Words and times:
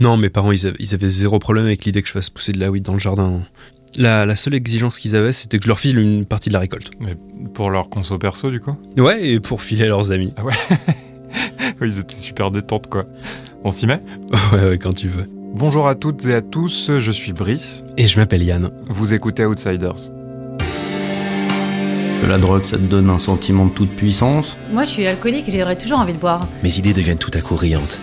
Non, 0.00 0.16
mes 0.16 0.30
parents, 0.30 0.50
ils 0.50 0.66
avaient, 0.66 0.76
ils 0.78 0.94
avaient 0.94 1.10
zéro 1.10 1.38
problème 1.38 1.66
avec 1.66 1.84
l'idée 1.84 2.00
que 2.00 2.08
je 2.08 2.12
fasse 2.12 2.30
pousser 2.30 2.52
de 2.52 2.58
la 2.58 2.70
weed 2.70 2.82
dans 2.82 2.94
le 2.94 2.98
jardin. 2.98 3.42
La, 3.98 4.24
la 4.24 4.34
seule 4.34 4.54
exigence 4.54 4.98
qu'ils 4.98 5.14
avaient, 5.14 5.32
c'était 5.32 5.58
que 5.58 5.64
je 5.64 5.68
leur 5.68 5.78
file 5.78 5.98
une 5.98 6.24
partie 6.24 6.48
de 6.48 6.54
la 6.54 6.60
récolte. 6.60 6.90
Mais 7.00 7.16
pour 7.52 7.68
leur 7.68 7.90
conso 7.90 8.16
perso, 8.16 8.50
du 8.50 8.60
coup? 8.60 8.74
Ouais, 8.96 9.28
et 9.28 9.40
pour 9.40 9.60
filer 9.60 9.84
à 9.84 9.88
leurs 9.88 10.10
amis. 10.10 10.32
Ah 10.38 10.44
ouais 10.44 10.54
ils 11.86 11.98
étaient 11.98 12.16
super 12.16 12.50
détentes, 12.50 12.88
quoi. 12.88 13.04
On 13.62 13.70
s'y 13.70 13.86
met? 13.86 14.00
Ouais, 14.52 14.64
ouais, 14.70 14.78
quand 14.78 14.94
tu 14.94 15.08
veux. 15.08 15.26
Bonjour 15.54 15.86
à 15.86 15.94
toutes 15.94 16.24
et 16.26 16.34
à 16.34 16.40
tous, 16.40 16.92
je 16.98 17.10
suis 17.10 17.32
Brice. 17.32 17.84
Et 17.98 18.06
je 18.06 18.18
m'appelle 18.18 18.42
Yann. 18.42 18.70
Vous 18.86 19.12
écoutez 19.12 19.44
Outsiders. 19.44 20.10
La 22.26 22.38
drogue, 22.38 22.64
ça 22.64 22.78
te 22.78 22.84
donne 22.84 23.10
un 23.10 23.18
sentiment 23.18 23.66
de 23.66 23.72
toute 23.72 23.96
puissance? 23.96 24.56
Moi, 24.72 24.84
je 24.84 24.90
suis 24.90 25.06
alcoolique 25.06 25.48
et 25.48 25.58
j'aurais 25.58 25.76
toujours 25.76 25.98
envie 25.98 26.12
de 26.12 26.18
boire. 26.18 26.46
Mes 26.62 26.78
idées 26.78 26.92
deviennent 26.92 27.18
tout 27.18 27.30
à 27.34 27.40
coup 27.40 27.56
riantes. 27.56 28.00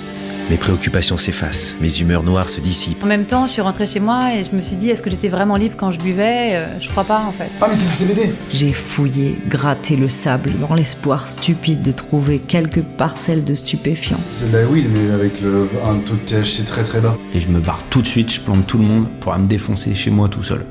Mes 0.50 0.56
préoccupations 0.56 1.18
s'effacent, 1.18 1.76
mes 1.82 2.00
humeurs 2.00 2.24
noires 2.24 2.48
se 2.48 2.62
dissipent. 2.62 3.04
En 3.04 3.08
même 3.08 3.26
temps, 3.26 3.48
je 3.48 3.52
suis 3.52 3.62
rentrée 3.62 3.86
chez 3.86 4.00
moi 4.00 4.34
et 4.34 4.46
je 4.46 4.56
me 4.56 4.62
suis 4.62 4.78
dit, 4.78 4.90
est-ce 4.90 5.02
que 5.04 5.10
j'étais 5.10 5.28
vraiment 5.28 5.58
libre 5.58 5.76
quand 5.76 5.92
je 5.92 6.00
buvais? 6.00 6.56
Euh, 6.56 6.66
Je 6.80 6.88
crois 6.90 7.04
pas, 7.04 7.22
en 7.28 7.34
fait. 7.34 7.50
Ah 7.60 7.66
mais 7.70 7.76
c'est 7.76 7.88
du 7.90 7.94
CBD 8.14 8.34
J'ai 8.54 8.72
fouillé, 8.72 9.40
gratté 9.50 9.98
le 9.98 10.08
sable 10.08 10.54
dans 10.66 10.74
l'espoir 10.74 11.28
stupide 11.28 11.82
de 11.82 11.92
trouver 11.92 12.40
quelques 12.40 12.82
parcelles 12.82 13.44
de 13.44 13.54
stupéfiants. 13.54 14.22
C'est 14.30 14.50
de 14.50 14.58
la 14.58 14.66
weed 14.66 14.86
mais 14.94 15.12
avec 15.14 15.42
le, 15.42 15.68
un 15.86 15.96
taux 16.00 16.14
de 16.14 16.20
THC 16.26 16.66
très 16.66 16.84
très 16.84 17.02
bas. 17.02 17.18
Et 17.34 17.42
je 17.42 17.50
me 17.50 17.60
barre 17.60 17.84
tout 17.90 18.02
de 18.02 18.08
suite, 18.08 18.32
je 18.32 18.40
plante 18.40 18.66
tout 18.68 18.78
le 18.78 18.86
monde 18.86 19.08
pour 19.20 19.34
aller 19.34 19.44
me 19.44 19.48
défoncer 19.50 19.94
chez 19.96 20.12
moi 20.12 20.30
tout 20.30 20.44
seul. 20.44 20.66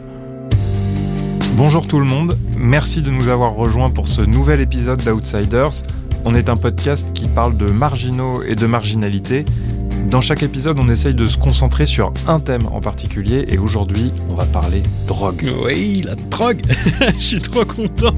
Bonjour 1.54 1.87
tout 1.87 1.98
le 1.98 2.06
monde, 2.06 2.38
merci 2.56 3.02
de 3.02 3.10
nous 3.10 3.29
avoir 3.29 3.52
rejoints 3.54 3.90
pour 3.90 4.09
ce 4.09 4.23
nouvel 4.23 4.60
épisode 4.62 5.02
d'Outsiders. 5.02 5.82
On 6.25 6.34
est 6.34 6.48
un 6.48 6.56
podcast 6.56 7.12
qui 7.12 7.29
parle 7.29 7.56
de 7.56 7.66
marginaux 7.66 8.43
et 8.43 8.55
de 8.55 8.66
marginalité. 8.66 9.45
Dans 10.10 10.20
chaque 10.20 10.42
épisode, 10.45 10.78
on 10.78 10.88
essaye 10.88 11.15
de 11.15 11.27
se 11.27 11.37
concentrer 11.37 11.84
sur 11.84 12.12
un 12.28 12.38
thème 12.41 12.66
en 12.73 12.80
particulier 12.80 13.45
et 13.48 13.59
aujourd'hui, 13.59 14.12
on 14.30 14.34
va 14.34 14.45
parler 14.45 14.82
drogue. 15.07 15.52
Oui, 15.65 16.02
la 16.07 16.15
drogue 16.15 16.62
Je 17.18 17.24
suis 17.24 17.40
trop 17.40 17.65
content 17.65 18.12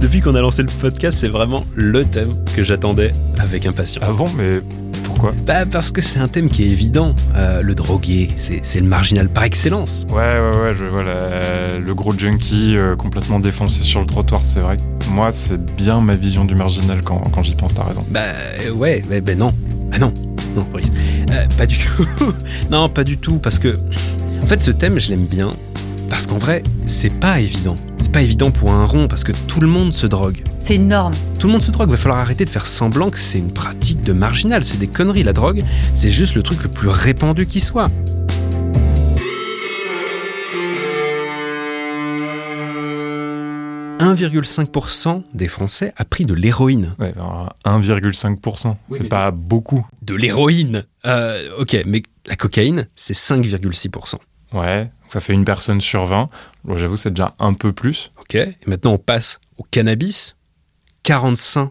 Depuis 0.00 0.20
qu'on 0.20 0.34
a 0.36 0.40
lancé 0.40 0.62
le 0.62 0.68
podcast, 0.68 1.18
c'est 1.20 1.28
vraiment 1.28 1.64
le 1.74 2.04
thème 2.04 2.34
que 2.54 2.62
j'attendais 2.62 3.12
avec 3.38 3.66
impatience. 3.66 4.04
Ah 4.08 4.12
bon, 4.14 4.26
mais 4.36 4.60
pourquoi? 5.02 5.34
Bah 5.44 5.66
parce 5.66 5.90
que 5.90 6.00
c'est 6.00 6.20
un 6.20 6.28
thème 6.28 6.48
qui 6.48 6.62
est 6.62 6.68
évident. 6.70 7.14
Euh, 7.36 7.60
le 7.60 7.74
drogué, 7.74 8.30
c'est 8.36 8.80
le 8.80 8.86
marginal 8.86 9.28
par 9.28 9.42
excellence. 9.44 10.06
Ouais, 10.10 10.14
ouais, 10.16 10.62
ouais, 10.62 10.74
je 10.78 10.84
vois 10.84 11.02
la- 11.02 11.78
le 11.80 11.94
gros 11.94 12.16
junkie 12.16 12.76
euh, 12.76 12.94
complètement 12.94 13.40
défoncé 13.40 13.82
sur 13.82 14.00
le 14.00 14.06
trottoir, 14.06 14.42
c'est 14.44 14.60
vrai. 14.60 14.76
Moi, 15.10 15.32
c'est 15.32 15.60
bien 15.76 16.00
ma 16.00 16.14
vision 16.14 16.44
du 16.44 16.54
marginal 16.54 17.02
quand, 17.02 17.18
quand 17.32 17.42
j'y 17.42 17.56
pense, 17.56 17.74
t'as 17.74 17.84
raison. 17.84 18.04
Bah 18.10 18.20
euh, 18.64 18.70
ouais, 18.70 19.02
ouais, 19.10 19.20
bah 19.20 19.34
non. 19.34 19.52
Ah 19.94 19.98
non, 19.98 20.14
non, 20.56 20.66
Brice. 20.70 20.90
Euh, 21.30 21.46
pas 21.56 21.66
du 21.66 21.76
tout. 21.78 22.32
non, 22.70 22.88
pas 22.88 23.04
du 23.04 23.18
tout, 23.18 23.38
parce 23.38 23.58
que... 23.58 23.78
En 24.42 24.46
fait, 24.46 24.60
ce 24.60 24.70
thème, 24.70 24.98
je 24.98 25.10
l'aime 25.10 25.26
bien, 25.26 25.52
parce 26.10 26.26
qu'en 26.26 26.38
vrai, 26.38 26.62
c'est 26.86 27.12
pas 27.12 27.40
évident. 27.40 27.76
C'est 27.98 28.12
pas 28.12 28.22
évident 28.22 28.50
pour 28.50 28.72
un 28.72 28.84
rond, 28.84 29.08
parce 29.08 29.24
que 29.24 29.32
tout 29.46 29.60
le 29.60 29.66
monde 29.66 29.92
se 29.92 30.06
drogue. 30.06 30.42
C'est 30.60 30.76
une 30.76 30.88
norme. 30.88 31.14
Tout 31.38 31.46
le 31.46 31.54
monde 31.54 31.62
se 31.62 31.70
drogue, 31.70 31.88
va 31.88 31.96
falloir 31.96 32.20
arrêter 32.20 32.44
de 32.44 32.50
faire 32.50 32.66
semblant 32.66 33.10
que 33.10 33.18
c'est 33.18 33.38
une 33.38 33.52
pratique 33.52 34.02
de 34.02 34.12
marginal, 34.12 34.64
c'est 34.64 34.78
des 34.78 34.88
conneries. 34.88 35.22
La 35.22 35.32
drogue, 35.32 35.64
c'est 35.94 36.10
juste 36.10 36.34
le 36.34 36.42
truc 36.42 36.62
le 36.64 36.68
plus 36.68 36.88
répandu 36.88 37.46
qui 37.46 37.60
soit. 37.60 37.90
«1,5% 44.02 45.22
des 45.34 45.48
Français 45.48 45.92
a 45.96 46.04
pris 46.04 46.24
de 46.24 46.34
l'héroïne. 46.34 46.94
Ouais, 46.98 47.12
alors, 47.16 47.54
1,5%, 47.64 48.76
c'est 48.90 49.08
pas 49.08 49.30
beaucoup. 49.30 49.86
De 50.02 50.14
l'héroïne 50.14 50.84
Euh, 51.06 51.50
Ok, 51.58 51.76
mais 51.86 52.02
la 52.26 52.36
cocaïne, 52.36 52.88
c'est 52.94 53.14
5,6%. 53.16 54.16
Ouais, 54.52 54.90
ça 55.08 55.20
fait 55.20 55.32
une 55.32 55.44
personne 55.44 55.80
sur 55.80 56.04
20. 56.04 56.28
Bon, 56.64 56.76
J'avoue, 56.76 56.96
c'est 56.96 57.10
déjà 57.10 57.34
un 57.38 57.54
peu 57.54 57.72
plus. 57.72 58.10
Ok, 58.20 58.34
et 58.34 58.56
maintenant 58.66 58.92
on 58.92 58.98
passe 58.98 59.40
au 59.58 59.62
cannabis. 59.62 60.36
45% 61.04 61.70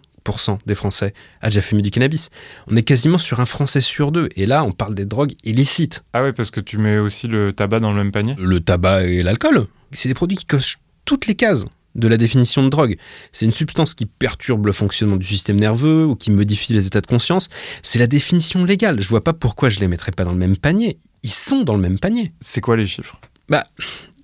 des 0.65 0.75
Français 0.75 1.13
a 1.41 1.47
déjà 1.49 1.61
fumé 1.61 1.81
du 1.81 1.91
cannabis. 1.91 2.29
On 2.67 2.75
est 2.75 2.83
quasiment 2.83 3.17
sur 3.17 3.39
un 3.39 3.45
Français 3.45 3.81
sur 3.81 4.11
deux. 4.11 4.29
Et 4.35 4.45
là, 4.45 4.63
on 4.63 4.71
parle 4.71 4.93
des 4.95 5.05
drogues 5.05 5.33
illicites. 5.43 6.03
Ah 6.13 6.21
ouais, 6.23 6.33
parce 6.33 6.51
que 6.51 6.59
tu 6.59 6.77
mets 6.77 6.97
aussi 6.97 7.27
le 7.27 7.53
tabac 7.53 7.79
dans 7.79 7.91
le 7.91 7.97
même 7.97 8.11
panier? 8.11 8.35
Le 8.37 8.59
tabac 8.59 9.03
et 9.05 9.23
l'alcool, 9.23 9.67
c'est 9.91 10.09
des 10.09 10.13
produits 10.15 10.37
qui 10.37 10.45
cochent 10.45 10.79
toutes 11.05 11.27
les 11.27 11.35
cases 11.35 11.65
de 11.95 12.07
la 12.07 12.17
définition 12.17 12.63
de 12.63 12.69
drogue. 12.69 12.97
C'est 13.31 13.45
une 13.45 13.51
substance 13.51 13.93
qui 13.93 14.05
perturbe 14.05 14.65
le 14.65 14.71
fonctionnement 14.71 15.17
du 15.17 15.27
système 15.27 15.59
nerveux 15.59 16.05
ou 16.05 16.15
qui 16.15 16.31
modifie 16.31 16.73
les 16.73 16.87
états 16.87 17.01
de 17.01 17.07
conscience. 17.07 17.49
C'est 17.81 17.99
la 17.99 18.07
définition 18.07 18.63
légale. 18.65 19.01
Je 19.01 19.07
vois 19.07 19.23
pas 19.23 19.33
pourquoi 19.33 19.69
je 19.69 19.79
les 19.79 19.87
mettrais 19.87 20.11
pas 20.11 20.23
dans 20.23 20.31
le 20.31 20.37
même 20.37 20.57
panier. 20.57 20.99
Ils 21.23 21.31
sont 21.31 21.63
dans 21.63 21.75
le 21.75 21.81
même 21.81 21.99
panier. 21.99 22.33
C'est 22.39 22.61
quoi 22.61 22.77
les 22.77 22.87
chiffres? 22.87 23.19
Bah, 23.49 23.63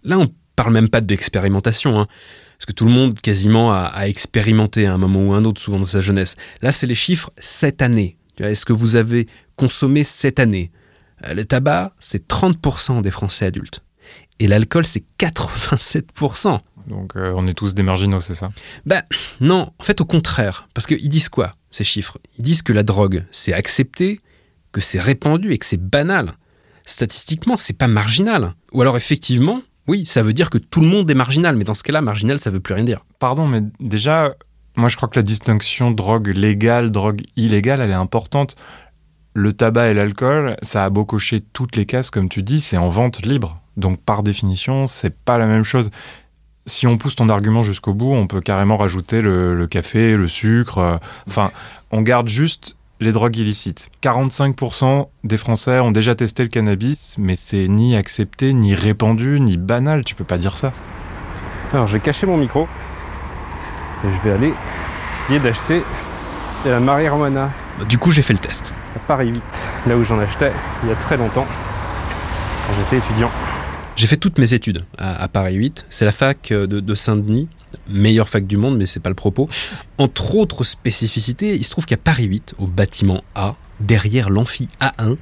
là, 0.04 0.18
on 0.20 0.28
parle 0.56 0.74
même 0.74 0.90
pas 0.90 1.02
d'expérimentation, 1.02 2.00
hein. 2.00 2.08
Parce 2.58 2.66
que 2.66 2.72
tout 2.72 2.86
le 2.86 2.92
monde, 2.92 3.20
quasiment, 3.22 3.72
a, 3.72 3.82
a 3.82 4.08
expérimenté 4.08 4.88
à 4.88 4.94
un 4.94 4.98
moment 4.98 5.28
ou 5.28 5.34
un 5.34 5.46
autre, 5.46 5.62
souvent 5.62 5.78
dans 5.78 5.86
sa 5.86 6.02
jeunesse. 6.02 6.36
Là, 6.64 6.72
c'est 6.72 6.88
les 6.88 6.96
chiffres 6.96 7.30
cette 7.38 7.84
année. 7.84 8.18
Est-ce 8.40 8.66
que 8.66 8.74
vous 8.74 8.96
avez 8.96 9.28
consommé 9.58 10.04
cette 10.04 10.40
année? 10.40 10.72
Euh, 11.28 11.36
Le 11.36 11.46
tabac, 11.46 11.94
c'est 12.00 12.28
30% 12.28 13.04
des 13.04 13.12
Français 13.12 13.46
adultes. 13.46 13.84
Et 14.40 14.48
l'alcool, 14.48 14.86
c'est 14.86 15.04
87%. 15.20 16.60
Donc 16.88 17.16
euh, 17.16 17.34
on 17.36 17.48
est 17.48 17.54
tous 17.54 17.74
des 17.76 17.84
marginaux, 17.84 18.20
c'est 18.20 18.34
ça? 18.34 18.50
Bah, 18.86 19.04
non, 19.42 19.72
en 19.78 19.84
fait, 19.84 20.02
au 20.02 20.06
contraire. 20.06 20.68
Parce 20.74 20.88
qu'ils 20.88 21.10
disent 21.10 21.30
quoi, 21.30 21.56
ces 21.70 21.84
chiffres? 21.84 22.18
Ils 22.38 22.44
disent 22.44 22.62
que 22.62 22.74
la 22.74 22.84
drogue, 22.84 23.26
c'est 23.32 23.54
accepté, 23.54 24.22
que 24.72 24.82
c'est 24.82 25.00
répandu 25.00 25.52
et 25.52 25.58
que 25.58 25.66
c'est 25.66 25.82
banal. 25.82 26.34
Statistiquement, 26.86 27.58
c'est 27.58 27.74
pas 27.74 27.88
marginal. 27.88 28.54
Ou 28.72 28.82
alors, 28.82 28.96
effectivement, 28.96 29.62
oui, 29.88 30.06
ça 30.06 30.22
veut 30.22 30.34
dire 30.34 30.50
que 30.50 30.58
tout 30.58 30.82
le 30.82 30.88
monde 30.88 31.10
est 31.10 31.16
marginal, 31.16 31.56
mais 31.56 31.64
dans 31.64 31.74
ce 31.74 31.84
cas-là, 31.84 32.02
marginal, 32.02 32.40
ça 32.40 32.50
veut 32.50 32.60
plus 32.60 32.74
rien 32.74 32.84
dire. 32.84 33.06
Pardon, 33.20 33.48
mais 33.48 33.62
déjà, 33.80 34.36
moi 34.76 34.90
je 34.90 34.98
crois 34.98 35.08
que 35.08 35.18
la 35.18 35.24
distinction 35.24 35.92
drogue 35.92 36.28
légale, 36.28 36.92
drogue 36.92 37.22
illégale, 37.36 37.82
elle 37.82 37.92
est 37.92 37.94
importante. 37.96 38.56
Le 39.34 39.54
tabac 39.54 39.90
et 39.90 39.94
l'alcool, 39.94 40.58
ça 40.62 40.84
a 40.84 40.90
beau 40.90 41.06
cocher 41.06 41.42
toutes 41.42 41.76
les 41.76 41.86
cases, 41.86 42.10
comme 42.10 42.28
tu 42.28 42.44
dis, 42.44 42.60
c'est 42.60 42.78
en 42.78 42.90
vente 42.90 43.26
libre. 43.26 43.62
Donc 43.78 44.02
par 44.02 44.24
définition, 44.24 44.88
c'est 44.88 45.16
pas 45.16 45.38
la 45.38 45.46
même 45.46 45.64
chose. 45.64 45.90
Si 46.68 46.86
on 46.86 46.98
pousse 46.98 47.16
ton 47.16 47.30
argument 47.30 47.62
jusqu'au 47.62 47.94
bout, 47.94 48.12
on 48.14 48.28
peut 48.28 48.42
carrément 48.42 48.76
rajouter 48.78 49.22
le, 49.22 49.56
le 49.56 49.68
café, 49.68 50.16
le 50.18 50.28
sucre. 50.28 50.78
euh, 50.80 50.98
Enfin, 51.28 51.52
on 51.92 52.02
garde 52.02 52.28
juste 52.28 52.76
les 53.00 53.12
drogues 53.14 53.38
illicites. 53.38 53.90
45% 54.04 55.08
des 55.24 55.38
Français 55.38 55.80
ont 55.80 55.92
déjà 55.92 56.14
testé 56.14 56.44
le 56.44 56.50
cannabis, 56.50 57.16
mais 57.18 57.36
c'est 57.36 57.68
ni 57.70 57.96
accepté, 57.96 58.54
ni 58.54 58.76
répandu, 58.76 59.40
ni 59.40 59.56
banal. 59.58 60.04
Tu 60.04 60.14
peux 60.14 60.24
pas 60.26 60.38
dire 60.38 60.58
ça. 60.58 60.74
Alors, 61.74 61.88
j'ai 61.88 62.00
caché 62.00 62.28
mon 62.28 62.38
micro. 62.38 62.68
Et 64.04 64.08
je 64.12 64.28
vais 64.28 64.36
aller 64.36 64.54
essayer 65.24 65.40
d'acheter 65.40 65.84
de 66.66 66.70
la 66.70 66.80
marijuana. 66.80 67.50
Du 67.88 67.98
coup, 67.98 68.12
j'ai 68.12 68.22
fait 68.24 68.34
le 68.34 68.40
test. 68.40 68.74
À 68.96 69.00
Paris 69.00 69.30
8, 69.30 69.44
là 69.88 69.96
où 69.96 70.04
j'en 70.04 70.20
achetais 70.20 70.52
il 70.84 70.90
y 70.90 70.92
a 70.92 70.96
très 70.96 71.16
longtemps, 71.18 71.46
quand 72.68 72.74
j'étais 72.74 72.98
étudiant. 72.98 73.32
J'ai 73.98 74.06
fait 74.06 74.16
toutes 74.16 74.38
mes 74.38 74.54
études 74.54 74.86
à, 75.00 75.28
Paris 75.28 75.56
8. 75.56 75.88
C'est 75.90 76.06
la 76.06 76.12
fac 76.12 76.52
euh, 76.52 76.68
de, 76.68 76.80
de 76.80 76.96
Saint-Denis, 76.96 77.48
meilleure 77.90 78.30
fac 78.30 78.46
du 78.46 78.56
monde, 78.56 78.78
mais 78.78 78.86
c'est 78.86 79.00
pas 79.00 79.10
le 79.10 79.16
propos. 79.16 79.50
Entre 79.98 80.36
autres 80.36 80.64
spécificités, 80.64 81.56
il 81.56 81.64
se 81.64 81.72
trouve 81.72 81.88
qu'à 81.88 81.98
Paris 81.98 82.26
8, 82.26 82.54
au 82.60 82.68
bâtiment 82.68 83.24
A, 83.34 83.56
derrière 83.80 84.30
l'amphi 84.30 84.70
A1, 84.80 85.18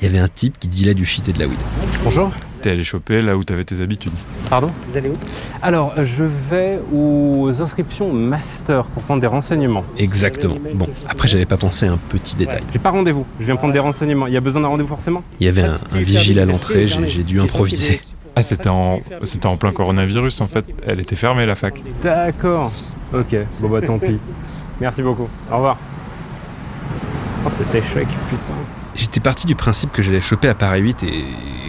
il 0.00 0.06
y 0.06 0.10
avait 0.10 0.18
un 0.18 0.28
type 0.28 0.58
qui 0.58 0.68
dealait 0.68 0.94
du 0.94 1.04
shit 1.04 1.28
et 1.28 1.32
de 1.32 1.38
la 1.38 1.46
weed. 1.46 1.58
Bonjour. 2.02 2.30
T'es 2.60 2.70
allé 2.70 2.84
choper 2.84 3.20
là 3.20 3.36
où 3.36 3.44
t'avais 3.44 3.64
tes 3.64 3.82
habitudes. 3.82 4.12
Pardon 4.48 4.70
Vous 4.88 4.96
allez 4.96 5.10
où? 5.10 5.16
Alors, 5.60 5.92
je 6.02 6.24
vais 6.24 6.78
aux 6.94 7.50
inscriptions 7.60 8.10
master 8.12 8.84
pour 8.86 9.02
prendre 9.02 9.20
des 9.20 9.26
renseignements. 9.26 9.84
Exactement. 9.98 10.56
Bon, 10.74 10.88
après, 11.06 11.28
j'avais 11.28 11.44
pas 11.44 11.58
pensé 11.58 11.86
à 11.86 11.92
un 11.92 11.98
petit 12.08 12.36
détail. 12.36 12.62
J'ai 12.72 12.78
pas 12.78 12.90
rendez-vous. 12.90 13.26
Je 13.38 13.44
viens 13.44 13.56
prendre 13.56 13.74
des 13.74 13.80
renseignements. 13.80 14.26
Il 14.26 14.32
y 14.32 14.36
a 14.38 14.40
besoin 14.40 14.62
d'un 14.62 14.68
rendez-vous 14.68 14.88
forcément? 14.88 15.22
Il 15.40 15.46
y 15.46 15.48
avait 15.50 15.62
un, 15.64 15.78
un 15.92 16.00
vigile 16.00 16.40
à 16.40 16.46
l'entrée. 16.46 16.86
J'ai 16.86 17.06
j'ai 17.06 17.22
dû 17.22 17.38
improviser. 17.38 18.00
Ah, 18.36 18.42
c'était 18.42 18.70
en, 18.70 19.00
c'était 19.22 19.46
en 19.46 19.56
plein 19.58 19.72
coronavirus 19.72 20.40
en 20.40 20.46
fait. 20.46 20.64
Elle 20.86 21.00
était 21.00 21.16
fermée 21.16 21.44
la 21.46 21.54
fac. 21.54 21.82
D'accord. 22.02 22.72
Ok. 23.12 23.36
Bon 23.60 23.68
bah 23.68 23.80
tant 23.80 23.98
pis. 23.98 24.18
Merci 24.80 25.02
beaucoup. 25.02 25.28
Au 25.52 25.56
revoir. 25.56 25.76
Oh, 27.46 27.50
cet 27.52 27.72
échec, 27.74 28.08
putain. 28.30 28.54
J'étais 28.96 29.20
parti 29.20 29.46
du 29.46 29.54
principe 29.54 29.92
que 29.92 30.02
j'allais 30.02 30.20
choper 30.20 30.48
à 30.48 30.54
Paris 30.54 30.80
8 30.80 31.02
et 31.02 31.24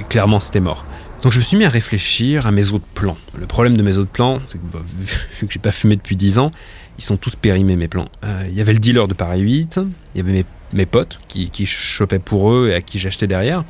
clairement 0.09 0.39
c'était 0.39 0.59
mort. 0.59 0.85
Donc 1.23 1.31
je 1.31 1.39
me 1.39 1.43
suis 1.43 1.57
mis 1.57 1.65
à 1.65 1.69
réfléchir 1.69 2.45
à 2.45 2.51
mes 2.51 2.71
autres 2.71 2.85
plans. 2.93 3.17
Le 3.35 3.47
problème 3.47 3.75
de 3.75 3.81
mes 3.81 3.97
autres 3.97 4.11
plans, 4.11 4.39
c'est 4.45 4.59
que 4.59 4.63
bah, 4.71 4.79
vu, 4.83 5.47
que 5.47 5.51
j'ai 5.51 5.59
pas 5.59 5.71
fumé 5.71 5.95
depuis 5.95 6.15
10 6.15 6.37
ans, 6.37 6.51
ils 6.99 7.03
sont 7.03 7.17
tous 7.17 7.35
périmés 7.35 7.75
mes 7.75 7.87
plans. 7.87 8.07
Euh, 8.23 8.43
Il 8.47 8.53
y 8.53 8.61
avait 8.61 8.73
le 8.73 8.79
dealer 8.79 9.07
de 9.07 9.15
Paris 9.15 9.41
8, 9.41 9.79
il 10.13 10.17
y 10.19 10.21
avait 10.21 10.31
mes, 10.33 10.45
mes 10.73 10.85
potes 10.85 11.19
qui, 11.27 11.49
qui 11.49 11.65
chopaient 11.65 12.19
pour 12.19 12.51
eux 12.51 12.69
et 12.69 12.75
à 12.75 12.81
qui 12.81 12.99
j'achetais 12.99 13.27
derrière. 13.27 13.63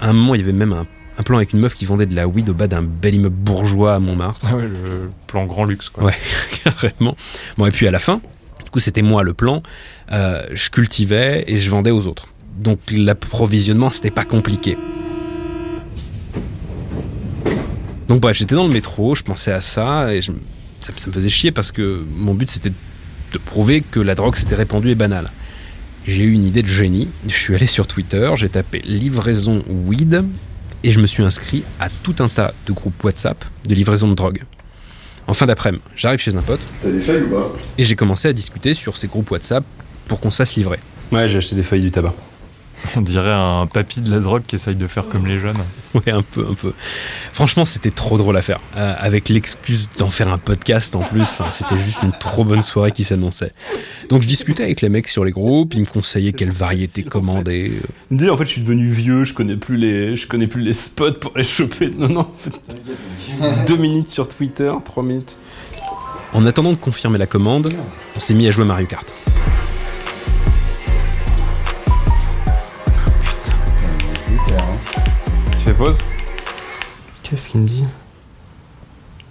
À 0.00 0.08
un 0.10 0.12
moment, 0.12 0.36
il 0.36 0.40
y 0.40 0.44
avait 0.44 0.52
même 0.52 0.72
un, 0.72 0.86
un 1.18 1.22
plan 1.24 1.38
avec 1.38 1.52
une 1.52 1.58
meuf 1.58 1.74
qui 1.74 1.84
vendait 1.84 2.06
de 2.06 2.14
la 2.14 2.28
weed 2.28 2.48
au 2.48 2.54
bas 2.54 2.68
d'un 2.68 2.82
bel 2.82 3.16
immeuble 3.16 3.34
bourgeois 3.34 3.96
à 3.96 3.98
Montmartre. 3.98 4.46
Ah 4.48 4.54
ouais, 4.54 4.68
le 4.68 5.10
plan 5.26 5.46
grand 5.46 5.64
luxe 5.64 5.88
quoi. 5.88 6.04
Ouais, 6.04 6.14
carrément. 6.64 7.16
Bon, 7.56 7.66
et 7.66 7.72
puis 7.72 7.88
à 7.88 7.90
la 7.90 7.98
fin, 7.98 8.20
du 8.64 8.70
coup, 8.70 8.78
c'était 8.78 9.02
moi 9.02 9.24
le 9.24 9.34
plan. 9.34 9.64
Euh, 10.12 10.44
je 10.52 10.70
cultivais 10.70 11.42
et 11.48 11.58
je 11.58 11.68
vendais 11.70 11.90
aux 11.90 12.06
autres. 12.06 12.28
Donc 12.58 12.80
l'approvisionnement, 12.90 13.90
c'était 13.90 14.10
pas 14.10 14.24
compliqué. 14.24 14.76
Donc 18.08 18.20
bref, 18.20 18.36
j'étais 18.36 18.54
dans 18.54 18.66
le 18.66 18.72
métro, 18.72 19.14
je 19.14 19.22
pensais 19.22 19.52
à 19.52 19.60
ça 19.60 20.14
et 20.14 20.22
ça, 20.22 20.32
me 20.32 21.12
faisait 21.12 21.28
chier 21.28 21.52
parce 21.52 21.72
que 21.72 22.04
mon 22.10 22.34
but 22.34 22.50
c'était 22.50 22.72
de 23.32 23.38
prouver 23.38 23.82
que 23.82 24.00
la 24.00 24.14
drogue 24.14 24.34
s'était 24.34 24.54
répandue 24.54 24.90
et 24.90 24.94
banale. 24.94 25.30
J'ai 26.06 26.24
eu 26.24 26.32
une 26.32 26.44
idée 26.44 26.62
de 26.62 26.68
génie, 26.68 27.08
je 27.26 27.34
suis 27.34 27.54
allé 27.54 27.66
sur 27.66 27.86
Twitter, 27.86 28.30
j'ai 28.34 28.48
tapé 28.48 28.80
livraison 28.80 29.62
weed 29.68 30.24
et 30.82 30.92
je 30.92 31.00
me 31.00 31.06
suis 31.06 31.22
inscrit 31.22 31.64
à 31.80 31.90
tout 31.90 32.16
un 32.20 32.28
tas 32.28 32.54
de 32.66 32.72
groupes 32.72 33.04
WhatsApp 33.04 33.44
de 33.68 33.74
livraison 33.74 34.08
de 34.08 34.14
drogue. 34.14 34.44
En 35.26 35.34
fin 35.34 35.44
d'après-midi, 35.44 35.82
j'arrive 35.94 36.20
chez 36.20 36.34
un 36.34 36.40
pote. 36.40 36.66
T'as 36.80 36.90
des 36.90 37.00
feuilles 37.00 37.24
ou 37.24 37.28
pas? 37.28 37.52
Et 37.76 37.84
j'ai 37.84 37.94
commencé 37.94 38.28
à 38.28 38.32
discuter 38.32 38.72
sur 38.72 38.96
ces 38.96 39.06
groupes 39.06 39.30
WhatsApp 39.30 39.64
pour 40.06 40.20
qu'on 40.20 40.30
se 40.30 40.36
fasse 40.36 40.56
livrer. 40.56 40.78
Ouais, 41.12 41.28
j'ai 41.28 41.36
acheté 41.36 41.54
des 41.54 41.62
feuilles 41.62 41.82
du 41.82 41.90
tabac. 41.90 42.14
On 42.96 43.00
dirait 43.00 43.32
un 43.32 43.66
papy 43.66 44.00
de 44.00 44.10
la 44.10 44.20
drogue 44.20 44.42
qui 44.46 44.56
essaye 44.56 44.74
de 44.74 44.86
faire 44.86 45.06
comme 45.08 45.26
les 45.26 45.38
jeunes. 45.38 45.58
Ouais, 45.94 46.12
un 46.12 46.22
peu, 46.22 46.46
un 46.50 46.54
peu. 46.54 46.74
Franchement, 47.32 47.64
c'était 47.64 47.90
trop 47.90 48.18
drôle 48.18 48.36
à 48.36 48.42
faire. 48.42 48.60
Euh, 48.76 48.94
avec 48.98 49.28
l'excuse 49.30 49.88
d'en 49.96 50.10
faire 50.10 50.28
un 50.28 50.38
podcast 50.38 50.94
en 50.94 51.00
plus, 51.00 51.26
c'était 51.50 51.78
juste 51.78 52.02
une 52.02 52.12
trop 52.12 52.44
bonne 52.44 52.62
soirée 52.62 52.92
qui 52.92 53.04
s'annonçait. 53.04 53.52
Donc 54.10 54.22
je 54.22 54.28
discutais 54.28 54.64
avec 54.64 54.82
les 54.82 54.90
mecs 54.90 55.08
sur 55.08 55.24
les 55.24 55.32
groupes, 55.32 55.74
ils 55.74 55.80
me 55.80 55.86
conseillaient 55.86 56.32
quelle 56.32 56.50
variété 56.50 57.02
commander. 57.02 57.72
Ils 58.10 58.14
me 58.14 58.18
disaient 58.18 58.30
en 58.30 58.36
fait, 58.36 58.44
je 58.44 58.50
suis 58.50 58.60
devenu 58.60 58.86
vieux, 58.88 59.24
je 59.24 59.32
connais 59.32 59.56
plus 59.56 59.76
les, 59.76 60.16
je 60.16 60.26
connais 60.26 60.46
plus 60.46 60.62
les 60.62 60.74
spots 60.74 61.14
pour 61.14 61.32
les 61.36 61.44
choper. 61.44 61.90
Non, 61.96 62.08
non, 62.08 62.20
en 62.20 62.32
fait, 62.32 62.60
deux 63.66 63.76
minutes 63.76 64.08
sur 64.08 64.28
Twitter, 64.28 64.72
trois 64.84 65.02
minutes. 65.02 65.36
En 66.34 66.44
attendant 66.44 66.72
de 66.72 66.76
confirmer 66.76 67.16
la 67.16 67.26
commande, 67.26 67.72
on 68.14 68.20
s'est 68.20 68.34
mis 68.34 68.46
à 68.46 68.50
jouer 68.50 68.66
Mario 68.66 68.86
Kart. 68.86 69.12
Pause. 75.78 75.98
Qu'est-ce 77.22 77.48
qu'il 77.48 77.60
me 77.60 77.68
dit 77.68 77.84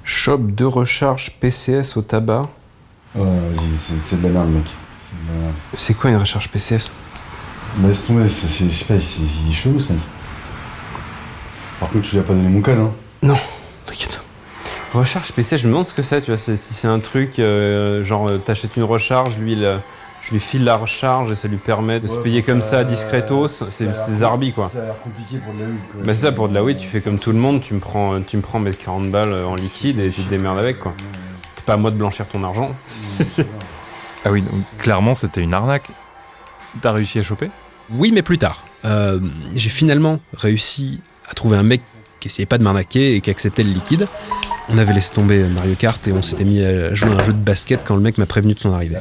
Shop 0.05 0.37
de 0.37 0.63
recharge 0.63 1.31
PCS 1.41 1.97
au 1.97 2.01
tabac. 2.01 2.47
Ouais, 3.15 3.25
vas-y, 3.25 3.99
c'est 4.05 4.21
de 4.21 4.23
la 4.23 4.29
merde, 4.29 4.49
mec. 4.49 4.63
C'est 5.73 5.93
quoi 5.93 6.09
une 6.09 6.15
recharge 6.15 6.47
PCS 6.49 6.91
Bah, 7.77 7.89
laisse 7.89 8.07
tomber, 8.07 8.23
je 8.23 8.29
sais 8.29 8.85
pas, 8.85 8.99
c'est 8.99 9.53
chelou 9.53 9.79
ce 9.79 9.91
mec. 9.91 10.01
Par 11.81 11.89
contre, 11.89 12.07
tu 12.07 12.15
lui 12.15 12.19
as 12.21 12.23
pas 12.23 12.33
donné 12.33 12.47
mon 12.47 12.61
code, 12.61 12.79
hein 12.79 12.93
Non, 13.21 13.37
t'inquiète. 13.85 14.21
Recharge 14.93 15.33
PCS, 15.33 15.57
je 15.57 15.67
me 15.67 15.73
demande 15.73 15.87
ce 15.87 15.93
que 15.93 16.01
c'est, 16.01 16.21
tu 16.21 16.31
vois, 16.31 16.37
si 16.37 16.55
c'est 16.55 16.87
un 16.87 16.99
truc, 16.99 17.39
euh, 17.39 18.05
genre, 18.05 18.29
euh, 18.29 18.37
t'achètes 18.37 18.77
une 18.77 18.83
recharge, 18.83 19.37
lui, 19.37 19.51
il 19.51 19.79
je 20.27 20.33
lui 20.33 20.41
file 20.41 20.65
la 20.65 20.75
recharge 20.75 21.31
et 21.31 21.35
ça 21.35 21.47
lui 21.47 21.55
permet 21.55 22.01
de 22.01 22.07
se 22.07 22.17
payer 22.17 22.43
comme 22.43 22.61
ça, 22.61 22.83
discretos. 22.83 23.63
C'est 23.71 23.89
zarbi 24.09 24.51
quoi. 24.51 24.67
Ça 24.67 24.81
a 24.81 24.85
l'air 24.85 24.99
compliqué 25.01 25.37
pour 25.37 25.53
de 25.53 25.59
la 25.59 25.65
weed 25.67 25.79
quoi. 25.89 26.01
Bah, 26.03 26.13
c'est 26.13 26.21
ça, 26.21 26.31
pour 26.33 26.49
de 26.49 26.53
la 26.53 26.63
weed, 26.63 26.77
tu 26.77 26.87
fais 26.87 26.99
comme 26.99 27.17
tout 27.17 27.31
le 27.31 27.37
monde, 27.37 27.61
tu 27.61 27.73
me 27.73 27.79
prends, 27.79 28.21
tu 28.21 28.35
me 28.35 28.41
prends 28.41 28.59
mes 28.59 28.73
40 28.73 29.09
balles 29.09 29.33
en 29.33 29.55
liquide 29.55 29.99
et 29.99 30.09
tu 30.09 30.21
te 30.23 30.29
démerdes 30.29 30.59
avec 30.59 30.79
quoi. 30.79 30.93
C'est 31.55 31.63
pas 31.63 31.73
à 31.73 31.77
moi 31.77 31.91
de 31.91 31.95
blanchir 31.95 32.25
ton 32.27 32.43
argent. 32.43 32.75
ah 34.25 34.31
oui, 34.31 34.41
donc 34.41 34.63
clairement 34.79 35.13
c'était 35.13 35.41
une 35.41 35.53
arnaque. 35.53 35.87
T'as 36.81 36.91
réussi 36.91 37.19
à 37.19 37.23
choper? 37.23 37.49
Oui, 37.91 38.11
mais 38.13 38.21
plus 38.21 38.37
tard. 38.37 38.65
Euh, 38.83 39.21
j'ai 39.55 39.69
finalement 39.69 40.19
réussi 40.33 40.99
à 41.29 41.35
trouver 41.35 41.55
un 41.55 41.63
mec 41.63 41.81
qui 42.27 42.33
essayait 42.33 42.45
pas 42.45 42.57
de 42.57 42.63
m'arnaquer 42.63 43.15
et 43.15 43.21
qui 43.21 43.29
acceptait 43.29 43.63
le 43.63 43.71
liquide. 43.71 44.07
On 44.69 44.77
avait 44.77 44.93
laissé 44.93 45.13
tomber 45.13 45.45
Mario 45.55 45.75
Kart 45.79 46.05
et 46.07 46.11
on 46.11 46.21
s'était 46.21 46.43
mis 46.43 46.61
à 46.61 46.93
jouer 46.93 47.11
à 47.11 47.13
un 47.13 47.23
jeu 47.23 47.31
de 47.31 47.37
basket 47.37 47.81
quand 47.85 47.95
le 47.95 48.01
mec 48.01 48.17
m'a 48.17 48.25
prévenu 48.25 48.53
de 48.53 48.59
son 48.59 48.73
arrivée. 48.73 48.97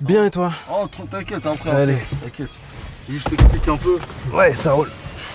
Bien 0.00 0.24
et 0.26 0.30
toi 0.30 0.52
Oh, 0.70 0.86
t'inquiète, 1.10 1.46
après. 1.46 1.70
Allez. 1.70 1.98
T'inquiète. 2.22 2.50
Juste 3.08 3.30
t'explique 3.30 3.68
un 3.68 3.76
peu. 3.76 3.98
Ouais, 4.32 4.54
ça 4.54 4.72
roule. 4.72 4.90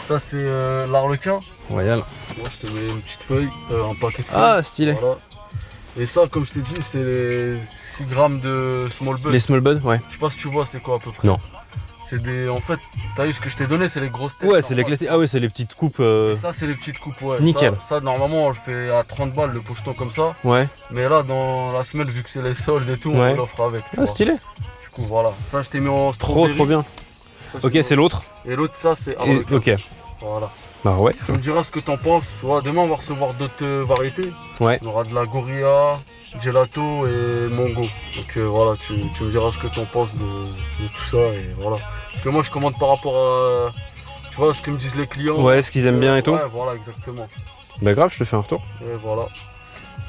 Ça, 0.07 0.19
c'est 0.19 0.36
euh, 0.36 0.88
l'arlequin. 0.88 1.39
Royal. 1.69 2.04
Moi, 2.38 2.48
je 2.54 2.68
te 2.68 2.74
mets 2.74 2.89
une 2.89 3.01
petite 3.01 3.24
feuille, 3.24 3.50
euh, 3.72 3.92
un 3.92 3.95
paquet 3.95 4.24
de 4.24 4.28
feuilles. 4.28 4.42
Ah, 4.42 4.62
stylé. 4.63 4.94
Voilà. 4.94 5.18
Et 5.98 6.07
ça, 6.07 6.22
comme 6.30 6.45
je 6.45 6.54
t'ai 6.54 6.60
dit, 6.62 6.74
c'est 6.89 7.04
les 7.04 7.57
6 7.98 8.06
grammes 8.07 8.39
de 8.39 8.88
small 8.92 9.16
bud. 9.18 9.31
Les 9.31 9.39
small 9.39 9.62
bud, 9.62 9.81
ouais. 9.83 10.01
Je 10.10 10.13
sais 10.13 10.19
pas 10.19 10.30
si 10.30 10.38
tu 10.38 10.50
vois, 10.50 10.66
c'est 10.66 10.81
quoi 10.81 10.95
à 10.95 11.00
peu 11.00 11.12
près? 11.12 11.28
Non. 11.28 11.38
C'est 12.12 12.22
des. 12.22 12.50
En 12.50 12.60
fait, 12.60 12.78
t'as 13.16 13.25
vu 13.25 13.31
ce 13.31 13.40
que 13.40 13.50
je 13.50 13.56
t'ai 13.56 13.68
donné, 13.68 13.88
c'est 13.88 14.02
les 14.02 14.10
grosses 14.10 14.38
têtes. 14.38 14.50
Ouais, 14.50 14.62
c'est 14.62 14.75
les 14.75 14.84
classiques. 14.84 15.08
Ah, 15.10 15.18
ouais, 15.18 15.28
c'est 15.28 15.40
les 15.40 15.48
petites 15.48 15.75
coupes. 15.75 16.02
Euh... 16.02 16.36
Ça, 16.36 16.52
c'est 16.52 16.68
les 16.68 16.75
petites 16.75 17.00
coupes, 17.00 17.22
ouais. 17.22 17.40
Nickel. 17.40 17.74
Ça, 17.88 18.02
normalement, 18.02 18.48
on 18.48 18.50
le 18.50 18.56
fait 18.56 18.90
à 18.90 19.04
30 19.04 19.34
balles, 19.34 19.52
le 19.54 19.62
pocheton 19.62 19.94
comme 19.94 20.12
ça. 20.12 20.36
Ouais. 20.44 20.68
Mais 20.92 21.08
là, 21.08 21.24
dans 21.24 21.72
la 21.72 21.86
semaine, 21.86 22.10
vu 22.10 22.22
que 22.22 22.30
c'est 22.30 22.42
les 22.42 22.54
soldes 22.54 22.90
et 22.90 22.98
tout, 22.98 23.12
on 23.12 23.34
l'offre 23.34 23.62
avec. 23.62 23.84
Ah, 23.98 24.06
stylé 24.06 24.34
voilà. 24.98 25.31
Ça, 25.50 25.62
je 25.62 25.69
t'ai 25.69 25.80
mis 25.80 25.88
en 25.88 26.12
Trop, 26.12 26.48
trop 26.50 26.66
bien. 26.66 26.84
ok, 27.63 27.80
c'est 27.81 27.96
l'autre. 27.96 28.24
Et 28.46 28.56
l'autre, 28.56 28.75
ça, 28.75 28.96
c'est 29.02 29.16
Ok. 29.52 29.72
Voilà. 30.19 30.52
Bah 30.83 30.95
ouais. 30.98 31.13
Tu 31.25 31.31
me 31.31 31.38
diras 31.38 31.63
ce 31.63 31.72
que 31.72 31.80
t'en 31.80 31.98
penses. 31.98 32.24
demain, 32.63 32.81
on 32.81 32.88
va 32.88 32.95
recevoir 32.95 33.33
d'autres 33.36 33.54
euh, 33.63 33.86
variétés. 33.88 34.30
Ouais. 34.60 34.80
On 34.81 34.88
aura 34.88 35.04
de 35.04 35.13
la 35.13 35.25
Gorilla, 35.25 36.00
Gelato 36.42 37.07
et 37.07 37.48
Mongo. 37.50 37.81
Donc 37.81 38.38
euh, 38.38 38.48
voilà, 38.48 38.72
tu, 38.78 38.94
me 38.94 39.30
diras 39.30 39.51
ce 39.51 39.57
que 39.60 39.68
t'en 39.68 39.86
penses 39.86 40.16
de, 40.16 40.88
tout 40.88 41.10
ça. 41.12 41.18
Et 41.18 41.54
voilà. 41.60 41.78
Parce 42.12 42.24
que 42.24 42.30
moi, 42.30 42.42
je 42.44 42.50
commande 42.50 42.78
par 42.80 42.89
rapport 42.89 43.16
à. 43.16 43.72
Tu 44.31 44.38
vois, 44.38 44.54
ce 44.54 44.62
que 44.62 44.72
me 44.72 44.78
disent 44.78 44.95
les 44.95 45.07
clients. 45.07 45.39
Ouais, 45.42 45.62
ce 45.62 45.72
qu'ils 45.72 45.86
aiment 45.86 46.00
bien 46.00 46.18
et 46.18 46.24
tout. 46.24 46.31
Ouais, 46.31 46.39
voilà, 46.51 46.75
exactement. 46.75 47.28
Bah 47.81 47.94
grave, 47.94 48.12
je 48.13 48.19
te 48.19 48.24
fais 48.24 48.36
un 48.36 48.42
retour. 48.42 48.62
Et 48.81 48.95
voilà. 49.04 49.24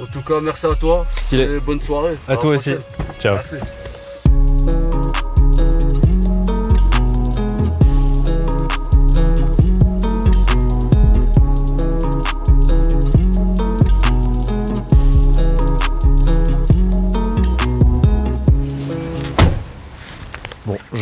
En 0.00 0.06
tout 0.06 0.22
cas, 0.22 0.40
merci 0.40 0.66
à 0.66 0.74
toi. 0.74 1.04
Stylé. 1.16 1.44
Et 1.44 1.60
bonne 1.60 1.80
soirée. 1.80 2.14
À, 2.28 2.36
toi 2.36 2.56
aussi. 2.56 2.74
Ciao. 3.20 3.34
Merci. 3.34 3.56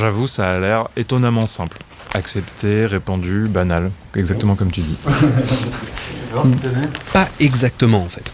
J'avoue, 0.00 0.26
ça 0.26 0.52
a 0.52 0.58
l'air 0.58 0.88
étonnamment 0.96 1.44
simple. 1.44 1.76
Accepté, 2.14 2.86
répandu, 2.86 3.48
banal, 3.48 3.90
exactement 4.16 4.54
comme 4.54 4.70
tu 4.72 4.80
dis. 4.80 4.96
Pas 7.12 7.28
exactement 7.38 8.02
en 8.02 8.08
fait. 8.08 8.32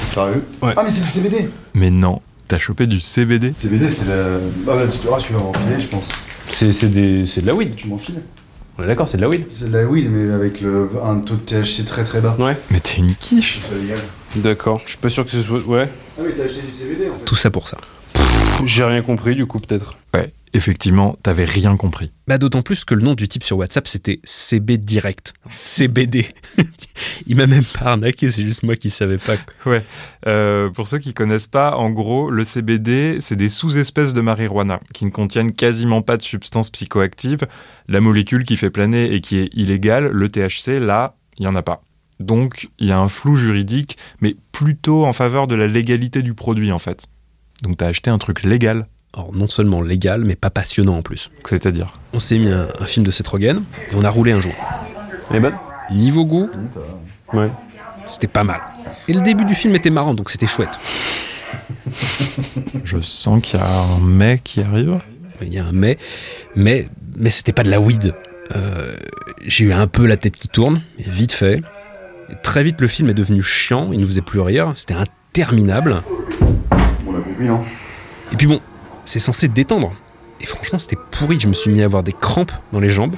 Sérieux 0.00 0.42
ouais. 0.62 0.72
Ah 0.74 0.82
mais 0.82 0.90
c'est 0.90 1.02
du 1.02 1.10
CBD 1.10 1.50
Mais 1.74 1.90
non, 1.90 2.22
t'as 2.48 2.56
chopé 2.56 2.86
du 2.86 3.00
CBD 3.00 3.52
CBD 3.60 3.90
c'est 3.90 4.06
la... 4.06 4.38
Ah 4.68 4.74
bah 4.74 4.86
tu, 4.90 4.98
ah, 5.12 5.18
tu 5.20 5.34
vas 5.34 5.40
m'enfiler 5.40 5.78
je 5.78 5.86
pense. 5.86 6.10
C'est 6.46 6.90
de 6.90 7.46
la 7.46 7.54
weed. 7.54 7.76
Tu 7.76 7.88
m'enfiles 7.88 8.22
On 8.78 8.82
est 8.82 8.86
d'accord, 8.86 9.06
c'est 9.06 9.18
de 9.18 9.22
la 9.22 9.28
weed. 9.28 9.44
C'est 9.50 9.70
de 9.70 9.76
la 9.76 9.84
weed 9.84 10.10
mais 10.10 10.32
avec 10.32 10.62
le, 10.62 10.88
un 11.04 11.18
taux 11.18 11.34
de 11.34 11.40
THC 11.40 11.84
très 11.84 12.04
très 12.04 12.22
bas. 12.22 12.36
Ouais. 12.38 12.56
Mais 12.70 12.80
t'es 12.80 12.96
une 12.96 13.14
quiche 13.14 13.60
D'accord, 14.36 14.80
je 14.84 14.90
suis 14.92 14.98
pas 14.98 15.10
sûr 15.10 15.26
que 15.26 15.30
ce 15.30 15.42
soit... 15.42 15.60
Ouais. 15.66 15.90
Ah 16.18 16.22
mais 16.24 16.32
t'as 16.32 16.44
acheté 16.44 16.62
du 16.62 16.72
CBD 16.72 17.10
en 17.10 17.18
fait. 17.18 17.24
Tout 17.26 17.36
ça 17.36 17.50
pour 17.50 17.68
ça. 17.68 17.76
J'ai 18.64 18.84
rien 18.84 19.02
compris 19.02 19.34
du 19.34 19.44
coup 19.44 19.58
peut-être. 19.58 19.98
Ouais, 20.14 20.32
effectivement, 20.52 21.16
t'avais 21.22 21.44
rien 21.44 21.76
compris. 21.76 22.12
Bah 22.26 22.38
d'autant 22.38 22.62
plus 22.62 22.84
que 22.84 22.94
le 22.94 23.02
nom 23.02 23.14
du 23.14 23.28
type 23.28 23.44
sur 23.44 23.58
WhatsApp 23.58 23.86
c'était 23.86 24.20
CB 24.24 24.78
Direct. 24.78 25.34
CBD. 25.50 26.26
Il 27.26 27.36
m'a 27.36 27.46
même 27.46 27.64
pas 27.64 27.92
arnaqué, 27.92 28.30
c'est 28.30 28.42
juste 28.42 28.62
moi 28.62 28.76
qui 28.76 28.90
savais 28.90 29.18
pas. 29.18 29.34
Ouais. 29.64 29.84
Euh, 30.26 30.70
pour 30.70 30.86
ceux 30.86 30.98
qui 30.98 31.14
connaissent 31.14 31.46
pas, 31.46 31.76
en 31.76 31.90
gros, 31.90 32.30
le 32.30 32.44
CBD, 32.44 33.18
c'est 33.20 33.36
des 33.36 33.48
sous-espèces 33.48 34.12
de 34.12 34.20
marijuana 34.20 34.80
qui 34.94 35.04
ne 35.04 35.10
contiennent 35.10 35.52
quasiment 35.52 36.02
pas 36.02 36.16
de 36.16 36.22
substances 36.22 36.70
psychoactives. 36.70 37.46
La 37.88 38.00
molécule 38.00 38.44
qui 38.44 38.56
fait 38.56 38.70
planer 38.70 39.12
et 39.12 39.20
qui 39.20 39.38
est 39.38 39.54
illégale, 39.54 40.08
le 40.08 40.28
THC, 40.28 40.80
là, 40.80 41.16
il 41.38 41.44
y 41.44 41.48
en 41.48 41.54
a 41.54 41.62
pas. 41.62 41.82
Donc, 42.20 42.68
il 42.78 42.86
y 42.86 42.92
a 42.92 42.98
un 42.98 43.08
flou 43.08 43.36
juridique, 43.36 43.98
mais 44.20 44.36
plutôt 44.52 45.04
en 45.04 45.12
faveur 45.12 45.46
de 45.46 45.54
la 45.54 45.66
légalité 45.66 46.22
du 46.22 46.34
produit, 46.34 46.72
en 46.72 46.78
fait. 46.78 47.06
Donc, 47.62 47.76
t'as 47.76 47.88
acheté 47.88 48.10
un 48.10 48.18
truc 48.18 48.42
légal 48.42 48.86
alors 49.16 49.34
non 49.34 49.48
seulement 49.48 49.80
légal, 49.80 50.24
mais 50.24 50.36
pas 50.36 50.50
passionnant 50.50 50.98
en 50.98 51.02
plus. 51.02 51.30
C'est-à-dire 51.44 51.98
On 52.12 52.20
s'est 52.20 52.38
mis 52.38 52.50
un, 52.50 52.68
film 52.84 53.04
de 53.04 53.10
Seth 53.10 53.26
Rogen 53.28 53.62
et 53.90 53.94
on 53.94 54.04
a 54.04 54.10
roulé 54.10 54.32
un 54.32 54.40
jour. 54.40 54.52
Elle 55.30 55.36
est 55.36 55.40
bonne? 55.40 55.56
Niveau 55.90 56.24
goût, 56.24 56.50
ouais. 57.32 57.50
c'était 58.04 58.26
pas 58.26 58.44
mal. 58.44 58.60
Et 59.08 59.12
le 59.12 59.22
début 59.22 59.44
du 59.44 59.54
film 59.54 59.74
était 59.74 59.90
marrant, 59.90 60.14
donc 60.14 60.30
c'était 60.30 60.46
chouette. 60.46 60.78
Je 62.84 63.00
sens 63.00 63.40
qu'il 63.42 63.58
y 63.58 63.62
a 63.62 63.66
un 63.66 64.00
mais 64.00 64.40
qui 64.42 64.60
arrive. 64.60 64.98
Il 65.40 65.52
y 65.52 65.58
a 65.58 65.64
un 65.64 65.72
mais, 65.72 65.96
mais, 66.54 66.88
mais 67.16 67.30
c'était 67.30 67.52
pas 67.52 67.62
de 67.62 67.70
la 67.70 67.80
weed. 67.80 68.14
Euh, 68.54 68.96
j'ai 69.46 69.64
eu 69.64 69.72
un 69.72 69.86
peu 69.86 70.06
la 70.06 70.16
tête 70.16 70.36
qui 70.36 70.48
tourne, 70.48 70.82
vite 70.98 71.32
fait. 71.32 71.62
très 72.42 72.62
vite, 72.62 72.80
le 72.80 72.88
film 72.88 73.08
est 73.08 73.14
devenu 73.14 73.42
chiant, 73.42 73.92
il 73.92 74.00
ne 74.00 74.06
faisait 74.06 74.22
plus 74.22 74.40
rire, 74.40 74.72
c'était 74.76 74.94
interminable. 74.94 76.02
On 77.06 77.12
l'a 77.12 77.20
compris, 77.20 77.46
non? 77.46 77.60
Et 78.32 78.36
puis 78.36 78.46
bon, 78.46 78.60
c'est 79.06 79.20
censé 79.20 79.48
détendre. 79.48 79.92
Et 80.40 80.46
franchement, 80.46 80.78
c'était 80.78 80.98
pourri. 81.12 81.40
Je 81.40 81.48
me 81.48 81.54
suis 81.54 81.70
mis 81.70 81.80
à 81.80 81.86
avoir 81.86 82.02
des 82.02 82.12
crampes 82.12 82.52
dans 82.72 82.80
les 82.80 82.90
jambes. 82.90 83.16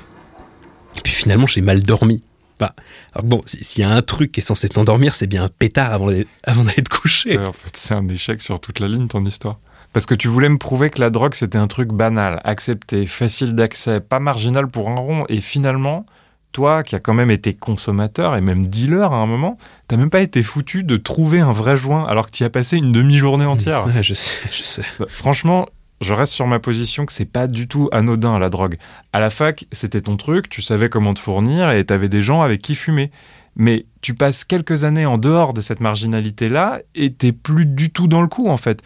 Et 0.97 1.01
puis 1.01 1.13
finalement, 1.13 1.47
j'ai 1.47 1.61
mal 1.61 1.83
dormi. 1.83 2.23
Bah, 2.61 2.75
alors 3.13 3.25
bon, 3.25 3.43
s'il 3.47 3.83
y 3.83 3.85
a 3.85 3.91
un 3.91 4.03
truc 4.03 4.33
qui 4.33 4.41
est 4.41 4.43
censé 4.43 4.69
t'endormir, 4.69 5.15
c'est 5.15 5.27
bien 5.27 5.45
un 5.45 5.49
pétard 5.49 5.93
avant 5.93 6.07
d'aller, 6.07 6.27
te 6.45 6.89
coucher. 6.89 7.39
en 7.39 7.53
fait, 7.53 7.77
c'est 7.77 7.95
un 7.95 8.07
échec 8.09 8.43
sur 8.43 8.61
toute 8.61 8.81
la 8.81 8.89
ligne, 8.89 9.07
ton 9.07 9.25
histoire. 9.25 9.59
Parce 9.93 10.07
que 10.07 10.15
tu 10.15 10.29
voulais 10.29 10.49
me 10.49 10.59
prouver 10.59 10.91
que 10.91 11.01
la 11.01 11.11
drogue, 11.11 11.35
c'était 11.35 11.59
un 11.59 11.67
truc 11.67 11.91
banal, 11.91 12.41
accepté, 12.45 13.07
facile 13.07 13.55
d'accès, 13.55 14.01
pas 14.01 14.21
marginal 14.21 14.69
pour 14.69 14.91
un 14.91 14.97
rond. 14.97 15.25
Et 15.29 15.41
finalement, 15.41 16.05
toi, 16.53 16.83
qui 16.83 16.95
as 16.95 17.01
quand 17.01 17.15
même 17.15 17.31
été 17.31 17.55
consommateur 17.55 18.37
et 18.37 18.41
même 18.41 18.67
dealer 18.67 19.13
à 19.13 19.17
un 19.17 19.27
moment, 19.27 19.57
t'as 19.87 19.97
même 19.97 20.11
pas 20.11 20.21
été 20.21 20.43
foutu 20.43 20.83
de 20.83 20.97
trouver 20.97 21.41
un 21.41 21.53
vrai 21.53 21.77
joint 21.77 22.05
alors 22.07 22.27
que 22.27 22.33
tu 22.33 22.43
y 22.43 22.47
as 22.47 22.51
passé 22.51 22.77
une 22.77 22.93
demi-journée 22.93 23.47
entière. 23.47 23.87
Ouais, 23.87 24.03
je 24.03 24.15
sais, 24.15 24.49
je 24.51 24.63
sais. 24.63 24.83
Bah, 24.99 25.07
franchement, 25.09 25.67
je 26.01 26.15
reste 26.15 26.33
sur 26.33 26.47
ma 26.47 26.59
position 26.59 27.07
que 27.07 27.13
c'est 27.13 27.31
pas 27.31 27.47
du 27.47 27.67
tout 27.67 27.89
anodin 27.93 28.39
la 28.39 28.51
drogue. 28.51 28.77
À 29.13 29.21
la 29.21 29.31
fac, 29.31 29.67
c'était 29.73 30.01
ton 30.01 30.17
truc, 30.17 30.49
tu 30.49 30.63
savais 30.63 30.89
comment 30.89 31.15
te 31.15 31.21
fournir 31.21 31.71
et 31.71 31.85
t'avais 31.85 32.09
des 32.09 32.23
gens 32.23 32.43
avec 32.43 32.63
qui 32.63 32.75
fumer. 32.75 33.11
Mais 33.57 33.87
tu 34.01 34.15
passes 34.15 34.45
quelques 34.45 34.85
années 34.85 35.07
en 35.07 35.19
dehors 35.19 35.53
de 35.53 35.61
cette 35.61 35.81
marginalité-là 35.81 36.81
et 36.95 37.11
t'es 37.11 37.33
plus 37.33 37.67
du 37.67 37.91
tout 37.91 38.07
dans 38.07 38.23
le 38.23 38.29
coup 38.29 38.49
en 38.49 38.57
fait. 38.57 38.83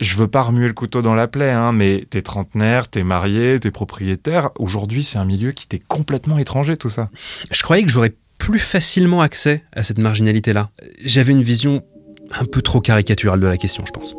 Je 0.00 0.14
veux 0.16 0.28
pas 0.28 0.42
remuer 0.42 0.66
le 0.66 0.72
couteau 0.74 1.02
dans 1.02 1.14
la 1.14 1.26
plaie, 1.26 1.50
hein, 1.50 1.72
mais 1.72 2.04
t'es 2.08 2.22
trentenaire, 2.22 2.88
t'es 2.88 3.02
marié, 3.02 3.58
t'es 3.58 3.72
propriétaire. 3.72 4.50
Aujourd'hui, 4.58 5.02
c'est 5.02 5.18
un 5.18 5.24
milieu 5.24 5.50
qui 5.50 5.66
t'est 5.66 5.82
complètement 5.84 6.38
étranger, 6.38 6.76
tout 6.76 6.88
ça. 6.88 7.10
Je 7.50 7.62
croyais 7.62 7.82
que 7.82 7.90
j'aurais 7.90 8.14
plus 8.38 8.60
facilement 8.60 9.20
accès 9.20 9.64
à 9.72 9.82
cette 9.82 9.98
marginalité-là. 9.98 10.70
J'avais 11.04 11.32
une 11.32 11.42
vision 11.42 11.82
un 12.30 12.44
peu 12.44 12.62
trop 12.62 12.80
caricaturale 12.80 13.40
de 13.40 13.46
la 13.46 13.56
question, 13.56 13.84
je 13.86 13.92
pense. 13.92 14.14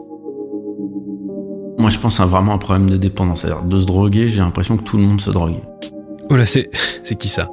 Moi, 1.80 1.90
je 1.90 1.98
pense 1.98 2.18
c'est 2.18 2.26
vraiment 2.26 2.56
un 2.56 2.58
problème 2.58 2.90
de 2.90 2.98
dépendance. 2.98 3.42
C'est-à-dire, 3.42 3.64
de 3.64 3.80
se 3.80 3.86
droguer, 3.86 4.28
j'ai 4.28 4.42
l'impression 4.42 4.76
que 4.76 4.84
tout 4.84 4.98
le 4.98 5.04
monde 5.04 5.22
se 5.22 5.32
drogue. 5.32 5.56
Oh 6.30 6.36
là, 6.36 6.46
c'est, 6.46 6.70
c'est 7.06 7.16
qui 7.16 7.30
ça 7.30 7.48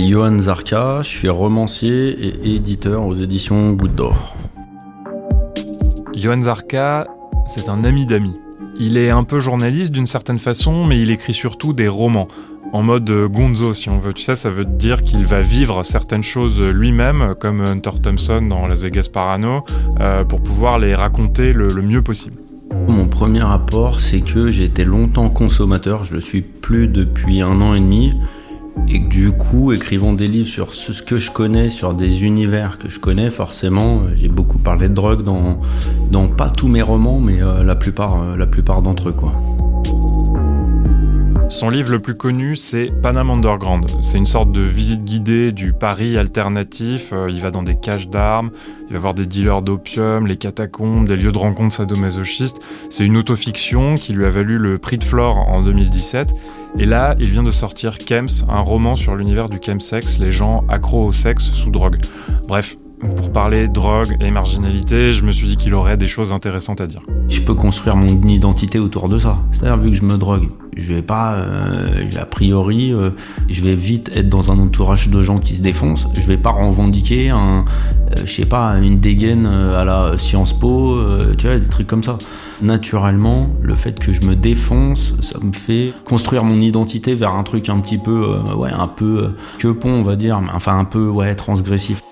Johan 0.00 0.36
Zarka, 0.36 1.00
je 1.02 1.08
suis 1.08 1.28
romancier 1.28 2.10
et 2.10 2.56
éditeur 2.56 3.06
aux 3.06 3.14
éditions 3.14 3.72
Goutte 3.72 3.94
d'Or. 3.94 4.34
Johan 6.12 6.42
Zarka, 6.42 7.06
c'est 7.46 7.68
un 7.68 7.84
ami 7.84 8.04
d'amis. 8.04 8.34
Il 8.80 8.96
est 8.96 9.10
un 9.10 9.22
peu 9.22 9.38
journaliste 9.38 9.92
d'une 9.92 10.08
certaine 10.08 10.40
façon, 10.40 10.84
mais 10.84 11.00
il 11.00 11.12
écrit 11.12 11.32
surtout 11.32 11.72
des 11.72 11.88
romans. 11.88 12.26
En 12.72 12.82
mode 12.82 13.10
gonzo, 13.28 13.74
si 13.74 13.88
on 13.90 13.96
veut. 13.96 14.12
Tu 14.12 14.22
sais, 14.22 14.34
ça 14.34 14.50
veut 14.50 14.64
dire 14.64 15.02
qu'il 15.02 15.24
va 15.24 15.40
vivre 15.40 15.84
certaines 15.84 16.24
choses 16.24 16.60
lui-même, 16.60 17.34
comme 17.38 17.60
Hunter 17.60 17.92
Thompson 18.02 18.42
dans 18.42 18.66
Las 18.66 18.80
Vegas 18.80 19.08
Parano, 19.12 19.62
euh, 20.00 20.24
pour 20.24 20.42
pouvoir 20.42 20.80
les 20.80 20.96
raconter 20.96 21.52
le 21.52 21.68
mieux 21.80 22.02
possible. 22.02 22.36
Premier 23.18 23.42
rapport, 23.42 24.00
c'est 24.00 24.20
que 24.20 24.52
j'ai 24.52 24.62
été 24.62 24.84
longtemps 24.84 25.28
consommateur, 25.28 26.04
je 26.04 26.14
le 26.14 26.20
suis 26.20 26.40
plus 26.40 26.86
depuis 26.86 27.40
un 27.40 27.60
an 27.60 27.74
et 27.74 27.80
demi, 27.80 28.12
et 28.86 29.00
du 29.00 29.32
coup, 29.32 29.72
écrivant 29.72 30.12
des 30.12 30.28
livres 30.28 30.48
sur 30.48 30.72
ce 30.72 31.02
que 31.02 31.18
je 31.18 31.32
connais, 31.32 31.68
sur 31.68 31.94
des 31.94 32.22
univers 32.22 32.78
que 32.78 32.88
je 32.88 33.00
connais, 33.00 33.28
forcément, 33.28 33.96
euh, 33.96 34.14
j'ai 34.14 34.28
beaucoup 34.28 34.58
parlé 34.58 34.88
de 34.88 34.94
drogue 34.94 35.24
dans, 35.24 36.28
pas 36.28 36.48
tous 36.48 36.68
mes 36.68 36.80
romans, 36.80 37.18
mais 37.18 37.42
euh, 37.42 37.64
la 37.64 37.74
plupart, 37.74 38.22
euh, 38.22 38.36
la 38.36 38.46
plupart 38.46 38.82
d'entre 38.82 39.08
eux. 39.08 39.16
Son 41.48 41.70
livre 41.70 41.92
le 41.92 41.98
plus 41.98 42.14
connu, 42.14 42.56
c'est 42.56 42.92
Panama 43.02 43.32
Underground. 43.32 43.90
C'est 44.02 44.18
une 44.18 44.26
sorte 44.26 44.52
de 44.52 44.60
visite 44.60 45.02
guidée 45.02 45.50
du 45.50 45.72
Paris 45.72 46.18
alternatif. 46.18 47.12
Euh, 47.14 47.30
il 47.30 47.40
va 47.40 47.50
dans 47.50 47.62
des 47.62 47.74
caches 47.74 48.08
d'armes, 48.08 48.50
il 48.88 48.92
va 48.92 48.98
voir 48.98 49.14
des 49.14 49.24
dealers 49.24 49.62
d'opium, 49.62 50.26
les 50.26 50.36
catacombes, 50.36 51.08
des 51.08 51.16
lieux 51.16 51.32
de 51.32 51.38
rencontre 51.38 51.74
sadomasochistes. 51.74 52.58
C'est 52.90 53.04
une 53.04 53.16
autofiction 53.16 53.94
qui 53.94 54.12
lui 54.12 54.26
a 54.26 54.30
valu 54.30 54.58
le 54.58 54.76
prix 54.76 54.98
de 54.98 55.04
Flore 55.04 55.38
en 55.50 55.62
2017. 55.62 56.28
Et 56.78 56.84
là, 56.84 57.16
il 57.18 57.30
vient 57.30 57.42
de 57.42 57.50
sortir 57.50 57.96
Kems, 57.96 58.44
un 58.50 58.60
roman 58.60 58.94
sur 58.94 59.16
l'univers 59.16 59.48
du 59.48 59.58
chemsex, 59.60 60.18
les 60.18 60.30
gens 60.30 60.62
accros 60.68 61.06
au 61.06 61.12
sexe 61.12 61.44
sous 61.44 61.70
drogue. 61.70 61.96
Bref, 62.46 62.76
pour 63.00 63.32
parler 63.32 63.68
drogue 63.68 64.14
et 64.20 64.30
marginalité, 64.30 65.12
je 65.12 65.24
me 65.24 65.32
suis 65.32 65.46
dit 65.46 65.56
qu'il 65.56 65.74
aurait 65.74 65.96
des 65.96 66.06
choses 66.06 66.32
intéressantes 66.32 66.80
à 66.80 66.86
dire. 66.86 67.02
Je 67.28 67.40
peux 67.40 67.54
construire 67.54 67.96
mon 67.96 68.06
identité 68.06 68.78
autour 68.78 69.08
de 69.08 69.18
ça. 69.18 69.38
C'est-à-dire, 69.52 69.76
vu 69.76 69.90
que 69.90 69.96
je 69.96 70.02
me 70.02 70.16
drogue, 70.16 70.48
je 70.76 70.94
vais 70.94 71.02
pas, 71.02 71.36
euh, 71.36 72.08
a 72.20 72.24
priori, 72.24 72.92
euh, 72.92 73.10
je 73.48 73.62
vais 73.62 73.74
vite 73.74 74.16
être 74.16 74.28
dans 74.28 74.50
un 74.50 74.58
entourage 74.58 75.08
de 75.08 75.22
gens 75.22 75.38
qui 75.38 75.56
se 75.56 75.62
défoncent. 75.62 76.08
Je 76.14 76.26
vais 76.26 76.36
pas 76.36 76.50
revendiquer 76.50 77.30
un, 77.30 77.64
euh, 77.66 78.14
je 78.24 78.32
sais 78.32 78.46
pas, 78.46 78.72
une 78.78 78.98
dégaine 78.98 79.46
à 79.46 79.84
la 79.84 80.16
Sciences 80.16 80.58
Po, 80.58 80.98
tu 81.36 81.46
vois, 81.46 81.58
des 81.58 81.68
trucs 81.68 81.86
comme 81.86 82.02
ça. 82.02 82.18
Naturellement, 82.60 83.46
le 83.62 83.76
fait 83.76 83.98
que 84.00 84.12
je 84.12 84.22
me 84.22 84.34
défonce, 84.34 85.14
ça 85.20 85.38
me 85.38 85.52
fait 85.52 85.92
construire 86.04 86.44
mon 86.44 86.60
identité 86.60 87.14
vers 87.14 87.34
un 87.34 87.44
truc 87.44 87.68
un 87.68 87.78
petit 87.80 87.98
peu, 87.98 88.36
ouais, 88.56 88.70
un 88.70 88.88
peu 88.88 89.34
que 89.58 89.68
pont, 89.68 89.90
on 89.90 90.02
va 90.02 90.16
dire, 90.16 90.40
enfin 90.52 90.76
un 90.76 90.84
peu, 90.84 91.08
ouais, 91.08 91.34
transgressif. 91.36 92.02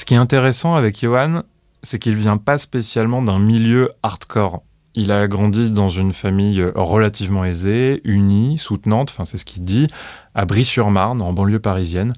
Ce 0.00 0.06
qui 0.06 0.14
est 0.14 0.16
intéressant 0.16 0.76
avec 0.76 0.98
Johan, 0.98 1.42
c'est 1.82 1.98
qu'il 1.98 2.14
vient 2.14 2.38
pas 2.38 2.56
spécialement 2.56 3.20
d'un 3.20 3.38
milieu 3.38 3.90
hardcore. 4.02 4.62
Il 4.94 5.12
a 5.12 5.28
grandi 5.28 5.70
dans 5.70 5.90
une 5.90 6.14
famille 6.14 6.64
relativement 6.74 7.44
aisée, 7.44 8.00
unie, 8.04 8.56
soutenante, 8.56 9.10
enfin 9.10 9.26
c'est 9.26 9.36
ce 9.36 9.44
qu'il 9.44 9.62
dit, 9.62 9.88
à 10.34 10.46
Brie-sur-Marne, 10.46 11.20
en 11.20 11.34
banlieue 11.34 11.58
parisienne. 11.58 12.14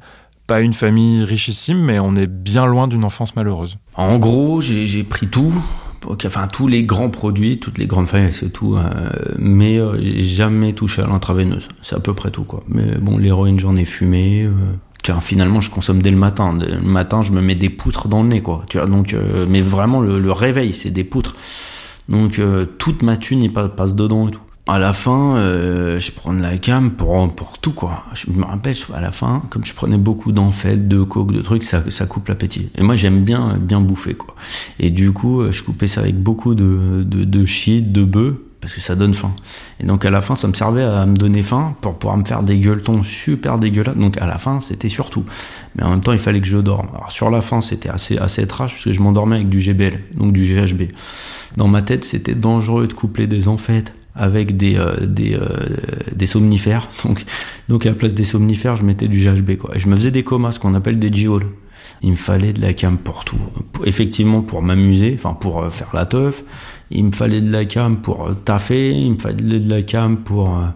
Pas 0.46 0.60
une 0.60 0.74
famille 0.74 1.24
richissime, 1.24 1.82
mais 1.82 1.98
on 1.98 2.14
est 2.14 2.28
bien 2.28 2.66
loin 2.66 2.86
d'une 2.86 3.04
enfance 3.04 3.34
malheureuse. 3.34 3.78
En 3.96 4.16
gros, 4.16 4.60
j'ai 4.60 5.02
pris 5.02 5.26
tout, 5.26 5.52
enfin 6.24 6.46
tous 6.46 6.68
les 6.68 6.84
grands 6.84 7.10
produits, 7.10 7.58
toutes 7.58 7.78
les 7.78 7.88
grandes 7.88 8.06
familles, 8.06 8.32
c'est 8.32 8.52
tout, 8.52 8.76
euh, 8.76 9.10
mais 9.40 9.78
euh, 9.78 9.98
jamais 10.20 10.72
touché 10.72 11.02
à 11.02 11.08
l'intraveineuse. 11.08 11.66
C'est 11.82 11.96
à 11.96 12.00
peu 12.00 12.14
près 12.14 12.30
tout 12.30 12.44
quoi. 12.44 12.62
Mais 12.68 12.96
bon, 13.00 13.18
l'héroïne 13.18 13.58
j'en 13.58 13.74
ai 13.74 13.84
fumé. 13.84 14.44
Euh, 14.44 14.52
finalement 15.21 15.61
je 15.61 15.71
consomme 15.71 16.02
dès 16.02 16.11
le 16.11 16.16
matin. 16.16 16.56
Le 16.59 16.80
matin 16.80 17.23
je 17.23 17.32
me 17.32 17.40
mets 17.40 17.54
des 17.54 17.71
poutres 17.71 18.09
dans 18.09 18.23
le 18.23 18.28
nez 18.28 18.40
quoi. 18.40 18.64
Tu 18.68 18.78
vois, 18.78 18.87
donc 18.87 19.14
euh, 19.14 19.47
mais 19.49 19.61
vraiment 19.61 20.00
le, 20.00 20.32
réveil 20.32 20.73
c'est 20.73 20.90
des 20.90 21.04
poutres. 21.04 21.37
Donc 22.09 22.38
euh, 22.38 22.66
toute 22.78 23.02
ma 23.02 23.16
thune 23.16 23.42
il 23.42 23.52
passe 23.52 23.94
dedans 23.94 24.28
et 24.28 24.32
tout. 24.32 24.40
À 24.68 24.78
la 24.78 24.92
fin, 24.92 25.35
euh, 25.37 25.99
je 25.99 26.12
prends 26.12 26.32
de 26.32 26.40
la 26.40 26.56
cam 26.56 26.92
pour, 26.92 27.35
pour 27.35 27.59
tout 27.59 27.73
quoi. 27.73 28.04
Je 28.14 28.30
me 28.30 28.44
rappelle, 28.44 28.76
à 28.94 29.00
la 29.00 29.11
fin, 29.11 29.42
comme 29.50 29.64
je 29.64 29.75
prenais 29.75 29.99
beaucoup 29.99 30.30
d'enfêtes, 30.30 30.87
de 30.87 31.02
coke, 31.02 31.32
de 31.32 31.42
trucs, 31.42 31.64
ça, 31.64 31.82
ça 31.90 32.06
coupe 32.06 32.28
l'appétit. 32.28 32.71
Et 32.78 32.82
moi 32.82 32.94
j'aime 32.94 33.25
bien 33.25 33.59
bien 33.61 33.80
bouffer 33.80 34.14
quoi. 34.14 34.37
Et 34.78 34.90
du 34.90 35.11
coup, 35.12 35.50
je 35.50 35.62
coupais 35.64 35.88
ça 35.88 36.02
avec 36.02 36.16
beaucoup 36.16 36.54
de, 36.54 37.02
de, 37.04 37.25
de 37.25 37.44
shit, 37.44 37.90
de 37.90 38.04
bœufs 38.04 38.51
parce 38.62 38.75
que 38.75 38.81
ça 38.81 38.95
donne 38.95 39.12
faim. 39.12 39.35
Et 39.81 39.85
donc 39.85 40.04
à 40.07 40.11
la 40.11 40.21
fin, 40.21 40.37
ça 40.37 40.47
me 40.47 40.54
servait 40.54 40.85
à 40.85 41.04
me 41.04 41.16
donner 41.16 41.42
faim 41.42 41.75
pour 41.81 41.99
pouvoir 41.99 42.16
me 42.16 42.25
faire 42.25 42.45
des 42.45 42.59
gueuletons 42.59 43.02
super 43.02 43.59
dégueulasses. 43.59 43.97
Donc 43.97 44.23
à 44.23 44.26
la 44.26 44.38
fin, 44.38 44.61
c'était 44.61 44.88
surtout. 44.88 45.25
Mais 45.75 45.83
en 45.83 45.90
même 45.90 46.00
temps, 46.00 46.12
il 46.12 46.21
fallait 46.21 46.40
que 46.40 46.47
je 46.47 46.59
dorme. 46.59 46.88
Alors 46.95 47.11
sur 47.11 47.28
la 47.28 47.42
fin, 47.42 47.61
c'était 47.61 47.88
assez 47.88 48.16
assez 48.16 48.42
étrange 48.42 48.71
parce 48.71 48.85
que 48.85 48.92
je 48.92 49.00
m'endormais 49.00 49.37
avec 49.37 49.49
du 49.49 49.61
GBL, 49.61 50.00
donc 50.14 50.33
du 50.33 50.45
GHB. 50.45 50.92
Dans 51.57 51.66
ma 51.66 51.83
tête, 51.83 52.04
c'était 52.04 52.37
dangereux 52.37 52.87
de 52.87 52.92
coupler 52.92 53.26
des 53.26 53.49
amphètes 53.49 53.92
avec 54.14 54.57
des 54.57 54.76
euh, 54.76 55.07
des, 55.07 55.35
euh, 55.35 55.49
des 56.14 56.26
somnifères. 56.26 56.88
Donc 57.04 57.25
donc 57.69 57.85
à 57.85 57.88
la 57.88 57.97
place 57.97 58.14
des 58.14 58.25
somnifères, 58.25 58.76
je 58.76 58.85
mettais 58.85 59.09
du 59.09 59.19
GHB 59.19 59.57
quoi. 59.57 59.75
Et 59.75 59.81
je 59.81 59.88
me 59.88 59.97
faisais 59.97 60.12
des 60.12 60.23
comas, 60.23 60.52
ce 60.52 60.61
qu'on 60.61 60.75
appelle 60.75 61.00
des 61.00 61.12
g 61.12 61.28
Il 62.02 62.11
me 62.11 62.16
fallait 62.16 62.52
de 62.52 62.61
la 62.61 62.75
cam 62.75 62.97
pour 62.97 63.25
tout. 63.25 63.38
Effectivement, 63.85 64.42
pour 64.42 64.62
m'amuser, 64.62 65.16
enfin 65.19 65.35
pour 65.35 65.62
euh, 65.62 65.71
faire 65.71 65.90
la 65.95 66.07
teuf 66.07 66.45
il 66.94 67.04
me 67.04 67.12
fallait 67.12 67.40
de 67.40 67.50
la 67.50 67.64
cam 67.64 67.96
pour 68.00 68.28
euh, 68.28 68.34
taffer, 68.34 68.90
il 68.90 69.12
me 69.12 69.18
fallait 69.18 69.61
de 69.61 69.70
la 69.70 69.82
cam 69.82 70.18
pour, 70.18 70.56
euh, 70.56 70.66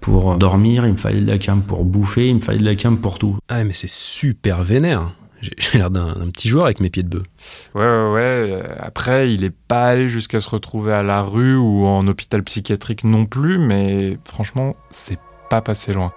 pour 0.00 0.36
dormir, 0.36 0.86
il 0.86 0.92
me 0.92 0.96
fallait 0.96 1.20
de 1.20 1.30
la 1.30 1.38
cam 1.38 1.62
pour 1.62 1.84
bouffer, 1.84 2.28
il 2.28 2.36
me 2.36 2.40
fallait 2.40 2.58
de 2.58 2.64
la 2.64 2.74
cam 2.74 2.98
pour 2.98 3.18
tout. 3.18 3.36
Ah 3.48 3.64
mais 3.64 3.72
c'est 3.72 3.90
super 3.90 4.62
vénère. 4.62 5.14
J'ai 5.58 5.78
l'air 5.78 5.90
d'un 5.90 6.30
petit 6.30 6.48
joueur 6.48 6.64
avec 6.64 6.80
mes 6.80 6.90
pieds 6.90 7.02
de 7.02 7.08
bœuf. 7.08 7.70
Ouais, 7.74 7.82
ouais, 7.82 8.12
ouais. 8.12 8.62
Après, 8.78 9.32
il 9.32 9.44
est 9.44 9.54
pas 9.68 9.88
allé 9.88 10.08
jusqu'à 10.08 10.40
se 10.40 10.48
retrouver 10.48 10.92
à 10.92 11.02
la 11.02 11.22
rue 11.22 11.56
ou 11.56 11.86
en 11.86 12.06
hôpital 12.08 12.42
psychiatrique 12.42 13.04
non 13.04 13.26
plus, 13.26 13.58
mais 13.58 14.18
franchement, 14.24 14.76
c'est 14.90 15.18
pas 15.50 15.60
passé 15.60 15.92
loin. 15.92 16.12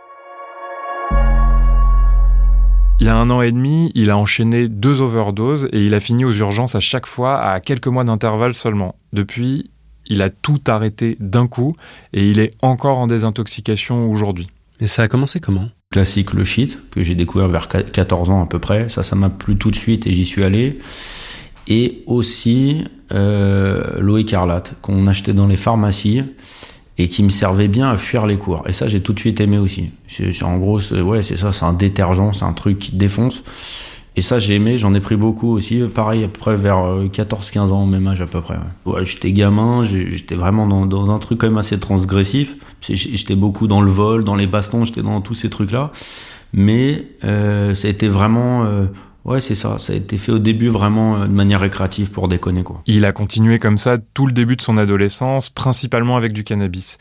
Il 3.01 3.06
y 3.06 3.10
a 3.10 3.15
un 3.15 3.29
an 3.29 3.41
et 3.41 3.53
demi, 3.53 3.94
il 3.96 4.10
a 4.10 4.18
enchaîné 4.18 4.68
deux 4.68 5.00
overdoses 5.00 5.70
et 5.72 5.86
il 5.86 5.94
a 5.94 6.01
fini 6.01 6.25
aux 6.25 6.34
urgences 6.34 6.75
à 6.75 6.82
chaque 6.82 7.06
fois 7.06 7.39
à 7.39 7.62
quelques 7.62 7.88
mois 7.88 8.03
d'intervalle 8.03 8.53
seulement. 8.53 8.96
Depuis, 9.13 9.72
il 10.08 10.22
a 10.22 10.29
tout 10.29 10.60
arrêté 10.68 11.15
d'un 11.22 11.48
coup 11.48 11.77
et 12.12 12.29
il 12.29 12.39
est 12.39 12.51
encore 12.62 13.00
en 13.00 13.08
désintoxication 13.08 14.12
aujourd'hui. 14.12 14.50
Et 14.82 14.88
ça 14.88 15.03
a 15.03 15.08
commencé 15.08 15.39
comment? 15.39 15.70
Classique 15.91 16.34
le 16.34 16.44
shit, 16.44 16.77
que 16.91 17.01
j'ai 17.01 17.15
découvert 17.15 17.48
vers 17.48 17.70
14 17.70 18.29
ans 18.32 18.44
à 18.44 18.48
peu 18.48 18.60
près. 18.60 18.89
Ça, 18.89 19.01
ça 19.01 19.15
m'a 19.15 19.29
plu 19.29 19.56
tout 19.56 19.72
de 19.72 19.77
suite 19.77 20.06
et 20.06 20.12
j'y 20.12 20.25
suis 20.25 20.44
allé. 20.44 20.77
Et 21.70 22.03
aussi 22.06 22.84
euh, 23.13 23.98
l'eau 24.00 24.18
écarlate 24.18 24.74
qu'on 24.82 25.08
achetait 25.08 25.34
dans 25.34 25.48
les 25.48 25.58
pharmacies 25.58 26.24
et 27.00 27.08
qui 27.08 27.24
me 27.24 27.29
servait 27.29 27.70
bien 27.70 27.89
à 27.89 27.96
fuir 27.96 28.27
les 28.27 28.38
cours. 28.38 28.62
Et 28.68 28.74
ça, 28.74 28.89
j'ai 28.89 29.00
tout 29.00 29.13
de 29.13 29.20
suite 29.20 29.39
aimé 29.39 29.58
aussi. 29.58 29.89
En 30.44 30.58
gros, 30.58 30.82
ouais, 30.94 31.24
c'est 31.24 31.38
ça, 31.38 31.53
c'est 31.53 31.63
un 31.63 31.72
détergent, 31.72 32.34
c'est 32.34 32.44
un 32.44 32.51
truc 32.51 32.77
qui 32.77 32.91
te 32.91 32.98
défonce. 32.98 33.41
Et 34.18 34.22
ça, 34.22 34.38
j'ai 34.38 34.56
aimé, 34.56 34.77
j'en 34.77 34.94
ai 34.94 35.00
pris 35.00 35.15
beaucoup 35.15 35.50
aussi. 35.50 35.79
Pareil, 35.96 36.25
après, 36.25 36.58
vers 36.58 36.75
14-15 36.75 37.58
euh, 37.58 37.72
ans, 37.72 37.84
au 37.84 37.86
même 37.86 38.06
âge 38.06 38.22
à 38.22 38.25
peu 38.25 38.41
près. 38.41 38.58
Ouais. 38.86 39.06
j'étais 39.06 39.32
gamin, 39.32 39.82
j'étais 39.82 40.36
vraiment 40.36 40.68
dans, 40.68 40.86
dans, 40.86 41.10
un 41.10 41.20
truc 41.20 41.39
quand 41.39 41.48
même 41.48 41.58
assez 41.58 41.79
transgressif. 41.79 42.58
J'étais 42.82 43.36
beaucoup 43.36 43.68
dans 43.68 43.79
le 43.79 43.89
vol, 43.89 44.25
dans 44.25 44.36
les 44.36 44.48
bastons, 44.48 44.84
j'étais 44.84 45.01
dans 45.01 45.22
tous 45.22 45.36
ces 45.36 45.50
trucs-là. 45.50 45.91
Mais 46.51 47.06
euh, 47.24 47.74
ça 47.75 47.88
a 47.88 47.91
été 47.91 48.10
vraiment... 48.10 48.65
Euh, 48.65 48.88
Ouais, 49.30 49.40
c'est 49.40 49.54
ça. 49.54 49.78
Ça 49.78 49.94
a 49.94 49.96
été 49.96 50.18
fait 50.18 50.32
au 50.32 50.40
début 50.40 50.70
vraiment 50.70 51.18
euh, 51.18 51.28
de 51.28 51.32
manière 51.32 51.62
récréative 51.62 52.10
pour 52.10 52.28
déconner. 52.28 52.64
Quoi. 52.64 52.82
Il 52.88 53.06
a 53.06 53.12
continué 53.12 53.60
comme 53.60 53.78
ça 53.78 54.00
tout 54.00 54.26
le 54.26 54.34
début 54.34 54.56
de 54.56 54.62
son 54.62 54.76
adolescence, 54.76 55.52
principalement 55.52 56.18
avec 56.18 56.34
du 56.34 56.44
cannabis. 56.44 56.98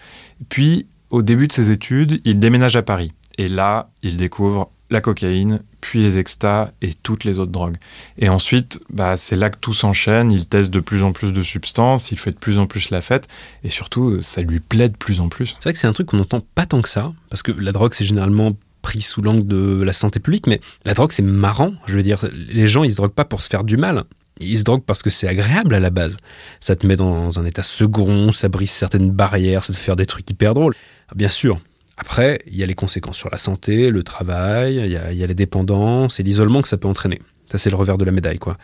Puis, 0.51 0.87
au 1.09 1.23
début 1.23 1.49
de 1.49 1.53
ses 1.53 1.71
études, 1.71 2.21
il 2.27 2.39
déménage 2.39 2.77
à 2.77 2.83
Paris. 2.83 3.13
Et 3.39 3.49
là, 3.49 3.89
il 4.03 4.19
découvre 4.19 4.71
la 4.91 5.01
cocaïne, 5.01 5.61
puis 5.81 6.03
les 6.03 6.19
extas 6.19 6.71
et 6.83 6.93
toutes 6.93 7.25
les 7.25 7.39
autres 7.39 7.53
drogues. 7.53 7.77
Et 8.19 8.29
ensuite, 8.29 8.81
bah, 8.91 9.17
c'est 9.17 9.37
là 9.37 9.49
que 9.49 9.59
tout 9.59 9.73
s'enchaîne. 9.73 10.31
Il 10.31 10.47
teste 10.47 10.71
de 10.71 10.81
plus 10.81 11.03
en 11.03 11.13
plus 11.13 11.33
de 11.33 11.41
substances, 11.41 12.13
il 12.13 12.19
fait 12.19 12.33
de 12.33 12.39
plus 12.39 12.59
en 12.59 12.67
plus 12.67 12.91
la 12.91 13.01
fête, 13.01 13.27
et 13.65 13.71
surtout, 13.71 14.21
ça 14.21 14.43
lui 14.43 14.61
plaît 14.61 14.89
de 14.89 14.97
plus 14.97 15.21
en 15.21 15.29
plus. 15.29 15.57
C'est 15.59 15.65
vrai 15.65 15.73
que 15.73 15.79
c'est 15.79 15.87
un 15.87 15.93
truc 15.93 16.09
qu'on 16.09 16.19
n'entend 16.19 16.43
pas 16.55 16.67
tant 16.67 16.83
que 16.83 16.89
ça, 16.89 17.13
parce 17.31 17.43
que 17.43 17.53
la 17.53 17.73
drogue, 17.73 17.95
c'est 17.95 18.05
généralement 18.05 18.53
pris 18.83 19.01
sous 19.01 19.23
l'angle 19.23 19.47
de 19.47 19.83
la 19.83 19.93
santé 19.93 20.21
publique, 20.21 20.47
mais 20.47 20.61
la 20.85 20.95
drogue 20.95 21.13
c'est 21.13 21.23
marrant. 21.23 21.73
Je 21.87 21.95
veux 21.95 22.03
dire, 22.03 22.25
les 22.33 22.67
gens 22.67 22.85
ils 22.85 22.91
se 22.91 22.97
droguent 22.97 23.13
pas 23.13 23.25
pour 23.25 23.43
se 23.43 23.49
faire 23.49 23.65
du 23.65 23.77
mal. 23.77 24.05
Ils 24.41 24.59
se 24.59 24.65
droguent 24.65 24.85
parce 24.85 25.03
que 25.03 25.11
c'est 25.11 25.27
agréable 25.27 25.75
à 25.75 25.81
la 25.81 25.91
base. 25.91 26.17
Ça 26.61 26.77
te 26.77 26.87
met 26.87 26.97
dans 26.97 27.39
un 27.39 27.45
état 27.45 27.63
second, 27.63 28.33
ça 28.33 28.49
brise 28.49 28.71
certaines 28.71 29.11
barrières, 29.11 29.65
ça 29.65 29.73
te 29.73 29.79
fait 29.79 29.95
des 29.97 30.07
trucs 30.07 30.31
hyper 30.31 30.55
drôles. 30.55 30.75
Bien 31.15 31.29
sûr. 31.29 31.61
Après, 31.97 32.39
il 32.47 32.57
y 32.57 32.63
a 32.63 32.67
les 32.67 32.75
conséquences 32.75 33.17
sur 33.17 33.29
la 33.31 33.39
santé, 33.39 33.91
le 33.91 34.05
travail, 34.05 34.77
il 34.77 34.93
y 34.93 34.97
a, 34.97 35.13
y 35.13 35.25
a 35.25 35.27
les 35.27 35.35
dépendances 35.35 36.21
et 36.21 36.23
l'isolement 36.23 36.63
que 36.63 36.69
ça 36.69 36.77
peut 36.77 36.87
entraîner. 36.87 37.19
Ça, 37.51 37.59
c'est 37.59 37.71
le 37.71 37.77
revers 37.77 37.99
de 37.99 38.05
la 38.05 38.13
médaille, 38.13 38.39
quoi. 38.39 38.57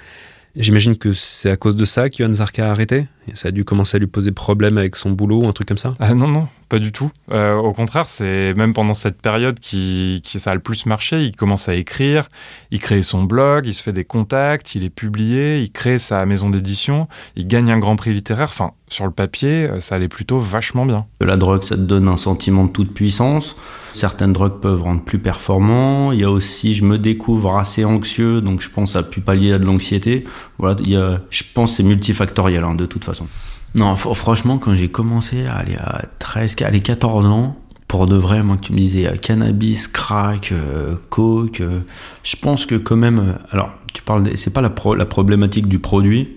J'imagine 0.57 0.97
que 0.97 1.13
c'est 1.13 1.51
à 1.51 1.57
cause 1.57 1.75
de 1.75 1.85
ça 1.85 2.09
qu'Yohan 2.09 2.35
Zarka 2.35 2.69
a 2.69 2.71
arrêté? 2.71 3.09
Ça 3.33 3.49
a 3.49 3.51
dû 3.51 3.65
commencer 3.65 3.97
à 3.97 4.01
lui 4.01 4.07
poser 4.07 4.33
problème 4.33 4.79
avec 4.79 4.97
son 4.97 5.11
boulot 5.11 5.43
ou 5.43 5.49
un 5.49 5.53
truc 5.53 5.69
comme 5.69 5.79
ça 5.79 5.95
Ah 5.99 6.15
non, 6.15 6.29
non, 6.29 6.49
pas 6.69 6.79
du 6.79 6.93
tout. 6.93 7.11
Euh, 7.33 7.55
au 7.55 7.73
contraire, 7.73 8.09
c'est 8.09 8.55
même 8.55 8.75
pendant 8.75 8.95
cette 8.95 9.21
période 9.21 9.59
qui, 9.59 10.21
qui 10.23 10.39
ça 10.39 10.51
a 10.51 10.55
le 10.55 10.61
plus 10.61 10.87
marché. 10.87 11.23
Il 11.23 11.35
commence 11.35 11.69
à 11.69 11.75
écrire, 11.75 12.29
il 12.71 12.81
crée 12.81 13.03
son 13.03 13.23
blog, 13.23 13.67
il 13.67 13.75
se 13.75 13.83
fait 13.83 13.93
des 13.93 14.05
contacts, 14.05 14.75
il 14.75 14.85
est 14.85 14.91
publié, 14.91 15.61
il 15.61 15.71
crée 15.71 15.99
sa 15.99 16.27
maison 16.27 16.51
d'édition, 16.51 17.09
il 17.37 17.47
gagne 17.47 17.71
un 17.71 17.79
grand 17.79 17.97
prix 17.97 18.13
littéraire. 18.13 18.49
Enfin, 18.49 18.73
sur 18.89 19.07
le 19.07 19.13
papier, 19.13 19.69
euh, 19.69 19.81
ça 19.81 19.95
allait 19.95 20.09
plutôt 20.09 20.39
vachement 20.39 20.85
bien. 20.85 21.07
La 21.21 21.37
drogue, 21.37 21.63
ça 21.63 21.77
te 21.77 21.81
donne 21.81 22.09
un 22.09 22.17
sentiment 22.17 22.65
de 22.65 22.71
toute 22.71 22.93
puissance. 22.93 23.57
Certaines 23.95 24.33
drogues 24.33 24.61
peuvent 24.61 24.83
rendre 24.83 25.03
plus 25.03 25.21
performant. 25.21 26.11
Il 26.11 26.21
y 26.21 26.25
a 26.25 26.31
aussi, 26.31 26.75
je 26.75 26.85
me 26.85 26.99
découvre 26.99 27.57
assez 27.57 27.85
anxieux, 27.85 28.41
donc 28.41 28.61
je 28.61 28.69
pense 28.69 28.97
à 28.97 29.05
pu 29.05 29.21
pallier 29.21 29.53
à 29.53 29.59
de 29.61 29.65
l'anxiété. 29.65 30.25
Voilà, 30.59 30.77
il 30.81 30.91
y 30.91 30.97
a, 30.97 31.21
je 31.31 31.45
pense 31.55 31.71
que 31.71 31.77
c'est 31.77 31.83
multifactoriel 31.85 32.65
hein, 32.65 32.75
de 32.75 32.87
toute 32.87 33.05
façon. 33.05 33.14
Non, 33.75 33.97
franchement, 33.97 34.59
quand 34.59 34.75
j'ai 34.75 34.89
commencé 34.89 35.47
à 35.47 35.57
aller 35.57 35.77
à 35.77 36.03
13, 36.19 36.57
à 36.63 36.71
14 36.71 37.27
ans, 37.27 37.57
pour 37.89 38.07
de 38.07 38.17
vrai, 38.17 38.43
moi, 38.43 38.57
que 38.57 38.67
tu 38.67 38.73
me 38.73 38.79
disais 38.79 39.07
euh, 39.07 39.17
cannabis, 39.17 39.89
crack, 39.89 40.53
euh, 40.53 40.97
coke, 41.11 41.63
je 42.23 42.37
pense 42.37 42.67
que 42.67 42.75
quand 42.75 42.97
même, 42.97 43.39
alors, 43.51 43.71
tu 43.93 44.03
parles, 44.03 44.37
c'est 44.37 44.53
pas 44.53 44.63
la, 44.63 44.73
la 44.97 45.07
problématique 45.07 45.69
du 45.69 45.79
produit, 45.79 46.29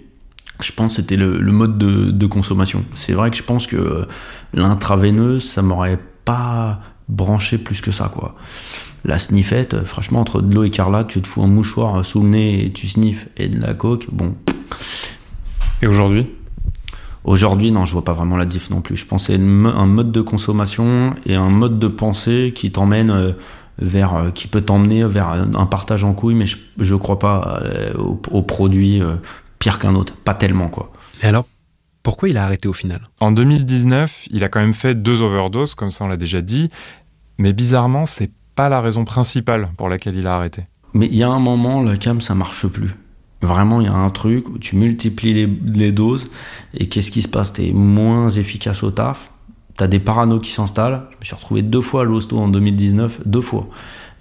je 0.59 0.71
pense 0.71 0.93
que 0.93 1.01
c'était 1.01 1.15
le, 1.15 1.39
mode 1.51 1.77
de, 1.77 2.27
consommation. 2.27 2.83
C'est 2.93 3.13
vrai 3.13 3.29
que 3.31 3.37
je 3.37 3.43
pense 3.43 3.67
que 3.67 4.07
l'intraveineuse, 4.53 5.43
ça 5.43 5.61
m'aurait 5.61 5.99
pas 6.25 6.79
branché 7.09 7.57
plus 7.57 7.81
que 7.81 7.91
ça, 7.91 8.09
quoi. 8.13 8.35
La 9.05 9.17
sniffette, 9.17 9.85
franchement, 9.85 10.19
entre 10.19 10.41
de 10.41 10.53
l'eau 10.53 10.63
écarlate, 10.63 11.07
tu 11.07 11.21
te 11.21 11.27
fous 11.27 11.43
un 11.43 11.47
mouchoir 11.47 12.03
sous 12.03 12.21
le 12.21 12.29
nez 12.29 12.65
et 12.65 12.73
tu 12.73 12.87
sniffes, 12.87 13.27
et 13.37 13.47
de 13.47 13.59
la 13.59 13.73
coke, 13.73 14.07
bon. 14.11 14.35
Et 15.81 15.87
aujourd'hui? 15.87 16.27
Aujourd'hui, 17.27 17.73
non, 17.73 17.85
je 17.85 17.91
vois 17.91 18.05
pas 18.05 18.13
vraiment 18.13 18.37
la 18.37 18.45
diff 18.45 18.69
non 18.69 18.79
plus. 18.79 18.95
Je 18.95 19.05
pensais 19.05 19.35
un 19.35 19.85
mode 19.85 20.13
de 20.13 20.21
consommation 20.21 21.13
et 21.25 21.35
un 21.35 21.49
mode 21.49 21.77
de 21.77 21.89
pensée 21.89 22.53
qui 22.55 22.71
t'emmène 22.71 23.09
euh, 23.09 23.33
vers, 23.79 24.15
euh, 24.15 24.29
qui 24.29 24.47
peut 24.47 24.61
t'emmener 24.61 25.03
vers 25.03 25.27
un 25.27 25.65
partage 25.65 26.05
en 26.05 26.13
couille, 26.13 26.35
mais 26.35 26.45
je, 26.45 26.55
je 26.79 26.95
crois 26.95 27.19
pas 27.19 27.59
euh, 27.63 27.93
aux 27.97 28.41
produits 28.41 29.01
pire 29.59 29.77
qu'un 29.77 29.93
autre, 29.95 30.15
pas 30.15 30.35
tellement 30.35 30.69
quoi. 30.69 30.93
Mais 31.21 31.27
alors, 31.27 31.45
pourquoi 32.01 32.29
il 32.29 32.37
a 32.37 32.45
arrêté 32.45 32.69
au 32.69 32.73
final? 32.73 33.09
En 33.19 33.33
2019, 33.33 34.27
il 34.31 34.45
a 34.45 34.47
quand 34.47 34.61
même 34.61 34.71
fait 34.71 34.95
deux 34.95 35.21
overdoses, 35.21 35.75
comme 35.75 35.89
ça 35.89 36.05
on 36.05 36.07
l'a 36.07 36.15
déjà 36.15 36.41
dit, 36.41 36.69
mais 37.37 37.51
bizarrement, 37.51 38.05
c'est 38.05 38.31
pas 38.55 38.69
la 38.69 38.79
raison 38.79 39.03
principale 39.03 39.67
pour 39.75 39.89
laquelle 39.89 40.15
il 40.15 40.27
a 40.27 40.35
arrêté. 40.37 40.63
Mais 40.93 41.07
il 41.07 41.17
y 41.17 41.23
a 41.23 41.29
un 41.29 41.39
moment, 41.39 41.83
la 41.83 41.97
cam, 41.97 42.21
ça 42.21 42.35
marche 42.35 42.67
plus. 42.67 42.95
Vraiment, 43.41 43.81
il 43.81 43.85
y 43.85 43.89
a 43.89 43.93
un 43.93 44.09
truc 44.09 44.49
où 44.49 44.57
tu 44.57 44.75
multiplies 44.75 45.47
les, 45.63 45.91
doses 45.91 46.29
et 46.73 46.89
qu'est-ce 46.89 47.11
qui 47.11 47.21
se 47.21 47.27
passe? 47.27 47.53
T'es 47.53 47.71
moins 47.71 48.29
efficace 48.31 48.81
au 48.81 48.89
taf, 48.89 49.31
t'as 49.75 49.87
des 49.87 49.99
paranos 49.99 50.41
qui 50.41 50.51
s'installent. 50.51 51.03
Je 51.11 51.17
me 51.17 51.25
suis 51.25 51.35
retrouvé 51.35 51.61
deux 51.61 51.81
fois 51.81 52.01
à 52.01 52.03
l'hosto 52.03 52.37
en 52.37 52.47
2019, 52.47 53.21
deux 53.25 53.41
fois. 53.41 53.67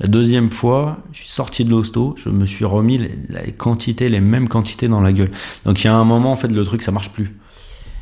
La 0.01 0.09
deuxième 0.09 0.51
fois, 0.51 0.99
je 1.13 1.21
suis 1.21 1.29
sorti 1.29 1.65
de 1.65 1.71
l'hosto, 1.71 2.15
je 2.19 2.29
me 2.29 2.45
suis 2.45 2.67
remis 2.67 2.99
les, 2.99 3.53
quantités, 3.53 4.11
les 4.11 4.21
mêmes 4.21 4.49
quantités 4.49 4.89
dans 4.89 5.01
la 5.01 5.13
gueule. 5.13 5.31
Donc 5.65 5.83
il 5.83 5.87
y 5.87 5.89
a 5.89 5.95
un 5.95 6.05
moment, 6.05 6.33
en 6.33 6.37
fait, 6.37 6.49
le 6.49 6.65
truc, 6.65 6.83
ça 6.83 6.93
marche 6.93 7.11
plus. 7.11 7.35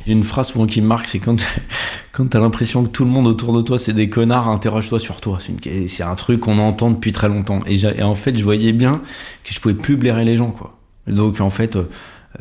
J'ai 0.05 0.11
une 0.11 0.23
phrase 0.23 0.49
souvent 0.49 0.67
qui 0.67 0.81
me 0.81 0.87
marque, 0.87 1.07
c'est 1.07 1.19
quand, 1.19 1.37
quand 2.11 2.27
t'as 2.27 2.41
l'impression 2.41 2.83
que 2.83 2.89
tout 2.89 3.05
le 3.05 3.11
monde 3.11 3.27
autour 3.27 3.53
de 3.53 3.61
toi, 3.61 3.79
c'est 3.79 3.93
des 3.93 4.09
connards, 4.09 4.49
interroge-toi 4.49 4.99
sur 4.99 5.21
toi. 5.21 5.39
C'est, 5.87 6.03
un 6.03 6.15
truc 6.15 6.41
qu'on 6.41 6.59
entend 6.59 6.91
depuis 6.91 7.13
très 7.13 7.29
longtemps. 7.29 7.61
Et, 7.65 8.03
en 8.03 8.15
fait, 8.15 8.37
je 8.37 8.43
voyais 8.43 8.73
bien 8.73 9.01
que 9.45 9.53
je 9.53 9.61
pouvais 9.61 9.73
plus 9.73 9.95
blairer 9.95 10.25
les 10.25 10.35
gens, 10.35 10.51
quoi. 10.51 10.74
Donc 11.07 11.39
en 11.41 11.49
fait, 11.49 11.77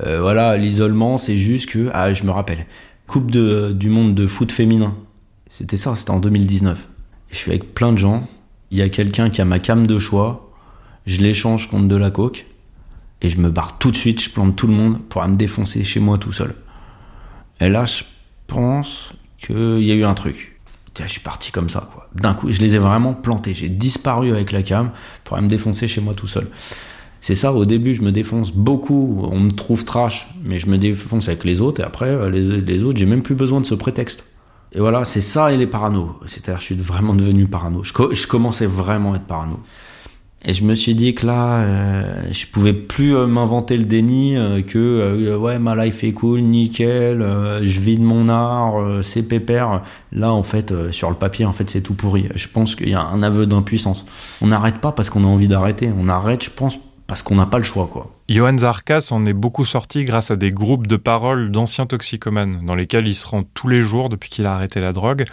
euh, 0.01 0.21
voilà, 0.21 0.57
l'isolement, 0.57 1.19
c'est 1.19 1.37
juste 1.37 1.71
que, 1.71 1.91
ah, 1.93 2.13
je 2.13 2.25
me 2.25 2.31
rappelle, 2.31 2.67
Coupe 3.07 3.31
de, 3.31 3.73
du 3.73 3.91
monde 3.91 4.15
de 4.15 4.27
foot 4.27 4.51
féminin. 4.51 4.97
C'était 5.51 5.77
ça, 5.77 5.95
c'était 5.95 6.11
en 6.11 6.21
2019. 6.21 6.79
Et 6.79 7.35
je 7.35 7.37
suis 7.37 7.51
avec 7.51 7.75
plein 7.75 7.93
de 7.93 7.99
gens, 7.99 8.27
il 8.71 8.79
y 8.79 8.83
a 8.83 8.89
quelqu'un 8.89 9.29
qui 9.29 9.43
a 9.43 9.45
ma 9.45 9.59
cam 9.59 9.87
de 9.87 9.99
choix, 9.99 10.51
je 11.07 11.21
l'échange 11.21 11.69
contre 11.69 11.87
de 11.87 11.97
la 11.97 12.11
coke, 12.11 12.47
et 13.21 13.29
je 13.29 13.39
me 13.39 13.51
barre 13.51 13.79
tout 13.79 13.91
de 13.91 13.97
suite, 13.97 14.23
je 14.23 14.31
plante 14.31 14.57
tout 14.57 14.67
le 14.67 14.73
monde 14.73 15.01
pour 15.03 15.27
me 15.29 15.35
défoncer 15.35 15.85
chez 15.85 16.01
moi 16.01 16.19
tout 16.19 16.33
seul. 16.33 16.55
Et 17.61 17.69
là, 17.69 17.85
je 17.85 18.05
pense 18.47 19.13
qu'il 19.39 19.83
y 19.83 19.93
a 19.93 19.95
eu 19.95 20.05
un 20.05 20.15
truc. 20.15 20.59
je 20.99 21.07
suis 21.07 21.21
parti 21.21 21.53
comme 21.53 21.69
ça, 21.69 21.89
quoi. 21.93 22.07
D'un 22.15 22.35
coup, 22.35 22.51
je 22.51 22.61
les 22.61 22.75
ai 22.75 22.79
vraiment 22.79 23.15
plantés. 23.15 23.55
J'ai 23.55 23.69
disparu 23.69 24.33
avec 24.33 24.51
la 24.51 24.63
cam 24.63 24.91
pour 25.25 25.41
me 25.41 25.49
défoncer 25.49 25.89
chez 25.89 26.01
moi 26.01 26.15
tout 26.15 26.27
seul. 26.27 26.49
C'est 27.25 27.35
ça, 27.35 27.55
au 27.55 27.65
début, 27.65 27.95
je 27.95 28.03
me 28.03 28.13
défonce 28.13 28.53
beaucoup, 28.53 29.27
on 29.33 29.41
me 29.41 29.51
trouve 29.51 29.87
trash, 29.87 30.29
mais 30.45 30.59
je 30.59 30.67
me 30.67 30.77
défonce 30.77 31.29
avec 31.29 31.45
les 31.45 31.63
autres, 31.63 31.81
et 31.81 31.85
après, 31.85 32.31
les, 32.31 32.61
les 32.61 32.85
autres, 32.85 32.99
j'ai 32.99 33.07
même 33.07 33.23
plus 33.23 33.35
besoin 33.35 33.63
de 33.63 33.65
ce 33.65 33.75
prétexte. 33.75 34.25
Et 34.75 34.79
voilà, 34.79 35.07
c'est 35.07 35.23
ça 35.23 35.51
et 35.51 35.57
les 35.57 35.67
paranos. 35.67 36.11
C'est-à-dire, 36.27 36.61
je 36.61 36.67
suis 36.67 36.75
vraiment 36.75 37.15
devenu 37.15 37.47
parano. 37.47 37.83
Je, 37.83 38.27
commençais 38.27 38.67
vraiment 38.67 39.15
à 39.15 39.17
être 39.17 39.25
parano. 39.25 39.59
Et 40.45 40.53
je 40.53 40.65
me 40.65 40.75
suis 40.75 40.95
dit 40.95 41.15
que 41.15 41.25
là, 41.25 41.61
euh, 41.63 42.25
je 42.31 42.47
pouvais 42.47 42.75
plus 42.75 43.17
euh, 43.17 43.27
m'inventer 43.27 43.79
le 43.79 43.85
déni 43.87 44.37
euh, 44.37 44.61
que 44.61 44.77
euh, 44.79 45.39
ouais 45.39 45.59
ma 45.59 45.75
life 45.83 46.05
est 46.05 46.13
cool, 46.13 46.43
nickel, 46.43 47.21
je 47.63 47.81
vis 47.81 47.97
de 47.97 48.05
mon 48.05 48.29
art, 48.29 49.03
c'est 49.03 49.23
pépère. 49.23 49.81
Là, 50.13 50.31
en 50.31 50.43
fait, 50.43 50.75
sur 50.91 51.09
le 51.09 51.17
papier, 51.17 51.47
en 51.47 51.55
fait, 51.55 51.71
c'est 51.71 51.81
tout 51.81 51.95
pourri. 51.95 52.29
Je 52.35 52.49
pense 52.49 52.75
qu'il 52.75 52.91
y 52.91 52.95
a 52.95 53.03
un 53.03 53.23
aveu 53.23 53.47
d'impuissance. 53.47 54.05
On 54.43 54.49
n'arrête 54.49 54.77
pas 54.79 54.93
parce 54.93 55.09
qu'on 55.09 55.25
a 55.25 55.29
envie 55.29 55.49
d'arrêter. 55.49 55.91
On 55.99 56.09
arrête, 56.11 56.45
je 56.45 56.51
pense, 56.51 56.79
parce 57.07 57.23
qu'on 57.23 57.35
n'a 57.35 57.47
pas 57.47 57.59
le 57.59 57.65
choix, 57.65 57.87
quoi. 57.87 58.11
Johan 58.29 58.57
Zarkas 58.57 59.09
en 59.11 59.27
est 59.27 59.35
beaucoup 59.35 59.65
sorti 59.65 60.05
grâce 60.05 60.31
à 60.31 60.37
des 60.37 60.51
groupes 60.51 60.87
de 60.87 60.97
paroles 60.97 61.51
d'anciens 61.51 61.87
toxicomanes, 61.87 62.65
dans 62.65 62.75
lesquels 62.75 63.07
il 63.07 63.15
se 63.15 63.27
rend 63.27 63.43
tous 63.43 63.69
les 63.69 63.81
jours 63.81 64.09
depuis 64.09 64.31
qu'il 64.31 64.47
a 64.47 64.55
arrêté 64.55 64.81
la 64.81 64.93
drogue. 64.93 65.25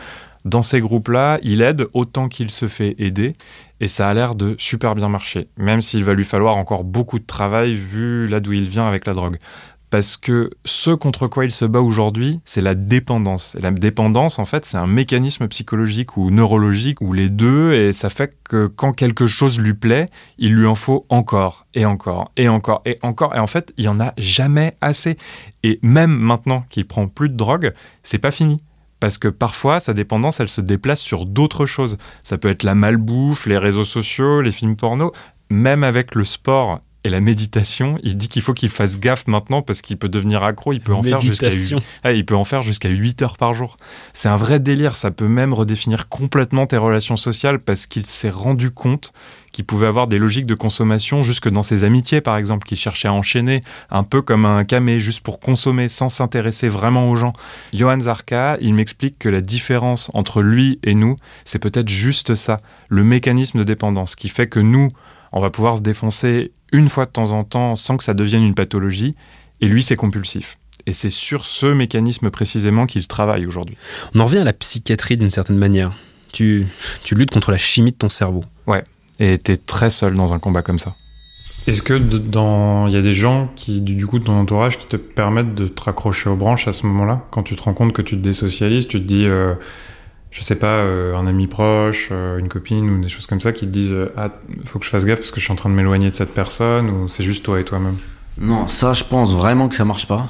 Dans 0.43 0.63
ces 0.63 0.81
groupes-là, 0.81 1.39
il 1.43 1.61
aide 1.61 1.87
autant 1.93 2.27
qu'il 2.27 2.49
se 2.49 2.67
fait 2.67 2.95
aider, 2.97 3.35
et 3.79 3.87
ça 3.87 4.09
a 4.09 4.13
l'air 4.13 4.35
de 4.35 4.55
super 4.57 4.95
bien 4.95 5.07
marcher, 5.07 5.47
même 5.55 5.81
s'il 5.81 6.03
va 6.03 6.13
lui 6.13 6.25
falloir 6.25 6.57
encore 6.57 6.83
beaucoup 6.83 7.19
de 7.19 7.25
travail 7.25 7.75
vu 7.75 8.27
là 8.27 8.39
d'où 8.39 8.53
il 8.53 8.67
vient 8.67 8.87
avec 8.87 9.05
la 9.05 9.13
drogue 9.13 9.37
parce 9.91 10.15
que 10.15 10.49
ce 10.63 10.91
contre 10.91 11.27
quoi 11.27 11.43
il 11.43 11.51
se 11.51 11.65
bat 11.65 11.81
aujourd'hui, 11.81 12.39
c'est 12.45 12.61
la 12.61 12.75
dépendance. 12.75 13.55
Et 13.55 13.61
la 13.61 13.71
dépendance, 13.71 14.39
en 14.39 14.45
fait, 14.45 14.63
c'est 14.63 14.77
un 14.77 14.87
mécanisme 14.87 15.49
psychologique 15.49 16.15
ou 16.15 16.31
neurologique, 16.31 17.01
ou 17.01 17.11
les 17.11 17.29
deux, 17.29 17.73
et 17.73 17.91
ça 17.91 18.09
fait 18.09 18.33
que 18.45 18.67
quand 18.67 18.93
quelque 18.93 19.27
chose 19.27 19.59
lui 19.59 19.73
plaît, 19.73 20.09
il 20.37 20.55
lui 20.55 20.65
en 20.65 20.75
faut 20.75 21.05
encore, 21.09 21.67
et 21.73 21.85
encore, 21.85 22.31
et 22.37 22.47
encore, 22.47 22.81
et 22.85 22.99
encore. 23.03 23.35
Et 23.35 23.39
en 23.39 23.47
fait, 23.47 23.73
il 23.77 23.83
y 23.83 23.89
en 23.89 23.99
a 23.99 24.13
jamais 24.17 24.77
assez. 24.79 25.17
Et 25.61 25.77
même 25.83 26.15
maintenant 26.15 26.63
qu'il 26.69 26.87
prend 26.87 27.07
plus 27.07 27.27
de 27.27 27.35
drogue, 27.35 27.73
c'est 28.01 28.17
pas 28.17 28.31
fini 28.31 28.63
parce 29.01 29.17
que 29.17 29.27
parfois 29.27 29.79
sa 29.79 29.95
dépendance 29.95 30.39
elle 30.39 30.47
se 30.47 30.61
déplace 30.61 31.01
sur 31.01 31.25
d'autres 31.25 31.65
choses. 31.65 31.97
Ça 32.23 32.37
peut 32.37 32.49
être 32.49 32.61
la 32.61 32.75
malbouffe, 32.75 33.47
les 33.47 33.57
réseaux 33.57 33.83
sociaux, 33.83 34.41
les 34.41 34.51
films 34.51 34.75
porno, 34.75 35.11
même 35.49 35.83
avec 35.83 36.13
le 36.13 36.23
sport 36.23 36.81
Et 37.03 37.09
la 37.09 37.19
méditation, 37.19 37.97
il 38.03 38.15
dit 38.15 38.27
qu'il 38.27 38.43
faut 38.43 38.53
qu'il 38.53 38.69
fasse 38.69 38.99
gaffe 38.99 39.25
maintenant 39.25 39.63
parce 39.63 39.81
qu'il 39.81 39.97
peut 39.97 40.09
devenir 40.09 40.43
accro, 40.43 40.71
il 40.71 40.81
peut 40.81 40.93
en 40.93 41.01
faire 41.01 41.19
jusqu'à 41.19 41.49
ah, 42.03 42.11
il 42.11 42.25
peut 42.27 42.35
en 42.35 42.43
faire 42.43 42.61
jusqu'à 42.61 42.89
8 42.89 43.23
heures 43.23 43.37
par 43.37 43.53
jour. 43.53 43.77
C'est 44.13 44.29
un 44.29 44.37
vrai 44.37 44.59
délire, 44.59 44.95
ça 44.95 45.09
peut 45.09 45.27
même 45.27 45.51
redéfinir 45.53 46.09
complètement 46.09 46.67
tes 46.67 46.77
relations 46.77 47.15
sociales 47.15 47.57
parce 47.59 47.87
qu'il 47.87 48.05
s'est 48.05 48.29
rendu 48.29 48.69
compte 48.69 49.13
qu'il 49.51 49.65
pouvait 49.65 49.87
avoir 49.87 50.05
des 50.05 50.19
logiques 50.19 50.45
de 50.45 50.53
consommation 50.53 51.23
jusque 51.23 51.49
dans 51.49 51.63
ses 51.63 51.83
amitiés 51.83 52.21
par 52.21 52.37
exemple, 52.37 52.67
qu'il 52.67 52.77
cherchait 52.77 53.07
à 53.07 53.13
enchaîner 53.13 53.63
un 53.89 54.03
peu 54.03 54.21
comme 54.21 54.45
un 54.45 54.63
camé 54.63 54.99
juste 54.99 55.21
pour 55.21 55.39
consommer 55.39 55.87
sans 55.87 56.07
s'intéresser 56.09 56.69
vraiment 56.69 57.09
aux 57.09 57.15
gens. 57.15 57.33
Johan 57.73 57.99
Zarka, 57.99 58.57
il 58.61 58.75
m'explique 58.75 59.17
que 59.17 59.27
la 59.27 59.41
différence 59.41 60.11
entre 60.13 60.43
lui 60.43 60.79
et 60.83 60.93
nous, 60.93 61.15
c'est 61.45 61.59
peut-être 61.59 61.89
juste 61.89 62.35
ça, 62.35 62.57
le 62.89 63.03
mécanisme 63.03 63.57
de 63.57 63.63
dépendance 63.63 64.15
qui 64.15 64.29
fait 64.29 64.47
que 64.47 64.59
nous, 64.59 64.89
on 65.31 65.41
va 65.41 65.49
pouvoir 65.49 65.77
se 65.77 65.81
défoncer 65.81 66.51
une 66.71 66.89
fois 66.89 67.05
de 67.05 67.11
temps 67.11 67.31
en 67.31 67.43
temps 67.43 67.75
sans 67.75 67.97
que 67.97 68.03
ça 68.03 68.13
devienne 68.13 68.43
une 68.43 68.55
pathologie. 68.55 69.15
Et 69.61 69.67
lui, 69.67 69.83
c'est 69.83 69.95
compulsif. 69.95 70.57
Et 70.87 70.93
c'est 70.93 71.09
sur 71.09 71.45
ce 71.45 71.67
mécanisme 71.67 72.29
précisément 72.31 72.85
qu'il 72.87 73.07
travaille 73.07 73.45
aujourd'hui. 73.45 73.77
On 74.15 74.19
en 74.19 74.25
revient 74.25 74.39
à 74.39 74.43
la 74.43 74.53
psychiatrie 74.53 75.17
d'une 75.17 75.29
certaine 75.29 75.57
manière. 75.57 75.93
Tu, 76.31 76.65
tu 77.03 77.13
luttes 77.13 77.31
contre 77.31 77.51
la 77.51 77.57
chimie 77.57 77.91
de 77.91 77.97
ton 77.97 78.09
cerveau. 78.09 78.43
Ouais, 78.65 78.83
et 79.19 79.37
t'es 79.37 79.57
très 79.57 79.89
seul 79.89 80.15
dans 80.15 80.33
un 80.33 80.39
combat 80.39 80.61
comme 80.61 80.79
ça. 80.79 80.95
Est-ce 81.67 81.83
que 81.83 81.93
dans 81.93 82.87
il 82.87 82.93
y 82.93 82.97
a 82.97 83.01
des 83.01 83.13
gens 83.13 83.51
qui 83.55 83.81
du 83.81 84.07
coup 84.07 84.17
de 84.17 84.23
ton 84.23 84.33
entourage 84.33 84.77
qui 84.77 84.87
te 84.87 84.95
permettent 84.95 85.53
de 85.53 85.67
te 85.67 85.83
raccrocher 85.83 86.29
aux 86.29 86.35
branches 86.35 86.67
à 86.67 86.73
ce 86.73 86.87
moment-là? 86.87 87.23
Quand 87.29 87.43
tu 87.43 87.55
te 87.55 87.61
rends 87.61 87.73
compte 87.73 87.93
que 87.93 88.01
tu 88.01 88.15
te 88.15 88.21
désocialises, 88.21 88.87
tu 88.87 88.99
te 88.99 89.05
dis 89.05 89.25
euh, 89.25 89.53
je 90.31 90.41
sais 90.41 90.55
pas, 90.55 90.77
euh, 90.77 91.15
un 91.15 91.27
ami 91.27 91.47
proche, 91.47 92.07
euh, 92.11 92.39
une 92.39 92.47
copine 92.47 92.89
ou 92.89 93.01
des 93.01 93.09
choses 93.09 93.27
comme 93.27 93.41
ça 93.41 93.51
qui 93.51 93.67
te 93.67 93.71
disent 93.71 93.93
Ah, 94.15 94.29
faut 94.63 94.79
que 94.79 94.85
je 94.85 94.89
fasse 94.89 95.05
gaffe 95.05 95.19
parce 95.19 95.31
que 95.31 95.41
je 95.41 95.43
suis 95.43 95.51
en 95.51 95.57
train 95.57 95.69
de 95.69 95.75
m'éloigner 95.75 96.09
de 96.09 96.15
cette 96.15 96.33
personne 96.33 96.89
ou 96.89 97.09
c'est 97.09 97.23
juste 97.23 97.43
toi 97.43 97.59
et 97.59 97.65
toi-même? 97.65 97.97
Non, 98.37 98.65
ça, 98.67 98.93
je 98.93 99.03
pense 99.03 99.35
vraiment 99.35 99.67
que 99.67 99.75
ça 99.75 99.83
marche 99.83 100.07
pas. 100.07 100.27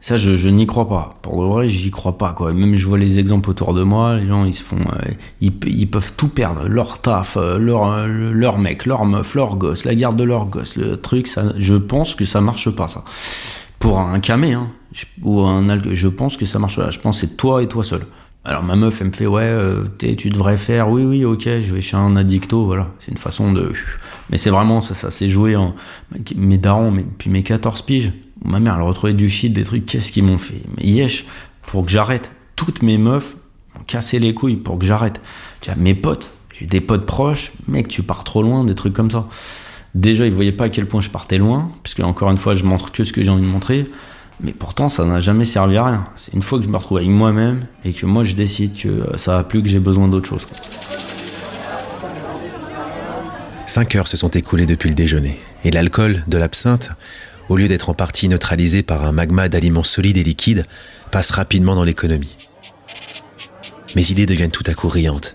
Ça, 0.00 0.18
je, 0.18 0.36
je 0.36 0.48
n'y 0.50 0.66
crois 0.66 0.86
pas. 0.86 1.14
Pour 1.22 1.42
le 1.42 1.48
vrai, 1.48 1.66
j'y 1.66 1.90
crois 1.90 2.18
pas, 2.18 2.34
quoi. 2.34 2.52
Même 2.52 2.76
je 2.76 2.86
vois 2.86 2.98
les 2.98 3.18
exemples 3.18 3.48
autour 3.48 3.72
de 3.72 3.82
moi, 3.82 4.18
les 4.18 4.26
gens, 4.26 4.44
ils 4.44 4.54
se 4.54 4.62
font. 4.62 4.80
Euh, 4.80 5.12
ils, 5.40 5.52
ils, 5.66 5.90
peuvent 5.90 6.12
tout 6.14 6.28
perdre. 6.28 6.68
Leur 6.68 7.00
taf, 7.00 7.36
leur, 7.36 8.06
leur 8.06 8.58
mec, 8.58 8.84
leur 8.84 9.06
meuf, 9.06 9.34
leur 9.34 9.56
gosse, 9.56 9.86
la 9.86 9.94
garde 9.94 10.16
de 10.16 10.24
leur 10.24 10.44
gosse, 10.44 10.76
le 10.76 10.98
truc, 10.98 11.26
ça, 11.26 11.54
je 11.56 11.74
pense 11.74 12.14
que 12.14 12.26
ça 12.26 12.42
marche 12.42 12.70
pas, 12.70 12.86
ça. 12.86 13.02
Pour 13.78 13.98
un 13.98 14.20
camé, 14.20 14.52
hein. 14.52 14.68
Ou 15.22 15.40
un 15.40 15.66
je 15.92 16.08
pense 16.08 16.36
que 16.36 16.46
ça 16.46 16.58
marche 16.58 16.76
pas. 16.76 16.90
Je 16.90 17.00
pense 17.00 17.20
que 17.20 17.26
c'est 17.26 17.36
toi 17.36 17.62
et 17.62 17.66
toi 17.66 17.82
seul. 17.82 18.02
Alors 18.48 18.62
ma 18.62 18.76
meuf, 18.76 19.00
elle 19.00 19.08
me 19.08 19.12
fait 19.12 19.26
ouais, 19.26 19.42
euh, 19.42 19.82
tu 19.98 20.30
devrais 20.30 20.56
faire, 20.56 20.88
oui, 20.88 21.02
oui, 21.02 21.24
ok, 21.24 21.42
je 21.42 21.74
vais 21.74 21.80
chez 21.80 21.96
un 21.96 22.14
addicto, 22.14 22.64
voilà. 22.64 22.90
C'est 23.00 23.10
une 23.10 23.16
façon 23.16 23.52
de. 23.52 23.72
Mais 24.30 24.36
c'est 24.36 24.50
vraiment 24.50 24.80
ça, 24.80 24.94
ça 24.94 25.10
s'est 25.10 25.28
joué 25.28 25.56
en. 25.56 25.74
Mes 26.36 26.56
darons, 26.56 26.92
mais, 26.92 27.04
puis 27.18 27.28
mes 27.28 27.42
14 27.42 27.82
piges, 27.82 28.12
ma 28.44 28.60
mère, 28.60 28.76
elle 28.76 28.82
retrouvait 28.82 29.14
du 29.14 29.28
shit, 29.28 29.52
des 29.52 29.64
trucs, 29.64 29.84
qu'est-ce 29.84 30.12
qu'ils 30.12 30.22
m'ont 30.22 30.38
fait? 30.38 30.62
Mais 30.76 30.84
yesh, 30.86 31.26
pour 31.62 31.84
que 31.84 31.90
j'arrête. 31.90 32.30
Toutes 32.54 32.84
mes 32.84 32.98
meufs 32.98 33.34
m'ont 33.74 33.82
cassé 33.82 34.20
les 34.20 34.32
couilles 34.32 34.56
pour 34.56 34.78
que 34.78 34.86
j'arrête. 34.86 35.20
Tu 35.60 35.68
vois, 35.68 35.82
mes 35.82 35.96
potes, 35.96 36.30
j'ai 36.56 36.66
des 36.66 36.80
potes 36.80 37.04
proches, 37.04 37.52
mec, 37.66 37.88
tu 37.88 38.04
pars 38.04 38.22
trop 38.22 38.44
loin, 38.44 38.62
des 38.62 38.76
trucs 38.76 38.94
comme 38.94 39.10
ça. 39.10 39.26
Déjà, 39.96 40.24
ils 40.24 40.32
voyaient 40.32 40.52
pas 40.52 40.66
à 40.66 40.68
quel 40.68 40.86
point 40.86 41.00
je 41.00 41.10
partais 41.10 41.38
loin, 41.38 41.72
puisque 41.82 42.00
encore 42.00 42.30
une 42.30 42.36
fois, 42.36 42.54
je 42.54 42.64
montre 42.64 42.92
que 42.92 43.02
ce 43.02 43.12
que 43.12 43.24
j'ai 43.24 43.30
envie 43.30 43.42
de 43.42 43.48
montrer. 43.48 43.86
Mais 44.40 44.52
pourtant, 44.52 44.88
ça 44.88 45.04
n'a 45.04 45.20
jamais 45.20 45.44
servi 45.44 45.76
à 45.76 45.84
rien. 45.84 46.06
C'est 46.16 46.34
une 46.34 46.42
fois 46.42 46.58
que 46.58 46.64
je 46.64 46.68
me 46.68 46.76
retrouve 46.76 46.98
avec 46.98 47.08
moi-même 47.08 47.66
et 47.84 47.92
que 47.92 48.04
moi 48.04 48.22
je 48.22 48.34
décide 48.34 48.78
que 48.78 49.16
ça 49.16 49.36
va 49.36 49.44
plus, 49.44 49.62
que 49.62 49.68
j'ai 49.68 49.78
besoin 49.78 50.08
d'autre 50.08 50.28
chose. 50.28 50.46
Cinq 53.66 53.94
heures 53.96 54.08
se 54.08 54.16
sont 54.16 54.28
écoulées 54.28 54.66
depuis 54.66 54.88
le 54.88 54.94
déjeuner. 54.94 55.38
Et 55.64 55.70
l'alcool 55.70 56.22
de 56.28 56.38
l'absinthe, 56.38 56.90
au 57.48 57.56
lieu 57.56 57.68
d'être 57.68 57.88
en 57.88 57.94
partie 57.94 58.28
neutralisé 58.28 58.82
par 58.82 59.04
un 59.04 59.12
magma 59.12 59.48
d'aliments 59.48 59.82
solides 59.82 60.18
et 60.18 60.22
liquides, 60.22 60.66
passe 61.10 61.30
rapidement 61.30 61.74
dans 61.74 61.84
l'économie. 61.84 62.36
Mes 63.94 64.10
idées 64.10 64.26
deviennent 64.26 64.50
tout 64.50 64.64
à 64.66 64.74
coup 64.74 64.88
riantes. 64.88 65.34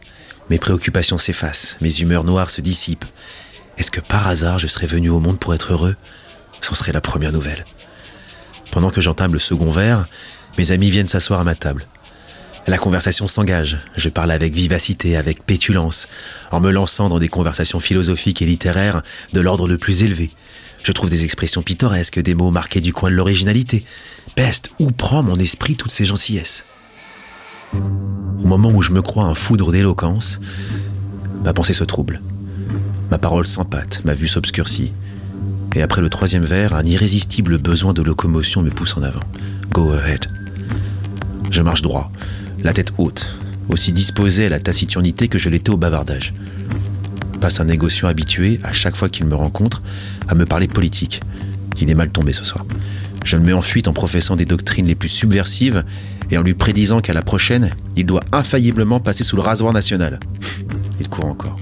Mes 0.50 0.60
préoccupations 0.60 1.18
s'effacent, 1.18 1.78
mes 1.82 2.02
humeurs 2.02 2.24
noires 2.24 2.50
se 2.50 2.62
dissipent. 2.62 3.06
Est-ce 3.78 3.90
que 3.90 4.02
par 4.02 4.28
hasard 4.28 4.60
je 4.60 4.68
serais 4.68 4.88
venu 4.88 5.10
au 5.10 5.20
monde 5.20 5.40
pour 5.40 5.54
être 5.54 5.74
heureux? 5.74 5.96
Ce 6.62 6.76
serait 6.76 6.92
la 6.92 7.02
première 7.02 7.32
nouvelle. 7.32 7.66
Pendant 8.72 8.90
que 8.90 9.02
j'entame 9.02 9.34
le 9.34 9.40
second 9.40 9.70
verre, 9.70 10.08
mes 10.58 10.72
amis 10.72 10.90
viennent 10.90 11.08
s'asseoir 11.08 11.42
à 11.42 11.44
ma 11.44 11.56
table. 11.56 11.86
La 12.68 12.78
conversation 12.78 13.28
s'engage. 13.28 13.80
Je 13.98 14.10
parle 14.10 14.32
avec 14.32 14.54
vivacité, 14.54 15.18
avec 15.18 15.46
pétulance, 15.46 16.08
en 16.52 16.60
me 16.60 16.72
lançant 16.72 17.10
dans 17.10 17.20
des 17.20 17.28
conversations 17.28 17.80
philosophiques 17.80 18.42
et 18.42 18.46
littéraires 18.46 19.02
de 19.34 19.42
l'ordre 19.42 19.68
le 19.68 19.78
plus 19.78 20.04
élevé. 20.04 20.32
Je 20.84 20.92
trouve 20.92 21.10
des 21.10 21.24
expressions 21.24 21.64
pittoresques, 21.64 22.20
des 22.20 22.34
mots 22.34 22.52
marqués 22.52 22.82
du 22.82 22.94
coin 22.94 23.10
de 23.10 23.16
l'originalité. 23.16 23.84
Peste, 24.36 24.72
où 24.80 24.92
prend 24.92 25.22
mon 25.22 25.38
esprit 25.38 25.76
toutes 25.76 25.92
ces 25.92 26.06
gentillesses 26.06 26.66
Au 27.74 28.48
moment 28.48 28.70
où 28.70 28.82
je 28.82 28.92
me 28.92 29.02
crois 29.02 29.26
un 29.26 29.36
foudre 29.36 29.72
d'éloquence, 29.72 30.40
ma 31.44 31.54
pensée 31.54 31.74
se 31.74 31.84
trouble. 31.84 32.22
Ma 33.10 33.18
parole 33.18 33.46
s'empâte, 33.46 34.02
ma 34.06 34.14
vue 34.14 34.28
s'obscurcit 34.28 34.94
et 35.76 35.82
après 35.82 36.02
le 36.02 36.10
troisième 36.10 36.44
verre, 36.44 36.74
un 36.74 36.86
irrésistible 36.86 37.58
besoin 37.58 37.94
de 37.94 38.02
locomotion 38.02 38.62
me 38.62 38.70
pousse 38.70 38.98
en 38.98 39.04
avant. 39.04 39.22
Go 39.72 39.94
ahead. 39.94 40.28
Je 41.50 41.62
marche 41.62 41.82
droit, 41.82 42.12
la 42.64 42.74
tête 42.74 42.94
haute, 42.98 43.38
aussi 43.70 43.92
disposé 43.92 44.46
à 44.46 44.50
la 44.50 44.60
taciturnité 44.60 45.28
que 45.28 45.40
je 45.40 45.50
l'étais 45.50 45.70
au 45.70 45.78
bavardage. 45.78 46.34
Passe 47.40 47.60
un 47.60 47.66
négociant 47.66 48.08
habitué, 48.08 48.60
à 48.64 48.72
chaque 48.72 48.96
fois 48.96 49.10
qu'il 49.10 49.26
me 49.26 49.36
rencontre, 49.36 49.82
à 50.28 50.36
me 50.36 50.46
parler 50.46 50.68
politique. 50.68 51.22
Il 51.80 51.90
est 51.90 51.96
mal 51.96 52.12
tombé 52.12 52.34
ce 52.34 52.44
soir. 52.44 52.66
Je 53.26 53.38
me 53.38 53.46
mets 53.46 53.54
en 53.54 53.62
fuite 53.62 53.88
en 53.88 53.94
professant 53.94 54.36
des 54.36 54.46
doctrines 54.46 54.88
les 54.88 54.96
plus 54.96 55.10
subversives 55.10 55.84
et 56.30 56.38
en 56.38 56.44
lui 56.44 56.54
prédisant 56.54 57.02
qu'à 57.02 57.14
la 57.14 57.22
prochaine, 57.22 57.72
il 57.96 58.06
doit 58.06 58.24
infailliblement 58.32 59.00
passer 59.00 59.24
sous 59.24 59.36
le 59.36 59.42
rasoir 59.42 59.74
national. 59.74 60.20
Il 61.00 61.10
court 61.10 61.26
encore. 61.26 61.58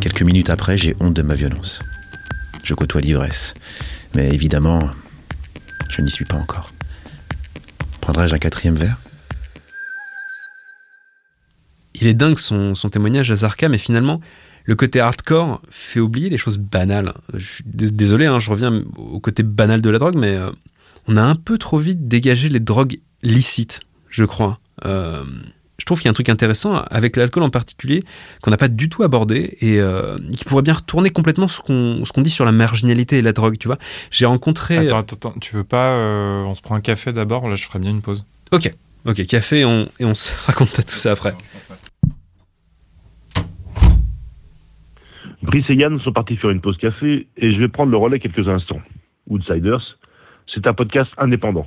Quelques 0.00 0.22
minutes 0.22 0.50
après, 0.50 0.76
j'ai 0.76 0.96
honte 1.00 1.14
de 1.14 1.22
ma 1.22 1.34
violence. 1.34 1.80
Je 2.62 2.74
côtoie 2.74 3.00
l'ivresse. 3.00 3.54
Mais 4.14 4.28
évidemment, 4.28 4.90
je 5.88 6.02
n'y 6.02 6.10
suis 6.10 6.24
pas 6.24 6.36
encore. 6.36 6.72
Prendrais-je 8.00 8.34
un 8.34 8.38
quatrième 8.38 8.74
verre? 8.74 8.98
Il 11.94 12.06
est 12.06 12.14
dingue 12.14 12.38
son, 12.38 12.74
témoignage 12.90 13.30
à 13.30 13.34
Zarka, 13.34 13.68
mais 13.68 13.78
finalement, 13.78 14.20
le 14.64 14.74
côté 14.74 15.00
hardcore 15.00 15.60
fait 15.68 16.00
oublier 16.00 16.30
les 16.30 16.38
choses 16.38 16.58
banales. 16.58 17.12
Désolé, 17.64 18.26
hein, 18.26 18.38
je 18.38 18.50
reviens 18.50 18.82
au 18.96 19.20
côté 19.20 19.42
banal 19.42 19.82
de 19.82 19.90
la 19.90 19.98
drogue, 19.98 20.16
mais 20.16 20.34
euh, 20.34 20.50
on 21.06 21.16
a 21.16 21.22
un 21.22 21.34
peu 21.34 21.58
trop 21.58 21.78
vite 21.78 22.08
dégagé 22.08 22.48
les 22.48 22.60
drogues 22.60 23.00
licites, 23.22 23.80
je 24.08 24.24
crois. 24.24 24.60
Euh, 24.86 25.24
trouve 25.90 25.98
qu'il 25.98 26.06
y 26.06 26.08
a 26.08 26.12
un 26.12 26.14
truc 26.14 26.28
intéressant 26.28 26.84
avec 26.88 27.16
l'alcool 27.16 27.42
en 27.42 27.50
particulier 27.50 28.04
qu'on 28.42 28.52
n'a 28.52 28.56
pas 28.56 28.68
du 28.68 28.88
tout 28.88 29.02
abordé 29.02 29.56
et 29.60 29.80
euh, 29.80 30.18
qui 30.36 30.44
pourrait 30.44 30.62
bien 30.62 30.74
retourner 30.74 31.10
complètement 31.10 31.48
ce 31.48 31.60
qu'on 31.60 32.04
ce 32.04 32.12
qu'on 32.12 32.22
dit 32.22 32.30
sur 32.30 32.44
la 32.44 32.52
marginalité 32.52 33.18
et 33.18 33.22
la 33.22 33.32
drogue. 33.32 33.58
Tu 33.58 33.66
vois, 33.66 33.76
j'ai 34.12 34.24
rencontré. 34.24 34.78
Attends, 34.78 34.98
attends, 34.98 35.16
attends, 35.16 35.38
tu 35.40 35.56
veux 35.56 35.64
pas 35.64 35.96
euh, 35.96 36.44
On 36.44 36.54
se 36.54 36.62
prend 36.62 36.76
un 36.76 36.80
café 36.80 37.12
d'abord. 37.12 37.48
Là, 37.48 37.56
je 37.56 37.64
ferais 37.64 37.80
bien 37.80 37.90
une 37.90 38.02
pause. 38.02 38.24
Ok, 38.52 38.72
ok, 39.04 39.26
café 39.26 39.64
on, 39.64 39.88
et 39.98 40.04
on 40.04 40.14
se 40.14 40.30
raconte 40.46 40.74
tout 40.74 40.94
ça 40.94 41.10
après. 41.10 41.34
Brice 45.42 45.64
et 45.70 45.74
Yann 45.74 45.98
sont 46.00 46.12
partis 46.12 46.36
faire 46.36 46.50
une 46.50 46.60
pause 46.60 46.76
café 46.76 47.26
et 47.36 47.52
je 47.52 47.58
vais 47.58 47.68
prendre 47.68 47.90
le 47.90 47.96
relais 47.96 48.20
quelques 48.20 48.46
instants. 48.46 48.80
Outsiders, 49.28 49.98
c'est 50.54 50.68
un 50.68 50.74
podcast 50.74 51.10
indépendant. 51.18 51.66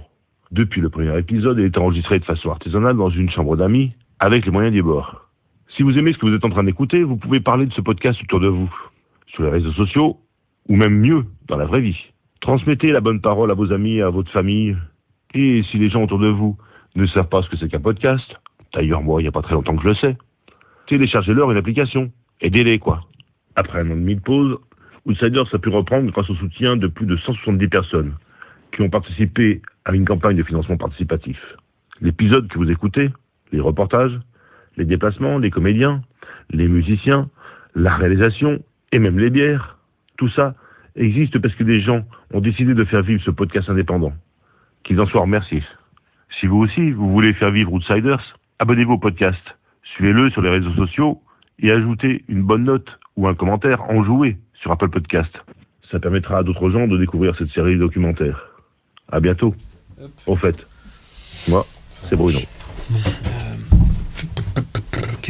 Depuis 0.51 0.79
le 0.79 0.89
premier 0.89 1.17
épisode, 1.19 1.57
il 1.59 1.65
est 1.65 1.77
enregistré 1.77 2.19
de 2.19 2.23
façon 2.23 2.51
artisanale 2.51 2.95
dans 2.95 3.09
une 3.09 3.29
chambre 3.29 3.57
d'amis 3.57 3.91
avec 4.23 4.45
les 4.45 4.51
moyens 4.51 4.73
du 4.73 4.81
bord. 4.81 5.27
Si 5.75 5.83
vous 5.83 5.97
aimez 5.97 6.13
ce 6.13 6.17
que 6.17 6.25
vous 6.25 6.33
êtes 6.33 6.45
en 6.45 6.49
train 6.49 6.63
d'écouter, 6.63 7.03
vous 7.03 7.17
pouvez 7.17 7.41
parler 7.41 7.65
de 7.65 7.73
ce 7.73 7.81
podcast 7.81 8.17
autour 8.23 8.39
de 8.39 8.47
vous, 8.47 8.73
sur 9.27 9.43
les 9.43 9.49
réseaux 9.49 9.73
sociaux, 9.73 10.17
ou 10.69 10.77
même 10.77 10.97
mieux, 10.97 11.25
dans 11.49 11.57
la 11.57 11.65
vraie 11.65 11.81
vie. 11.81 11.97
Transmettez 12.39 12.93
la 12.93 13.01
bonne 13.01 13.19
parole 13.19 13.51
à 13.51 13.53
vos 13.53 13.73
amis, 13.73 13.99
à 13.99 14.09
votre 14.09 14.31
famille, 14.31 14.77
et 15.33 15.61
si 15.69 15.77
les 15.77 15.89
gens 15.89 16.03
autour 16.03 16.19
de 16.19 16.29
vous 16.29 16.57
ne 16.95 17.05
savent 17.07 17.27
pas 17.27 17.41
ce 17.41 17.49
que 17.49 17.57
c'est 17.57 17.67
qu'un 17.67 17.81
podcast, 17.81 18.23
d'ailleurs 18.73 19.01
moi 19.01 19.19
il 19.19 19.25
n'y 19.25 19.27
a 19.27 19.33
pas 19.33 19.41
très 19.41 19.55
longtemps 19.55 19.75
que 19.75 19.83
je 19.83 19.89
le 19.89 19.95
sais, 19.95 20.17
téléchargez-leur 20.87 21.51
une 21.51 21.57
application, 21.57 22.09
aidez-les 22.39 22.79
quoi. 22.79 23.01
Après 23.57 23.79
un 23.79 23.89
an 23.89 23.95
et 23.95 23.99
demi 23.99 24.15
de 24.15 24.21
pause, 24.21 24.57
Outsiders 25.05 25.53
a 25.53 25.59
pu 25.59 25.67
reprendre 25.67 26.09
grâce 26.13 26.29
au 26.29 26.35
soutien 26.35 26.77
de 26.77 26.87
plus 26.87 27.07
de 27.07 27.17
170 27.17 27.67
personnes 27.67 28.13
qui 28.71 28.83
ont 28.83 28.89
participé 28.89 29.61
à 29.83 29.93
une 29.93 30.05
campagne 30.05 30.37
de 30.37 30.43
financement 30.43 30.77
participatif. 30.77 31.37
L'épisode 31.99 32.47
que 32.47 32.57
vous 32.57 32.71
écoutez 32.71 33.09
les 33.53 33.61
reportages, 33.61 34.19
les 34.75 34.85
déplacements, 34.85 35.37
les 35.37 35.51
comédiens, 35.51 36.01
les 36.49 36.67
musiciens, 36.67 37.29
la 37.75 37.95
réalisation 37.95 38.59
et 38.91 38.99
même 38.99 39.19
les 39.19 39.29
bières. 39.29 39.77
Tout 40.17 40.29
ça 40.29 40.55
existe 40.95 41.39
parce 41.39 41.55
que 41.55 41.63
des 41.63 41.79
gens 41.79 42.03
ont 42.33 42.41
décidé 42.41 42.73
de 42.73 42.83
faire 42.83 43.03
vivre 43.03 43.23
ce 43.23 43.31
podcast 43.31 43.69
indépendant. 43.69 44.13
Qu'ils 44.83 44.99
en 44.99 45.05
soient 45.05 45.21
remerciés. 45.21 45.63
Si 46.39 46.47
vous 46.47 46.57
aussi, 46.57 46.91
vous 46.91 47.09
voulez 47.11 47.33
faire 47.33 47.51
vivre 47.51 47.71
Outsiders, 47.71 48.37
abonnez-vous 48.59 48.93
au 48.93 48.97
podcast, 48.97 49.41
suivez-le 49.95 50.29
sur 50.31 50.41
les 50.41 50.49
réseaux 50.49 50.73
sociaux 50.73 51.21
et 51.59 51.71
ajoutez 51.71 52.25
une 52.27 52.41
bonne 52.41 52.63
note 52.63 52.99
ou 53.15 53.27
un 53.27 53.35
commentaire 53.35 53.83
enjoué 53.89 54.37
sur 54.55 54.71
Apple 54.71 54.89
Podcast. 54.89 55.31
Ça 55.91 55.99
permettra 55.99 56.39
à 56.39 56.43
d'autres 56.43 56.71
gens 56.71 56.87
de 56.87 56.97
découvrir 56.97 57.35
cette 57.37 57.51
série 57.51 57.77
documentaire. 57.77 58.47
À 59.11 59.19
bientôt. 59.19 59.53
Au 60.25 60.35
fait, 60.35 60.67
moi, 61.47 61.63
c'est 61.87 62.15
Bruno. 62.15 62.39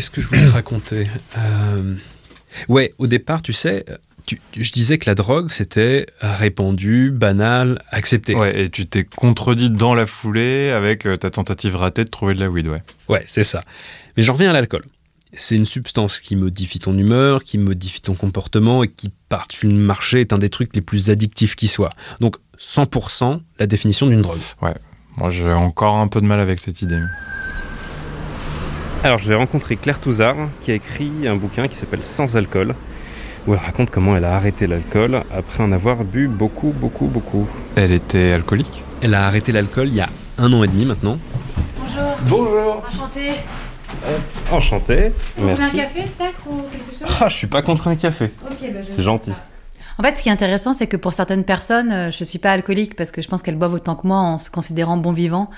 Qu'est-ce 0.04 0.12
que 0.12 0.20
je 0.20 0.28
voulais 0.28 0.46
te 0.46 0.52
raconter 0.52 1.08
euh, 1.38 1.96
Ouais, 2.68 2.94
au 2.98 3.08
départ, 3.08 3.42
tu 3.42 3.54
sais, 3.54 3.86
je 4.54 4.72
disais 4.74 4.98
que 4.98 5.10
la 5.10 5.16
drogue, 5.16 5.50
c'était 5.50 6.08
répandu, 6.20 7.10
banal, 7.10 7.82
accepté. 7.90 8.36
Ouais, 8.36 8.64
et 8.64 8.70
tu 8.70 8.86
t'es 8.86 9.06
contredit 9.06 9.70
dans 9.70 9.96
la 9.96 10.06
foulée 10.06 10.72
avec 10.72 11.06
euh, 11.06 11.16
ta 11.16 11.30
tentative 11.30 11.78
ratée 11.78 12.04
de 12.04 12.10
trouver 12.10 12.34
de 12.34 12.42
la 12.42 12.50
weed, 12.50 12.68
ouais. 12.68 12.84
Ouais, 13.08 13.24
c'est 13.28 13.46
ça. 13.46 13.64
Mais 14.18 14.24
j'en 14.24 14.34
reviens 14.34 14.50
à 14.50 14.54
l'alcool. 14.54 14.84
C'est 15.38 15.56
une 15.56 15.64
substance 15.64 16.20
qui 16.20 16.36
modifie 16.36 16.80
ton 16.80 16.98
humeur, 16.98 17.42
qui 17.42 17.58
modifie 17.58 18.02
ton 18.02 18.16
comportement 18.16 18.84
et 18.84 18.90
qui, 18.90 19.10
par-dessus 19.30 19.68
le 19.68 19.74
marché, 19.74 20.20
est 20.20 20.34
un 20.34 20.38
des 20.38 20.50
trucs 20.50 20.76
les 20.76 20.82
plus 20.82 21.12
addictifs 21.12 21.56
qui 21.56 21.70
soit. 21.70 21.94
Donc, 22.20 22.36
100% 22.60 23.40
la 23.58 23.68
définition 23.68 24.08
d'une 24.08 24.22
drogue. 24.22 24.42
Ouais, 24.62 24.76
moi 25.16 25.30
j'ai 25.30 25.54
encore 25.54 25.96
un 25.96 26.10
peu 26.10 26.20
de 26.20 26.26
mal 26.26 26.42
avec 26.42 26.60
cette 26.60 26.82
idée. 26.82 27.00
Alors, 29.04 29.20
je 29.20 29.28
vais 29.28 29.36
rencontrer 29.36 29.76
Claire 29.76 30.00
Touzard, 30.00 30.38
qui 30.62 30.72
a 30.72 30.76
écrit 30.76 31.12
un 31.28 31.36
bouquin 31.36 31.68
qui 31.68 31.76
s'appelle 31.76 32.04
Sans 32.04 32.38
alcool 32.38 32.74
où 33.46 33.54
elle 33.54 33.60
raconte 33.60 33.90
comment 33.90 34.16
elle 34.16 34.24
a 34.24 34.36
arrêté 34.36 34.66
l'alcool 34.68 35.22
après 35.38 35.62
en 35.62 35.74
avoir 35.74 36.06
bu 36.06 36.30
beaucoup, 36.30 36.72
beaucoup, 36.72 37.08
beaucoup. 37.08 37.46
Elle 37.76 37.92
était 37.92 38.32
alcoolique? 38.32 38.86
Elle 39.02 39.14
a 39.14 39.28
arrêté 39.28 39.52
l'alcool 39.52 39.90
il 39.90 39.96
y 39.96 40.00
a 40.02 40.08
un 40.38 40.54
an 40.54 40.64
et 40.64 40.68
demi 40.70 40.86
maintenant. 40.86 41.20
Bonjour. 41.78 42.18
Bonjour. 42.28 42.84
Enchanté. 42.88 43.32
Euh, 44.06 44.18
enchanté. 44.50 45.12
Merci. 45.38 45.82
un 45.82 45.84
café 45.84 46.04
peut-être 46.04 46.42
ou 46.50 46.62
quelque 46.72 46.92
chose? 46.98 47.18
Ah, 47.20 47.28
je 47.28 47.36
suis 47.36 47.48
pas 47.48 47.62
contre 47.62 47.90
un 47.90 47.98
café. 47.98 48.32
Ok, 48.50 48.72
bah, 48.74 48.80
C'est 48.82 49.04
gentil. 49.04 49.34
En 49.98 50.04
fait, 50.04 50.16
ce 50.16 50.24
qui 50.24 50.30
est 50.30 50.32
intéressant, 50.32 50.74
c'est 50.74 50.88
que 50.88 50.96
pour 50.98 51.14
certaines 51.14 51.44
personnes, 51.44 51.92
euh, 51.92 52.12
je 52.12 52.24
suis 52.24 52.40
pas 52.40 52.54
alcoolique 52.54 52.96
parce 52.96 53.12
que 53.12 53.22
je 53.22 53.28
pense 53.28 53.44
qu'elles 53.44 53.58
boivent 53.58 53.74
autant 53.74 53.96
que 53.96 54.08
moi 54.08 54.18
en 54.18 54.38
se 54.38 54.50
considérant 54.50 54.96
bon 54.96 55.12
vivant. 55.12 55.50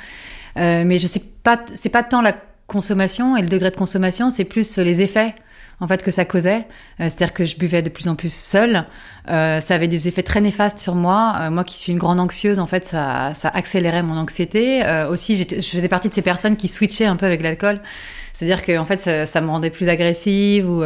Euh, 0.58 0.84
mais 0.84 0.98
je 0.98 1.06
sais 1.06 1.22
pas, 1.44 1.60
c'est 1.76 1.90
pas 1.90 2.02
tant 2.02 2.24
la 2.24 2.34
consommation 2.68 3.38
et 3.38 3.42
le 3.42 3.48
degré 3.48 3.72
de 3.72 3.76
consommation, 3.76 4.30
c'est 4.30 4.46
plus 4.46 4.78
les 4.78 5.02
effets 5.02 5.36
en 5.80 5.88
fait 5.88 6.04
que 6.04 6.12
ça 6.12 6.26
causait. 6.26 6.68
Euh, 7.00 7.10
c'est-à-dire 7.10 7.34
que 7.34 7.44
je 7.44 7.58
buvais 7.58 7.82
de 7.82 7.90
plus 7.90 8.08
en 8.08 8.16
plus 8.16 8.34
seule. 8.34 8.86
Euh, 9.30 9.60
ça 9.60 9.76
avait 9.76 9.88
des 9.88 10.08
effets 10.08 10.24
très 10.24 10.42
néfastes 10.42 10.78
sur 10.78 10.96
moi. 10.96 11.36
Euh, 11.40 11.50
moi 11.50 11.64
qui 11.64 11.78
suis 11.78 11.92
une 11.92 11.98
grande 11.98 12.20
anxieuse, 12.20 12.60
en 12.60 12.68
fait, 12.68 12.86
ça, 12.86 13.32
ça 13.34 13.50
accélérait 13.50 14.04
mon 14.04 14.18
anxiété. 14.18 14.84
aussi, 15.10 15.38
je 15.38 15.62
faisais 15.62 15.88
partie 15.88 16.10
de 16.10 16.14
ces 16.14 16.22
personnes 16.22 16.56
qui 16.58 16.68
switchaient 16.68 17.06
un 17.06 17.16
peu 17.16 17.26
avec 17.26 17.42
l'alcool. 17.42 17.80
C'est-à-dire 18.34 18.64
que 18.64 18.78
en 18.78 18.84
fait, 18.84 19.00
ça, 19.00 19.26
ça, 19.26 19.40
me 19.40 19.50
rendait 19.50 19.70
plus 19.70 19.88
agressive 19.88 20.70
ou, 20.70 20.84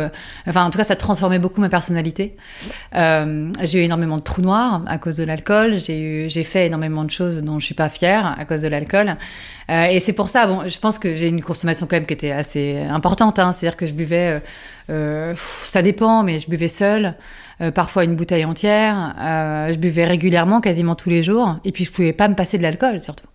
enfin, 0.47 0.65
en 0.65 0.69
tout 0.69 0.77
cas, 0.77 0.83
ça 0.83 0.95
transformait 0.95 1.39
beaucoup 1.39 1.61
ma 1.61 1.69
personnalité. 1.69 2.35
j'ai 2.93 3.79
eu 3.79 3.83
énormément 3.83 4.17
de 4.17 4.21
trous 4.21 4.41
noirs 4.41 4.83
à 4.87 4.97
cause 4.99 5.17
de 5.17 5.23
l'alcool. 5.23 5.79
J'ai 5.79 5.99
eu, 5.99 6.29
j'ai 6.29 6.43
fait 6.43 6.67
énormément 6.67 7.03
de 7.03 7.11
choses 7.11 7.41
dont 7.41 7.59
je 7.59 7.65
suis 7.65 7.75
pas 7.75 7.89
fière 7.89 8.35
à 8.37 8.45
cause 8.45 8.61
de 8.61 8.67
l'alcool. 8.67 9.15
et 9.69 9.99
c'est 9.99 10.13
pour 10.13 10.29
ça, 10.29 10.45
bon, 10.45 10.67
je 10.67 10.77
pense 10.79 10.99
que 10.99 11.15
j'ai 11.15 11.27
une 11.27 11.41
consommation 11.41 11.87
quand 11.87 11.95
même 11.95 12.05
qui 12.05 12.13
était 12.13 12.31
assez 12.31 12.77
importante. 12.77 13.39
Hein. 13.39 13.51
C'est-à-dire 13.53 13.77
que 13.77 13.87
je 13.87 13.93
buvais 13.93 14.41
euh, 14.89 15.35
ça 15.65 15.81
dépend, 15.81 16.23
mais 16.23 16.39
je 16.39 16.49
buvais 16.49 16.67
seule, 16.67 17.13
euh, 17.61 17.71
parfois 17.71 18.03
une 18.03 18.15
bouteille 18.15 18.45
entière. 18.45 19.15
Euh, 19.19 19.73
je 19.73 19.79
buvais 19.79 20.05
régulièrement, 20.05 20.61
quasiment 20.61 20.95
tous 20.95 21.09
les 21.09 21.23
jours, 21.23 21.57
et 21.65 21.71
puis 21.71 21.85
je 21.85 21.91
pouvais 21.91 22.13
pas 22.13 22.27
me 22.27 22.35
passer 22.35 22.57
de 22.57 22.63
l'alcool 22.63 22.99
surtout. 22.99 23.27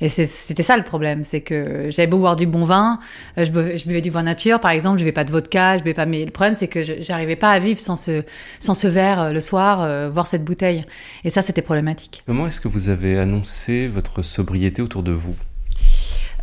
Et 0.00 0.08
c'était 0.08 0.62
ça 0.62 0.76
le 0.76 0.84
problème, 0.84 1.24
c'est 1.24 1.40
que 1.40 1.88
j'avais 1.90 2.06
beau 2.06 2.18
boire 2.18 2.36
du 2.36 2.46
bon 2.46 2.64
vin, 2.64 3.00
je 3.36 3.50
buvais, 3.50 4.00
du 4.00 4.10
vin 4.10 4.22
nature 4.22 4.60
par 4.60 4.70
exemple, 4.70 4.98
je 4.98 5.02
buvais 5.02 5.12
pas 5.12 5.24
de 5.24 5.32
vodka, 5.32 5.76
je 5.76 5.82
buvais 5.82 5.94
pas. 5.94 6.06
Mais 6.06 6.24
le 6.24 6.30
problème 6.30 6.54
c'est 6.54 6.68
que 6.68 6.84
j'arrivais 6.84 7.34
pas 7.34 7.50
à 7.50 7.58
vivre 7.58 7.80
sans 7.80 7.96
ce 7.96 8.22
sans 8.60 8.74
ce 8.74 8.86
verre 8.86 9.32
le 9.32 9.40
soir, 9.40 10.08
voir 10.12 10.28
cette 10.28 10.44
bouteille. 10.44 10.84
Et 11.24 11.30
ça 11.30 11.42
c'était 11.42 11.62
problématique. 11.62 12.22
Comment 12.26 12.46
est-ce 12.46 12.60
que 12.60 12.68
vous 12.68 12.90
avez 12.90 13.18
annoncé 13.18 13.88
votre 13.88 14.22
sobriété 14.22 14.82
autour 14.82 15.02
de 15.02 15.10
vous? 15.10 15.34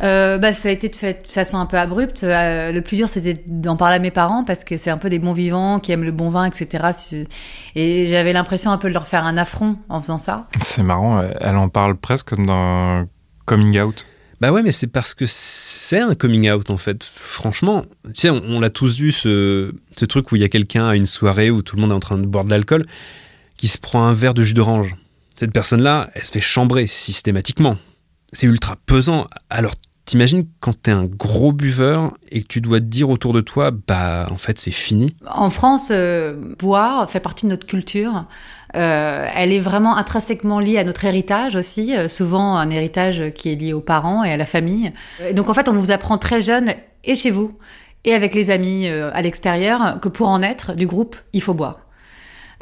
Euh, 0.02 0.38
bah, 0.38 0.52
ça 0.52 0.68
a 0.68 0.72
été 0.72 0.88
de, 0.88 0.96
fait, 0.96 1.26
de 1.26 1.28
façon 1.28 1.58
un 1.58 1.66
peu 1.66 1.78
abrupte. 1.78 2.22
Euh, 2.24 2.72
le 2.72 2.82
plus 2.82 2.96
dur, 2.96 3.08
c'était 3.08 3.42
d'en 3.46 3.76
parler 3.76 3.96
à 3.96 3.98
mes 3.98 4.10
parents 4.10 4.44
parce 4.44 4.64
que 4.64 4.76
c'est 4.76 4.90
un 4.90 4.98
peu 4.98 5.08
des 5.08 5.18
bons 5.18 5.32
vivants 5.32 5.80
qui 5.80 5.92
aiment 5.92 6.04
le 6.04 6.12
bon 6.12 6.28
vin, 6.30 6.44
etc. 6.44 7.26
Et 7.74 8.08
j'avais 8.08 8.32
l'impression 8.32 8.70
un 8.70 8.78
peu 8.78 8.88
de 8.88 8.94
leur 8.94 9.06
faire 9.06 9.24
un 9.24 9.36
affront 9.36 9.76
en 9.88 10.00
faisant 10.02 10.18
ça. 10.18 10.48
C'est 10.60 10.82
marrant, 10.82 11.22
elle 11.40 11.56
en 11.56 11.68
parle 11.68 11.96
presque 11.96 12.28
comme 12.28 12.46
d'un 12.46 13.06
coming 13.46 13.80
out. 13.80 14.06
Bah 14.40 14.52
ouais, 14.52 14.62
mais 14.62 14.72
c'est 14.72 14.86
parce 14.86 15.14
que 15.14 15.24
c'est 15.26 16.00
un 16.00 16.14
coming 16.14 16.50
out 16.50 16.68
en 16.68 16.76
fait. 16.76 17.02
Franchement, 17.02 17.84
tu 18.06 18.22
sais, 18.22 18.30
on, 18.30 18.60
l'a 18.60 18.68
tous 18.68 18.98
vu 18.98 19.12
ce, 19.12 19.72
ce 19.96 20.04
truc 20.04 20.30
où 20.30 20.36
il 20.36 20.42
y 20.42 20.44
a 20.44 20.50
quelqu'un 20.50 20.88
à 20.88 20.96
une 20.96 21.06
soirée 21.06 21.50
où 21.50 21.62
tout 21.62 21.76
le 21.76 21.82
monde 21.82 21.92
est 21.92 21.94
en 21.94 22.00
train 22.00 22.18
de 22.18 22.26
boire 22.26 22.44
de 22.44 22.50
l'alcool 22.50 22.82
qui 23.56 23.68
se 23.68 23.78
prend 23.78 24.04
un 24.04 24.12
verre 24.12 24.34
de 24.34 24.42
jus 24.42 24.52
d'orange. 24.52 24.94
Cette 25.36 25.52
personne-là, 25.52 26.10
elle 26.14 26.24
se 26.24 26.32
fait 26.32 26.40
chambrer 26.40 26.86
systématiquement 26.86 27.78
c'est 28.32 28.46
ultra 28.46 28.76
pesant. 28.86 29.26
Alors 29.50 29.74
T'imagines 30.06 30.44
quand 30.60 30.80
t'es 30.80 30.92
un 30.92 31.04
gros 31.04 31.50
buveur 31.50 32.16
et 32.30 32.40
que 32.40 32.46
tu 32.46 32.60
dois 32.60 32.78
te 32.78 32.84
dire 32.84 33.10
autour 33.10 33.32
de 33.32 33.40
toi, 33.40 33.72
bah 33.72 34.28
en 34.30 34.38
fait 34.38 34.56
c'est 34.56 34.70
fini? 34.70 35.16
En 35.28 35.50
France, 35.50 35.88
euh, 35.90 36.54
boire 36.60 37.10
fait 37.10 37.18
partie 37.18 37.44
de 37.44 37.50
notre 37.50 37.66
culture. 37.66 38.26
Euh, 38.76 39.26
elle 39.34 39.52
est 39.52 39.58
vraiment 39.58 39.96
intrinsèquement 39.96 40.60
liée 40.60 40.78
à 40.78 40.84
notre 40.84 41.04
héritage 41.04 41.56
aussi, 41.56 41.96
euh, 41.96 42.08
souvent 42.08 42.56
un 42.56 42.70
héritage 42.70 43.32
qui 43.34 43.50
est 43.50 43.56
lié 43.56 43.72
aux 43.72 43.80
parents 43.80 44.22
et 44.22 44.30
à 44.30 44.36
la 44.36 44.46
famille. 44.46 44.92
donc 45.34 45.48
en 45.48 45.54
fait, 45.54 45.68
on 45.68 45.72
vous 45.72 45.90
apprend 45.90 46.18
très 46.18 46.40
jeune, 46.40 46.70
et 47.02 47.16
chez 47.16 47.32
vous, 47.32 47.58
et 48.04 48.14
avec 48.14 48.32
les 48.34 48.50
amis 48.50 48.86
à 48.88 49.22
l'extérieur, 49.22 49.98
que 50.00 50.08
pour 50.08 50.28
en 50.28 50.40
être 50.40 50.74
du 50.74 50.86
groupe, 50.86 51.16
il 51.32 51.42
faut 51.42 51.54
boire 51.54 51.85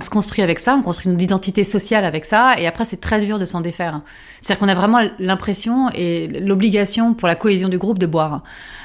se 0.02 0.10
construit 0.10 0.42
avec 0.42 0.58
ça, 0.58 0.74
on 0.74 0.82
construit 0.82 1.12
une 1.12 1.20
identité 1.20 1.62
sociale 1.62 2.04
avec 2.04 2.24
ça, 2.24 2.56
et 2.58 2.66
après 2.66 2.84
c'est 2.84 3.00
très 3.00 3.20
dur 3.20 3.38
de 3.38 3.44
s'en 3.44 3.60
défaire. 3.60 4.00
C'est-à-dire 4.40 4.58
qu'on 4.58 4.68
a 4.68 4.74
vraiment 4.74 5.00
l'impression 5.20 5.88
et 5.94 6.26
l'obligation 6.26 7.14
pour 7.14 7.28
la 7.28 7.36
cohésion 7.36 7.68
du 7.68 7.78
groupe 7.78 7.98
de 7.98 8.06
boire. 8.06 8.42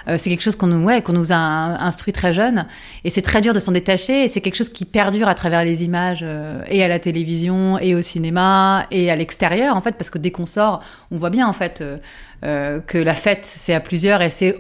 Euh, 0.08 0.16
c'est 0.20 0.30
quelque 0.30 0.44
chose 0.44 0.56
qu'on 0.56 0.68
nous, 0.68 0.86
ouais, 0.86 1.02
qu'on 1.02 1.14
nous 1.14 1.32
a 1.32 1.36
instruit 1.36 2.14
très 2.14 2.32
jeune, 2.32 2.68
et 3.04 3.10
c'est 3.10 3.24
très 3.24 3.42
dur 3.42 3.54
de 3.54 3.60
s'en 3.60 3.72
détacher, 3.72 4.26
et 4.26 4.28
c'est 4.28 4.42
quelque 4.42 4.56
chose 4.56 4.70
qui 4.70 4.86
perdure 4.86 5.28
à 5.28 5.36
travers 5.36 5.64
les 5.64 5.84
images, 5.84 6.20
euh, 6.22 6.62
et 6.68 6.84
à 6.84 6.88
la 6.88 7.00
télévision, 7.00 7.80
et 7.80 7.96
au 7.96 8.02
cinéma, 8.02 8.86
et 8.92 9.10
à 9.10 9.16
l'extérieur, 9.16 9.76
en 9.76 9.82
fait, 9.82 9.94
parce 9.94 10.12
que 10.12 10.20
dès 10.20 10.32
qu'on 10.32 10.46
sort, 10.46 10.82
on 11.10 11.18
voit 11.18 11.32
bien, 11.32 11.48
en 11.48 11.54
fait, 11.54 11.82
euh, 11.82 11.98
euh, 12.44 12.80
que 12.80 12.98
la 12.98 13.14
fête, 13.14 13.46
c'est 13.46 13.74
à 13.74 13.80
plusieurs 13.80 14.22
et 14.22 14.30
c'est 14.30 14.56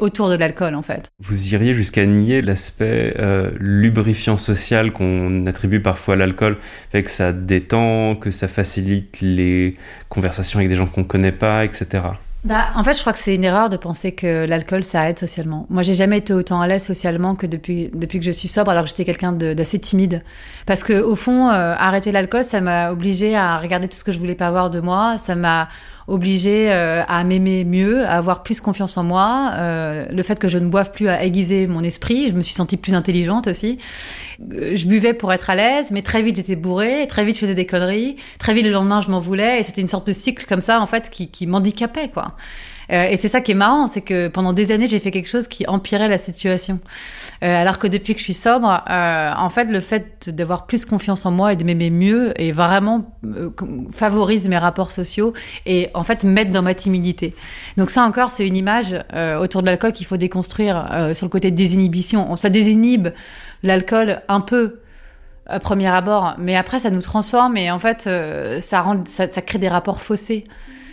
autour 0.00 0.28
de 0.28 0.34
l'alcool, 0.34 0.74
en 0.74 0.82
fait. 0.82 1.08
Vous 1.20 1.52
iriez 1.52 1.74
jusqu'à 1.74 2.06
nier 2.06 2.42
l'aspect 2.42 3.14
euh, 3.18 3.50
lubrifiant 3.58 4.38
social 4.38 4.92
qu'on 4.92 5.46
attribue 5.46 5.80
parfois 5.80 6.14
à 6.14 6.16
l'alcool, 6.16 6.56
fait 6.90 7.02
que 7.02 7.10
ça 7.10 7.32
détend, 7.32 8.16
que 8.16 8.30
ça 8.30 8.48
facilite 8.48 9.20
les 9.20 9.76
conversations 10.08 10.58
avec 10.58 10.68
des 10.68 10.76
gens 10.76 10.86
qu'on 10.86 11.04
connaît 11.04 11.32
pas, 11.32 11.64
etc. 11.64 12.02
Bah, 12.46 12.66
en 12.76 12.84
fait, 12.84 12.94
je 12.94 13.00
crois 13.00 13.12
que 13.12 13.18
c'est 13.18 13.34
une 13.34 13.42
erreur 13.42 13.70
de 13.70 13.76
penser 13.76 14.12
que 14.12 14.44
l'alcool, 14.44 14.84
ça 14.84 15.10
aide 15.10 15.18
socialement. 15.18 15.66
Moi, 15.68 15.82
j'ai 15.82 15.94
jamais 15.94 16.18
été 16.18 16.32
autant 16.32 16.60
à 16.60 16.68
l'aise 16.68 16.84
socialement 16.84 17.34
que 17.34 17.44
depuis, 17.44 17.90
depuis 17.92 18.20
que 18.20 18.24
je 18.24 18.30
suis 18.30 18.46
sobre, 18.46 18.70
alors 18.70 18.84
que 18.84 18.90
j'étais 18.90 19.04
quelqu'un 19.04 19.32
d'assez 19.32 19.80
timide. 19.80 20.22
Parce 20.64 20.84
que, 20.84 20.92
au 21.02 21.16
fond, 21.16 21.48
euh, 21.48 21.74
arrêter 21.76 22.12
l'alcool, 22.12 22.44
ça 22.44 22.60
m'a 22.60 22.92
obligé 22.92 23.34
à 23.34 23.58
regarder 23.58 23.88
tout 23.88 23.96
ce 23.96 24.04
que 24.04 24.12
je 24.12 24.18
voulais 24.20 24.36
pas 24.36 24.48
voir 24.52 24.70
de 24.70 24.78
moi. 24.78 25.18
Ça 25.18 25.34
m'a 25.34 25.66
obligé 26.08 26.70
euh, 26.70 27.02
à 27.08 27.24
m'aimer 27.24 27.64
mieux, 27.64 28.04
à 28.04 28.12
avoir 28.12 28.42
plus 28.42 28.60
confiance 28.60 28.96
en 28.96 29.02
moi. 29.02 29.52
Euh, 29.54 30.06
le 30.10 30.22
fait 30.22 30.38
que 30.38 30.48
je 30.48 30.58
ne 30.58 30.68
boive 30.68 30.92
plus 30.92 31.08
a 31.08 31.24
aiguisé 31.24 31.66
mon 31.66 31.82
esprit. 31.82 32.28
Je 32.30 32.34
me 32.34 32.42
suis 32.42 32.54
sentie 32.54 32.76
plus 32.76 32.94
intelligente 32.94 33.48
aussi. 33.48 33.78
Euh, 34.52 34.76
je 34.76 34.86
buvais 34.86 35.14
pour 35.14 35.32
être 35.32 35.50
à 35.50 35.56
l'aise, 35.56 35.90
mais 35.90 36.02
très 36.02 36.22
vite 36.22 36.36
j'étais 36.36 36.56
bourrée, 36.56 37.06
très 37.08 37.24
vite 37.24 37.36
je 37.36 37.40
faisais 37.40 37.54
des 37.54 37.66
conneries, 37.66 38.16
très 38.38 38.54
vite 38.54 38.64
le 38.64 38.72
lendemain 38.72 39.02
je 39.02 39.10
m'en 39.10 39.20
voulais, 39.20 39.60
et 39.60 39.62
c'était 39.62 39.80
une 39.80 39.88
sorte 39.88 40.06
de 40.06 40.12
cycle 40.12 40.46
comme 40.46 40.60
ça 40.60 40.80
en 40.80 40.86
fait 40.86 41.10
qui, 41.10 41.28
qui 41.28 41.46
m'handicapait 41.46 42.08
quoi. 42.08 42.36
Euh, 42.92 43.08
et 43.08 43.16
c'est 43.16 43.28
ça 43.28 43.40
qui 43.40 43.52
est 43.52 43.56
marrant, 43.56 43.86
c'est 43.86 44.00
que 44.00 44.28
pendant 44.28 44.52
des 44.52 44.72
années, 44.72 44.86
j'ai 44.86 44.98
fait 44.98 45.10
quelque 45.10 45.28
chose 45.28 45.48
qui 45.48 45.66
empirait 45.66 46.08
la 46.08 46.18
situation. 46.18 46.78
Euh, 47.42 47.62
alors 47.62 47.78
que 47.78 47.86
depuis 47.86 48.14
que 48.14 48.20
je 48.20 48.24
suis 48.24 48.34
sobre, 48.34 48.82
euh, 48.88 49.32
en 49.36 49.48
fait, 49.48 49.64
le 49.64 49.80
fait 49.80 50.30
d'avoir 50.30 50.66
plus 50.66 50.84
confiance 50.84 51.26
en 51.26 51.30
moi 51.30 51.52
et 51.52 51.56
de 51.56 51.64
m'aimer 51.64 51.90
mieux 51.90 52.32
et 52.40 52.52
vraiment 52.52 53.10
favorise 53.92 54.48
mes 54.48 54.58
rapports 54.58 54.92
sociaux 54.92 55.32
et 55.66 55.88
en 55.94 56.04
fait 56.04 56.24
m'aide 56.24 56.52
dans 56.52 56.62
ma 56.62 56.74
timidité. 56.74 57.34
Donc 57.76 57.90
ça 57.90 58.02
encore, 58.02 58.30
c'est 58.30 58.46
une 58.46 58.56
image 58.56 58.94
autour 59.40 59.62
de 59.62 59.66
l'alcool 59.66 59.92
qu'il 59.92 60.06
faut 60.06 60.16
déconstruire 60.16 61.10
sur 61.14 61.26
le 61.26 61.30
côté 61.30 61.50
de 61.50 61.56
désinhibition. 61.56 62.36
Ça 62.36 62.48
désinhibe 62.48 63.08
l'alcool 63.62 64.22
un 64.28 64.40
peu 64.40 64.80
à 65.46 65.60
premier 65.60 65.88
abord, 65.88 66.34
mais 66.38 66.56
après 66.56 66.80
ça 66.80 66.90
nous 66.90 67.02
transforme 67.02 67.56
et 67.56 67.70
en 67.70 67.78
fait 67.78 68.08
ça, 68.60 69.42
crée 69.44 69.58
des 69.58 69.68
rapports 69.68 70.00
faussés 70.00 70.44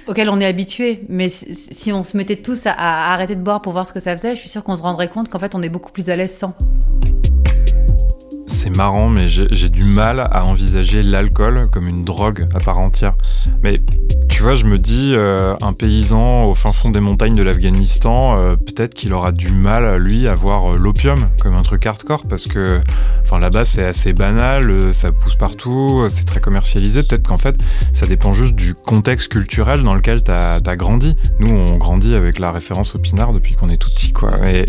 auquel 0.07 0.29
on 0.29 0.39
est 0.39 0.45
habitué. 0.45 1.01
Mais 1.09 1.29
si 1.29 1.91
on 1.91 2.03
se 2.03 2.17
mettait 2.17 2.37
tous 2.37 2.65
à, 2.65 2.73
arrêter 3.13 3.35
de 3.35 3.41
boire 3.41 3.61
pour 3.61 3.73
voir 3.73 3.85
ce 3.85 3.93
que 3.93 3.99
ça 3.99 4.15
faisait, 4.15 4.35
je 4.35 4.39
suis 4.39 4.49
sûre 4.49 4.63
qu'on 4.63 4.75
se 4.75 4.83
rendrait 4.83 5.09
compte 5.09 5.29
qu'en 5.29 5.39
fait, 5.39 5.55
on 5.55 5.61
est 5.61 5.69
beaucoup 5.69 5.91
plus 5.91 6.09
à 6.09 6.15
l'aise 6.15 6.35
sans. 6.35 6.53
C'est 8.63 8.69
marrant, 8.69 9.09
mais 9.09 9.27
j'ai 9.27 9.67
du 9.67 9.83
mal 9.83 10.21
à 10.21 10.45
envisager 10.45 11.03
l'alcool 11.03 11.67
comme 11.69 11.89
une 11.89 12.05
drogue 12.05 12.47
à 12.55 12.61
part 12.61 12.77
entière. 12.77 13.13
Mais 13.61 13.81
tu 14.29 14.41
vois, 14.41 14.55
je 14.55 14.63
me 14.63 14.79
dis, 14.79 15.15
euh, 15.17 15.53
un 15.61 15.73
paysan 15.73 16.45
au 16.45 16.55
fin 16.55 16.71
fond 16.71 16.89
des 16.89 17.01
montagnes 17.01 17.35
de 17.35 17.43
l'Afghanistan, 17.43 18.39
euh, 18.39 18.55
peut-être 18.55 18.93
qu'il 18.93 19.11
aura 19.11 19.33
du 19.33 19.51
mal, 19.51 19.97
lui, 19.97 20.29
à 20.29 20.35
voir 20.35 20.71
euh, 20.71 20.77
l'opium 20.77 21.19
comme 21.41 21.55
un 21.55 21.61
truc 21.61 21.85
hardcore, 21.85 22.23
parce 22.29 22.47
que 22.47 22.79
là-bas, 23.39 23.65
c'est 23.65 23.83
assez 23.83 24.13
banal, 24.13 24.93
ça 24.93 25.11
pousse 25.11 25.35
partout, 25.35 26.05
c'est 26.07 26.25
très 26.25 26.39
commercialisé. 26.39 27.01
Peut-être 27.01 27.27
qu'en 27.27 27.39
fait, 27.39 27.55
ça 27.91 28.05
dépend 28.05 28.31
juste 28.31 28.53
du 28.53 28.75
contexte 28.75 29.29
culturel 29.29 29.81
dans 29.81 29.95
lequel 29.95 30.23
tu 30.23 30.31
as, 30.31 30.59
grandi. 30.75 31.15
Nous, 31.39 31.49
on 31.49 31.77
grandit 31.77 32.13
avec 32.13 32.39
la 32.39 32.51
référence 32.51 32.95
au 32.95 32.99
pinard 32.99 33.33
depuis 33.33 33.55
qu'on 33.55 33.69
est 33.69 33.77
tout 33.77 33.89
petit, 33.89 34.13
quoi. 34.13 34.33
Et 34.47 34.65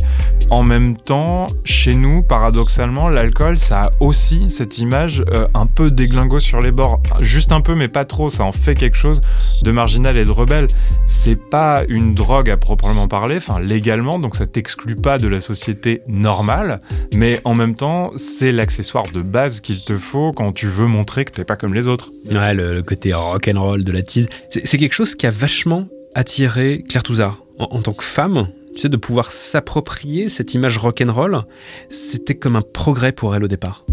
en 0.51 0.63
même 0.63 0.97
temps, 0.97 1.47
chez 1.65 1.95
nous, 1.95 2.23
paradoxalement, 2.23 3.09
l'alcool, 3.09 3.59
ça 3.59 3.84
aussi 4.01 4.51
cette 4.51 4.79
image 4.79 5.25
un 5.55 5.67
peu 5.67 5.91
déglingo 5.91 6.41
sur 6.41 6.61
les 6.61 6.71
bords. 6.71 7.01
Juste 7.21 7.53
un 7.53 7.61
peu, 7.61 7.75
mais 7.75 7.89
pas 7.89 8.05
trop, 8.05 8.31
ça 8.31 8.45
en 8.45 8.53
fait 8.53 8.75
quelque 8.75 8.97
chose 8.97 9.21
de 9.63 9.71
marginal 9.71 10.17
et 10.17 10.25
de 10.25 10.31
rebelle. 10.31 10.67
C'est 11.07 11.51
pas 11.51 11.83
une 11.89 12.15
drogue 12.15 12.51
à 12.51 12.57
proprement 12.57 13.09
parler, 13.09 13.37
enfin 13.37 13.61
légalement, 13.61 14.19
donc 14.19 14.37
ça 14.37 14.47
t'exclut 14.47 14.95
pas 14.95 15.19
de 15.19 15.29
la 15.29 15.41
société 15.41 16.03
normale, 16.07 16.81
mais 17.15 17.41
en 17.45 17.55
même 17.55 17.75
temps, 17.75 18.07
c'est 18.17 18.53
l'accessoire 18.53 19.05
de 19.13 19.23
base 19.23 19.61
qu'il 19.61 19.83
te 19.85 19.97
faut 19.97 20.33
quand 20.33 20.53
tu 20.53 20.67
veux 20.67 20.87
montrer 20.87 21.25
que 21.25 21.33
t'es 21.33 21.45
pas 21.45 21.57
comme 21.57 21.75
les 21.75 21.89
autres. 21.89 22.09
Ouais, 22.31 22.55
le, 22.55 22.83
côté 22.83 23.13
rock 23.15 23.49
and 23.53 23.61
roll 23.61 23.85
de 23.85 23.93
la 23.93 24.03
tease, 24.03 24.29
c'est 24.51 24.79
quelque 24.79 24.95
chose 24.95 25.15
qui 25.15 25.27
a 25.27 25.31
vachement 25.31 25.87
attiré 26.15 26.85
Claire 26.89 27.03
Touzard 27.03 27.45
en 27.59 27.81
tant 27.83 27.93
que 27.93 28.05
femme. 28.05 28.49
Tu 28.75 28.81
sais, 28.81 28.89
de 28.89 28.97
pouvoir 28.97 29.31
s'approprier 29.31 30.29
cette 30.29 30.55
image 30.55 30.79
rock 30.79 31.01
and 31.01 31.13
roll, 31.13 31.43
c'était 31.91 32.35
comme 32.35 32.57
un 32.57 32.63
progrès 32.63 33.13
pour 33.13 33.37
elle 33.37 33.45
au 33.45 33.49
départ. 33.49 33.85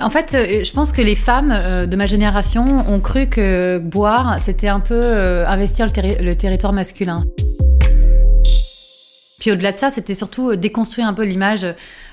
En 0.00 0.10
fait, 0.10 0.34
euh, 0.34 0.62
je 0.62 0.72
pense 0.72 0.92
que 0.92 1.00
les 1.00 1.14
femmes 1.14 1.50
euh, 1.54 1.86
de 1.86 1.96
ma 1.96 2.04
génération 2.04 2.64
ont 2.86 3.00
cru 3.00 3.26
que 3.26 3.78
boire, 3.78 4.38
c'était 4.40 4.68
un 4.68 4.80
peu 4.80 5.00
euh, 5.00 5.46
investir 5.46 5.86
le 5.86 6.34
territoire 6.34 6.74
masculin. 6.74 7.24
Puis 9.38 9.50
au-delà 9.50 9.72
de 9.72 9.78
ça, 9.78 9.90
c'était 9.90 10.14
surtout 10.14 10.56
déconstruire 10.56 11.06
un 11.06 11.14
peu 11.14 11.24
l'image 11.24 11.66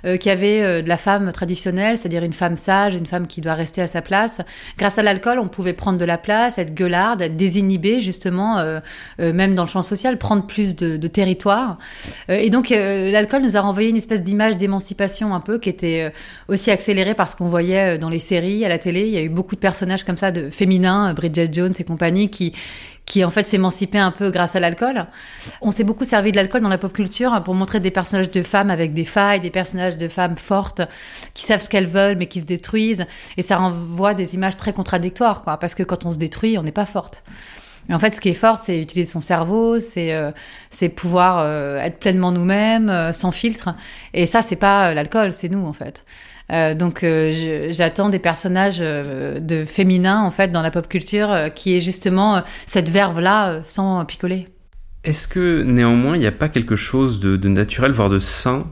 euh, 0.06 0.18
qu'il 0.18 0.30
y 0.30 0.34
avait 0.34 0.62
euh, 0.62 0.82
de 0.82 0.90
la 0.90 0.98
femme 0.98 1.32
traditionnelle, 1.32 1.98
c'est-à-dire 1.98 2.24
une 2.24 2.34
femme 2.34 2.58
sage, 2.58 2.96
une 2.96 3.06
femme 3.06 3.28
qui 3.28 3.42
doit 3.42 3.54
rester 3.54 3.82
à 3.82 3.88
sa 3.88 4.02
place. 4.02 4.42
Grâce 4.78 4.98
à 4.98 5.04
l'alcool, 5.04 5.40
on 5.40 5.48
pouvait 5.48 5.74
prendre 5.74 5.98
de 5.98 6.06
la 6.06 6.18
place, 6.18 6.58
être 6.58 6.74
gueularde, 6.74 7.22
être 7.22 7.36
désinhibée 7.36 8.02
justement, 8.02 8.64
même 9.20 9.56
dans 9.56 9.64
le 9.64 9.70
champ 9.70 9.82
social, 9.82 10.18
prendre 10.18 10.46
plus 10.46 10.76
de, 10.76 11.08
territoire. 11.08 11.78
et 12.30 12.50
donc 12.50 12.70
l'alcool 12.70 13.42
nous 13.42 13.58
a 13.58 13.62
renvoyé 13.62 13.90
une 13.90 13.98
espèce 13.98 14.22
d'image 14.22 14.58
d'émancipation 14.58 15.34
un 15.34 15.40
peu 15.40 15.60
qui 15.60 15.70
était 15.70 16.14
aussi 16.48 16.72
accélérée 16.72 17.14
par 17.14 17.28
ce 17.28 17.36
qu'on 17.36 17.50
voyait 17.50 17.98
dans 17.98 18.10
les 18.10 18.20
séries, 18.20 18.64
à 18.66 18.70
la 18.70 18.78
télé. 18.78 19.02
Il 19.08 19.14
y 19.14 19.18
a 19.18 19.22
eu 19.22 19.30
beaucoup 19.30 19.56
de 19.56 19.60
personnages 19.60 20.04
comme 20.04 20.18
ça, 20.18 20.32
de 20.32 20.50
féminins, 20.50 21.14
Bridget 21.14 21.50
Jones 21.52 21.74
et 21.78 21.84
compagnie, 21.84 22.30
qui 22.30 22.54
qui 23.12 23.26
en 23.26 23.30
fait 23.30 23.46
s'émancipait 23.46 23.98
un 23.98 24.12
peu 24.12 24.32
grâce 24.32 24.56
à 24.56 24.62
l'alcool. 24.62 25.06
On 25.62 25.72
s'est 25.72 25.84
beaucoup 25.84 26.06
servi 26.06 26.32
de 26.32 26.38
l'alcool 26.38 26.62
dans 26.62 26.70
la 26.70 26.78
pop 26.78 26.94
culture 26.94 27.42
pour 27.44 27.54
montrer 27.56 27.82
des 27.82 27.92
personnages 27.92 28.32
de 28.32 28.42
femmes 28.42 28.70
avec 28.70 28.94
des 28.94 29.04
failles, 29.04 29.42
des 29.42 29.50
personnages 29.50 29.91
de 29.98 30.08
femmes 30.08 30.38
fortes 30.38 30.82
qui 31.34 31.44
savent 31.44 31.62
ce 31.62 31.70
qu'elles 31.70 31.88
veulent 31.88 32.18
mais 32.18 32.28
qui 32.28 32.42
se 32.42 32.46
détruisent. 32.46 33.06
Et 33.38 33.42
ça 33.42 33.58
renvoie 33.58 34.14
des 34.14 34.36
images 34.36 34.58
très 34.58 34.74
contradictoires, 34.74 35.42
quoi. 35.42 35.58
Parce 35.58 35.76
que 35.76 35.84
quand 35.84 36.06
on 36.06 36.12
se 36.12 36.18
détruit, 36.18 36.58
on 36.58 36.64
n'est 36.64 36.72
pas 36.72 36.86
forte. 36.86 37.24
En 37.90 38.00
fait, 38.00 38.16
ce 38.16 38.22
qui 38.22 38.30
est 38.30 38.36
fort, 38.36 38.58
c'est 38.58 38.80
utiliser 38.80 39.10
son 39.12 39.22
cerveau, 39.22 39.80
c'est 39.80 40.14
euh, 40.14 40.32
pouvoir 40.96 41.40
euh, 41.40 41.80
être 41.80 42.00
pleinement 42.00 42.32
nous-mêmes, 42.32 42.90
euh, 42.90 43.12
sans 43.12 43.32
filtre. 43.32 43.76
Et 44.14 44.26
ça, 44.26 44.42
c'est 44.42 44.56
pas 44.56 44.94
l'alcool, 44.94 45.34
c'est 45.34 45.50
nous 45.50 45.66
en 45.66 45.74
fait. 45.74 46.06
Donc 46.78 47.06
j'attends 47.70 48.10
des 48.10 48.20
personnages 48.20 48.80
de 48.80 49.64
féminins 49.64 50.22
en 50.22 50.32
fait 50.32 50.52
dans 50.52 50.62
la 50.62 50.70
pop 50.70 50.86
culture 50.90 51.34
qui 51.56 51.78
est 51.78 51.80
justement 51.80 52.42
cette 52.68 52.90
verve 52.90 53.22
là 53.22 53.62
sans 53.64 54.04
picoler. 54.04 54.50
Est-ce 55.06 55.30
que 55.30 55.64
néanmoins 55.64 56.18
il 56.18 56.20
n'y 56.20 56.28
a 56.28 56.32
pas 56.34 56.50
quelque 56.50 56.76
chose 56.76 57.22
de, 57.22 57.48
naturel, 57.48 57.94
voire 57.94 58.10
de 58.10 58.20
sain, 58.20 58.66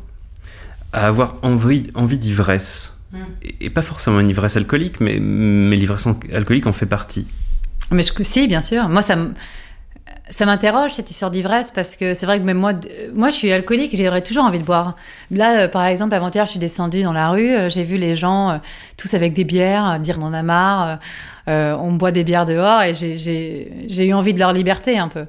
à 0.93 1.07
avoir 1.07 1.35
envie, 1.41 1.87
envie 1.93 2.17
d'ivresse 2.17 2.93
hmm. 3.11 3.17
et, 3.61 3.69
pas 3.69 3.81
forcément 3.81 4.19
une 4.19 4.29
ivresse 4.29 4.57
alcoolique, 4.57 4.99
mais, 4.99 5.19
mais 5.19 5.75
l'ivresse 5.75 6.07
alcoolique 6.33 6.67
en 6.67 6.73
fait 6.73 6.85
partie. 6.85 7.27
Mais 7.91 8.03
je, 8.03 8.11
si, 8.21 8.47
bien 8.47 8.61
sûr. 8.61 8.87
Moi, 8.89 9.01
ça 9.01 9.15
me 9.15 9.33
ça 10.29 10.45
m'interroge 10.45 10.91
cette 10.93 11.09
histoire 11.09 11.31
d'ivresse 11.31 11.71
parce 11.71 11.95
que 11.95 12.13
c'est 12.13 12.25
vrai 12.25 12.39
que 12.39 12.45
même 12.45 12.57
moi, 12.57 12.73
moi 13.13 13.29
je 13.29 13.35
suis 13.35 13.51
alcoolique, 13.51 13.95
j'aurais 13.95 14.21
toujours 14.21 14.43
envie 14.43 14.59
de 14.59 14.63
boire. 14.63 14.95
Là, 15.31 15.61
euh, 15.61 15.67
par 15.67 15.85
exemple, 15.85 16.13
avant-hier, 16.13 16.45
je 16.45 16.51
suis 16.51 16.59
descendue 16.59 17.01
dans 17.01 17.13
la 17.13 17.29
rue, 17.29 17.49
euh, 17.49 17.69
j'ai 17.69 17.83
vu 17.83 17.97
les 17.97 18.15
gens 18.15 18.51
euh, 18.51 18.57
tous 18.95 19.13
avec 19.13 19.33
des 19.33 19.43
bières, 19.43 19.99
dire 19.99 20.17
on 20.21 20.25
en 20.25 20.33
a 20.33 20.43
marre, 20.43 20.99
on 21.47 21.93
boit 21.93 22.11
des 22.11 22.23
bières 22.23 22.45
dehors 22.45 22.83
et 22.83 22.93
j'ai 22.93 24.05
eu 24.05 24.13
envie 24.13 24.33
de 24.35 24.39
leur 24.39 24.53
liberté 24.53 24.99
un 24.99 25.07
peu. 25.07 25.25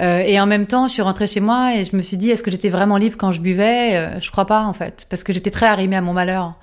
Et 0.00 0.40
en 0.40 0.46
même 0.46 0.66
temps, 0.66 0.88
je 0.88 0.94
suis 0.94 1.02
rentrée 1.02 1.26
chez 1.26 1.40
moi 1.40 1.74
et 1.74 1.84
je 1.84 1.94
me 1.94 2.02
suis 2.02 2.16
dit, 2.16 2.30
est-ce 2.30 2.42
que 2.42 2.50
j'étais 2.50 2.70
vraiment 2.70 2.96
libre 2.96 3.16
quand 3.18 3.32
je 3.32 3.40
buvais? 3.40 4.18
Je 4.20 4.30
crois 4.30 4.46
pas 4.46 4.64
en 4.64 4.72
fait, 4.72 5.06
parce 5.10 5.24
que 5.24 5.32
j'étais 5.32 5.50
très 5.50 5.66
arrimée 5.66 5.96
à 5.96 6.00
mon 6.00 6.12
malheur. 6.12 6.54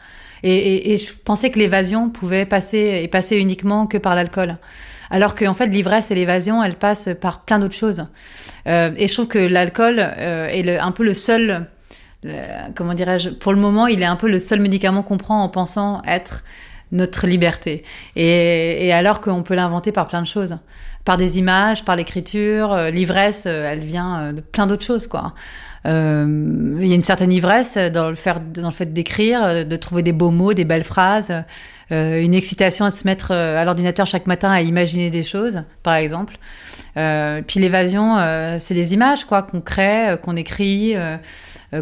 Et, 0.44 0.98
je 0.98 1.14
pensais 1.14 1.50
que 1.50 1.60
l'évasion 1.60 2.10
pouvait 2.10 2.46
passer 2.46 3.02
et 3.04 3.08
passer 3.08 3.38
uniquement 3.38 3.88
que 3.88 3.98
par 3.98 4.16
l'alcool. 4.16 4.58
Alors 5.10 5.36
qu'en 5.36 5.54
fait, 5.54 5.68
l'ivresse 5.68 6.12
et 6.12 6.16
l'évasion, 6.16 6.64
elles 6.64 6.76
passent 6.76 7.10
par 7.20 7.42
plein 7.42 7.60
d'autres 7.60 7.76
choses. 7.76 8.06
Euh, 8.68 8.92
et 8.98 9.08
je 9.08 9.14
trouve 9.14 9.28
que 9.28 9.40
l'alcool 9.40 10.00
euh, 10.00 10.48
est 10.48 10.78
un 10.78 10.92
peu 10.92 11.04
le 11.04 11.14
seul, 11.14 11.68
comment 12.76 12.94
dirais-je, 12.94 13.30
pour 13.30 13.54
le 13.54 13.60
moment, 13.60 13.88
il 13.88 14.02
est 14.02 14.06
un 14.06 14.18
peu 14.18 14.28
le 14.28 14.40
seul 14.40 14.60
médicament 14.60 15.04
qu'on 15.04 15.18
prend 15.18 15.42
en 15.42 15.50
pensant 15.50 16.02
être 16.06 16.44
notre 16.92 17.26
liberté. 17.28 17.84
Et, 18.16 18.88
et 18.88 18.94
alors 18.94 19.22
qu'on 19.22 19.44
peut 19.44 19.56
l'inventer 19.56 19.92
par 19.92 20.08
plein 20.08 20.22
de 20.22 20.28
choses, 20.28 20.58
par 21.08 21.18
des 21.18 21.40
images, 21.40 21.86
par 21.86 21.96
l'écriture. 21.96 22.74
Euh, 22.74 22.92
l'ivresse, 22.92 23.46
euh, 23.48 23.72
elle 23.72 23.80
vient 23.80 24.34
de 24.34 24.42
plein 24.42 24.68
d'autres 24.68 24.86
choses, 24.86 25.08
quoi. 25.08 25.34
Euh, 25.86 26.78
il 26.82 26.88
y 26.88 26.92
a 26.92 26.96
une 26.96 27.04
certaine 27.04 27.32
ivresse 27.32 27.78
dans 27.78 28.10
le, 28.10 28.16
faire, 28.16 28.42
dans 28.42 28.68
le 28.68 28.74
fait 28.74 28.92
d'écrire, 28.92 29.66
de 29.66 29.76
trouver 29.78 30.04
des 30.04 30.12
beaux 30.12 30.32
mots, 30.32 30.54
des 30.54 30.66
belles 30.66 30.84
phrases. 30.84 31.32
Euh, 31.94 32.22
une 32.22 32.34
excitation 32.34 32.84
à 32.84 32.92
se 32.92 33.06
mettre 33.06 33.32
euh, 33.32 33.58
à 33.58 33.64
l'ordinateur 33.64 34.06
chaque 34.06 34.28
matin 34.28 34.52
à 34.52 34.62
imaginer 34.62 35.10
des 35.10 35.24
choses, 35.24 35.64
par 35.84 35.96
exemple. 35.96 36.38
Euh, 36.98 37.42
puis 37.48 37.62
l'évasion, 37.62 38.18
euh, 38.18 38.58
c'est 38.60 38.74
des 38.74 38.94
images 38.94 39.24
quoi 39.24 39.44
qu'on 39.44 39.62
crée, 39.62 40.18
qu'on 40.22 40.36
écrit, 40.36 40.96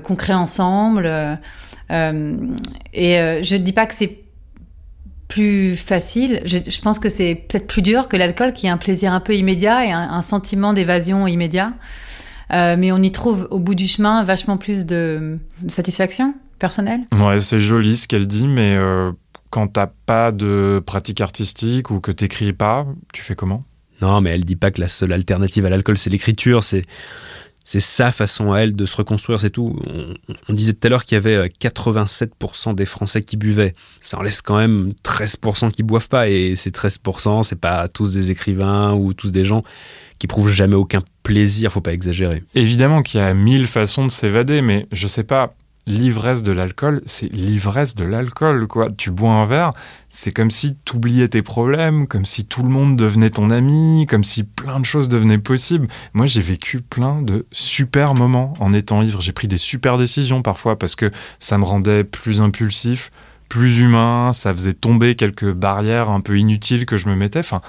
qu'on 0.04 0.16
crée 0.16 0.34
ensemble. 0.34 1.08
et 1.90 1.96
je 2.94 3.56
ne 3.56 3.60
dis 3.60 3.74
pas 3.74 3.88
que 3.88 3.96
c'est 3.96 4.25
plus 5.36 5.76
facile. 5.76 6.40
Je, 6.46 6.60
je 6.66 6.82
pense 6.82 6.98
que 6.98 7.10
c'est 7.10 7.36
peut-être 7.36 7.68
plus 7.68 7.82
dur 7.82 8.08
que 8.08 8.16
l'alcool, 8.16 8.54
qui 8.54 8.68
est 8.68 8.70
un 8.70 8.78
plaisir 8.78 9.12
un 9.12 9.20
peu 9.20 9.36
immédiat 9.36 9.86
et 9.86 9.92
un, 9.92 10.00
un 10.00 10.22
sentiment 10.22 10.72
d'évasion 10.72 11.28
immédiat. 11.28 11.74
Euh, 12.54 12.78
mais 12.80 12.94
on 12.94 13.02
y 13.02 13.12
trouve 13.12 13.48
au 13.52 13.60
bout 13.60 13.76
du 13.76 13.86
chemin 13.86 14.24
vachement 14.24 14.58
plus 14.58 14.86
de 14.86 15.38
satisfaction 15.68 16.36
personnelle. 16.58 17.02
Ouais, 17.20 17.42
c'est 17.42 17.60
joli 17.60 17.98
ce 17.98 18.08
qu'elle 18.08 18.28
dit, 18.28 18.48
mais 18.48 18.78
euh, 18.78 19.12
quand 19.50 19.68
t'as 19.68 19.90
pas 20.06 20.32
de 20.32 20.82
pratique 20.86 21.20
artistique 21.20 21.92
ou 21.92 22.00
que 22.00 22.14
t'écris 22.14 22.54
pas, 22.54 22.86
tu 23.12 23.22
fais 23.22 23.36
comment? 23.36 23.62
Non, 24.02 24.22
mais 24.22 24.30
elle 24.30 24.46
dit 24.46 24.56
pas 24.56 24.72
que 24.72 24.80
la 24.80 24.88
seule 24.88 25.12
alternative 25.12 25.66
à 25.66 25.70
l'alcool, 25.70 25.98
c'est 25.98 26.10
l'écriture, 26.10 26.64
c'est 26.64 26.86
c'est 27.66 27.80
sa 27.80 28.12
façon 28.12 28.54
à 28.54 28.60
elle 28.60 28.76
de 28.76 28.86
se 28.86 28.96
reconstruire, 28.96 29.42
c'est 29.42 29.50
tout. 29.50 29.78
On, 30.48 30.54
disait 30.54 30.74
tout 30.74 30.86
à 30.86 30.90
l'heure 30.90 31.04
qu'il 31.04 31.16
y 31.16 31.18
avait 31.18 31.48
87% 31.48 32.70
euh, 32.70 32.74
des 32.74 32.86
Français 32.86 33.24
qui 33.24 33.38
buvaient. 33.38 33.74
Ça 34.00 34.20
en 34.20 34.22
laisse 34.22 34.42
quand 34.42 34.58
même 34.58 34.94
13% 35.04 35.72
qui 35.72 35.82
boivent 35.82 36.08
pas. 36.08 36.30
Et 36.30 36.56
ces 36.56 36.70
13%, 36.70 37.42
c'est 37.42 37.60
pas 37.60 37.88
tous 37.88 38.14
des 38.14 38.30
écrivains 38.30 38.94
ou 38.94 39.14
tous 39.14 39.32
des 39.32 39.44
gens 39.44 39.64
qui 40.20 40.28
prouvent 40.28 40.52
jamais 40.52 40.76
aucun 40.76 41.02
plaisir, 41.24 41.74
faut 41.74 41.82
pas 41.82 41.94
exagérer. 41.94 42.44
Évidemment 42.54 43.02
qu'il 43.02 43.20
y 43.20 43.24
a 43.24 43.34
mille 43.34 43.66
façons 43.66 44.06
de 44.06 44.12
s'évader, 44.12 44.62
mais 44.62 44.88
je 44.92 45.08
sais 45.08 45.24
pas, 45.24 45.56
l'ivresse 45.88 46.44
de 46.44 46.52
l'alcool, 46.52 47.02
c'est 47.06 47.32
l'ivresse 47.32 47.96
de 47.96 48.06
l'alcool, 48.06 48.68
quoi. 48.68 48.90
Tu 48.92 49.12
bois 49.12 49.32
un 49.32 49.46
verre, 49.46 49.72
c'est 50.10 50.32
comme 50.32 50.52
si 50.52 50.78
tu 50.86 50.96
oubliais 50.96 51.28
tes 51.28 51.42
problèmes, 51.42 52.08
comme 52.08 52.26
si 52.26 52.46
tout 52.46 52.64
le 52.64 52.70
monde 52.70 52.96
devenait 52.96 53.30
ton 53.30 53.50
ami, 53.50 54.08
comme 54.10 54.24
si 54.24 54.44
plein 54.44 54.80
de 54.80 54.86
choses 54.86 55.10
devenaient 55.10 55.38
possibles. 55.38 55.88
Moi, 56.14 56.26
j'ai 56.26 56.42
vécu 56.42 56.82
plein 56.82 57.22
de 57.22 57.46
super 57.52 58.16
moments 58.16 58.54
en 58.60 58.74
étant 58.74 59.02
ivre. 59.02 59.22
J'ai 59.22 59.34
pris 59.34 59.48
des 59.48 59.58
super 59.58 59.98
décisions 59.98 60.42
parfois 60.42 60.78
parce 60.78 60.96
que 60.96 61.12
ça 61.40 61.58
me 61.58 61.66
rendait 61.66 62.04
plus 62.04 62.42
impulsif, 62.42 63.12
plus 63.50 63.82
humain, 63.82 64.32
ça 64.34 64.54
faisait 64.54 64.74
tomber 64.74 65.16
quelques 65.16 65.52
barrières 65.54 66.10
un 66.10 66.22
peu 66.22 66.38
inutiles 66.38 66.86
que 66.86 66.98
je 66.98 67.08
me 67.08 67.16
mettais. 67.16 67.40
Enfin, 67.40 67.62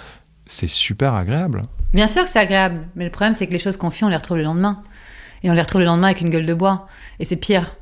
c'est 0.46 0.68
super 0.68 1.14
agréable. 1.14 1.62
Bien 1.92 2.09
sûr 2.09 2.24
que 2.24 2.31
c'est 2.31 2.38
agréable, 2.38 2.87
mais 2.94 3.05
le 3.05 3.11
problème, 3.11 3.35
c'est 3.35 3.46
que 3.46 3.52
les 3.52 3.59
choses 3.59 3.76
qu'on 3.76 3.90
fait, 3.90 4.05
on 4.05 4.09
les 4.09 4.16
retrouve 4.16 4.38
le 4.38 4.42
lendemain. 4.44 4.83
Et 5.42 5.50
on 5.50 5.52
les 5.52 5.61
retrouve 5.61 5.81
le 5.81 5.87
lendemain 5.87 6.09
avec 6.09 6.22
une 6.22 6.31
gueule 6.31 6.46
de 6.46 6.55
bois. 6.55 6.88
Et 7.18 7.24
c'est 7.24 7.37
pire. 7.37 7.76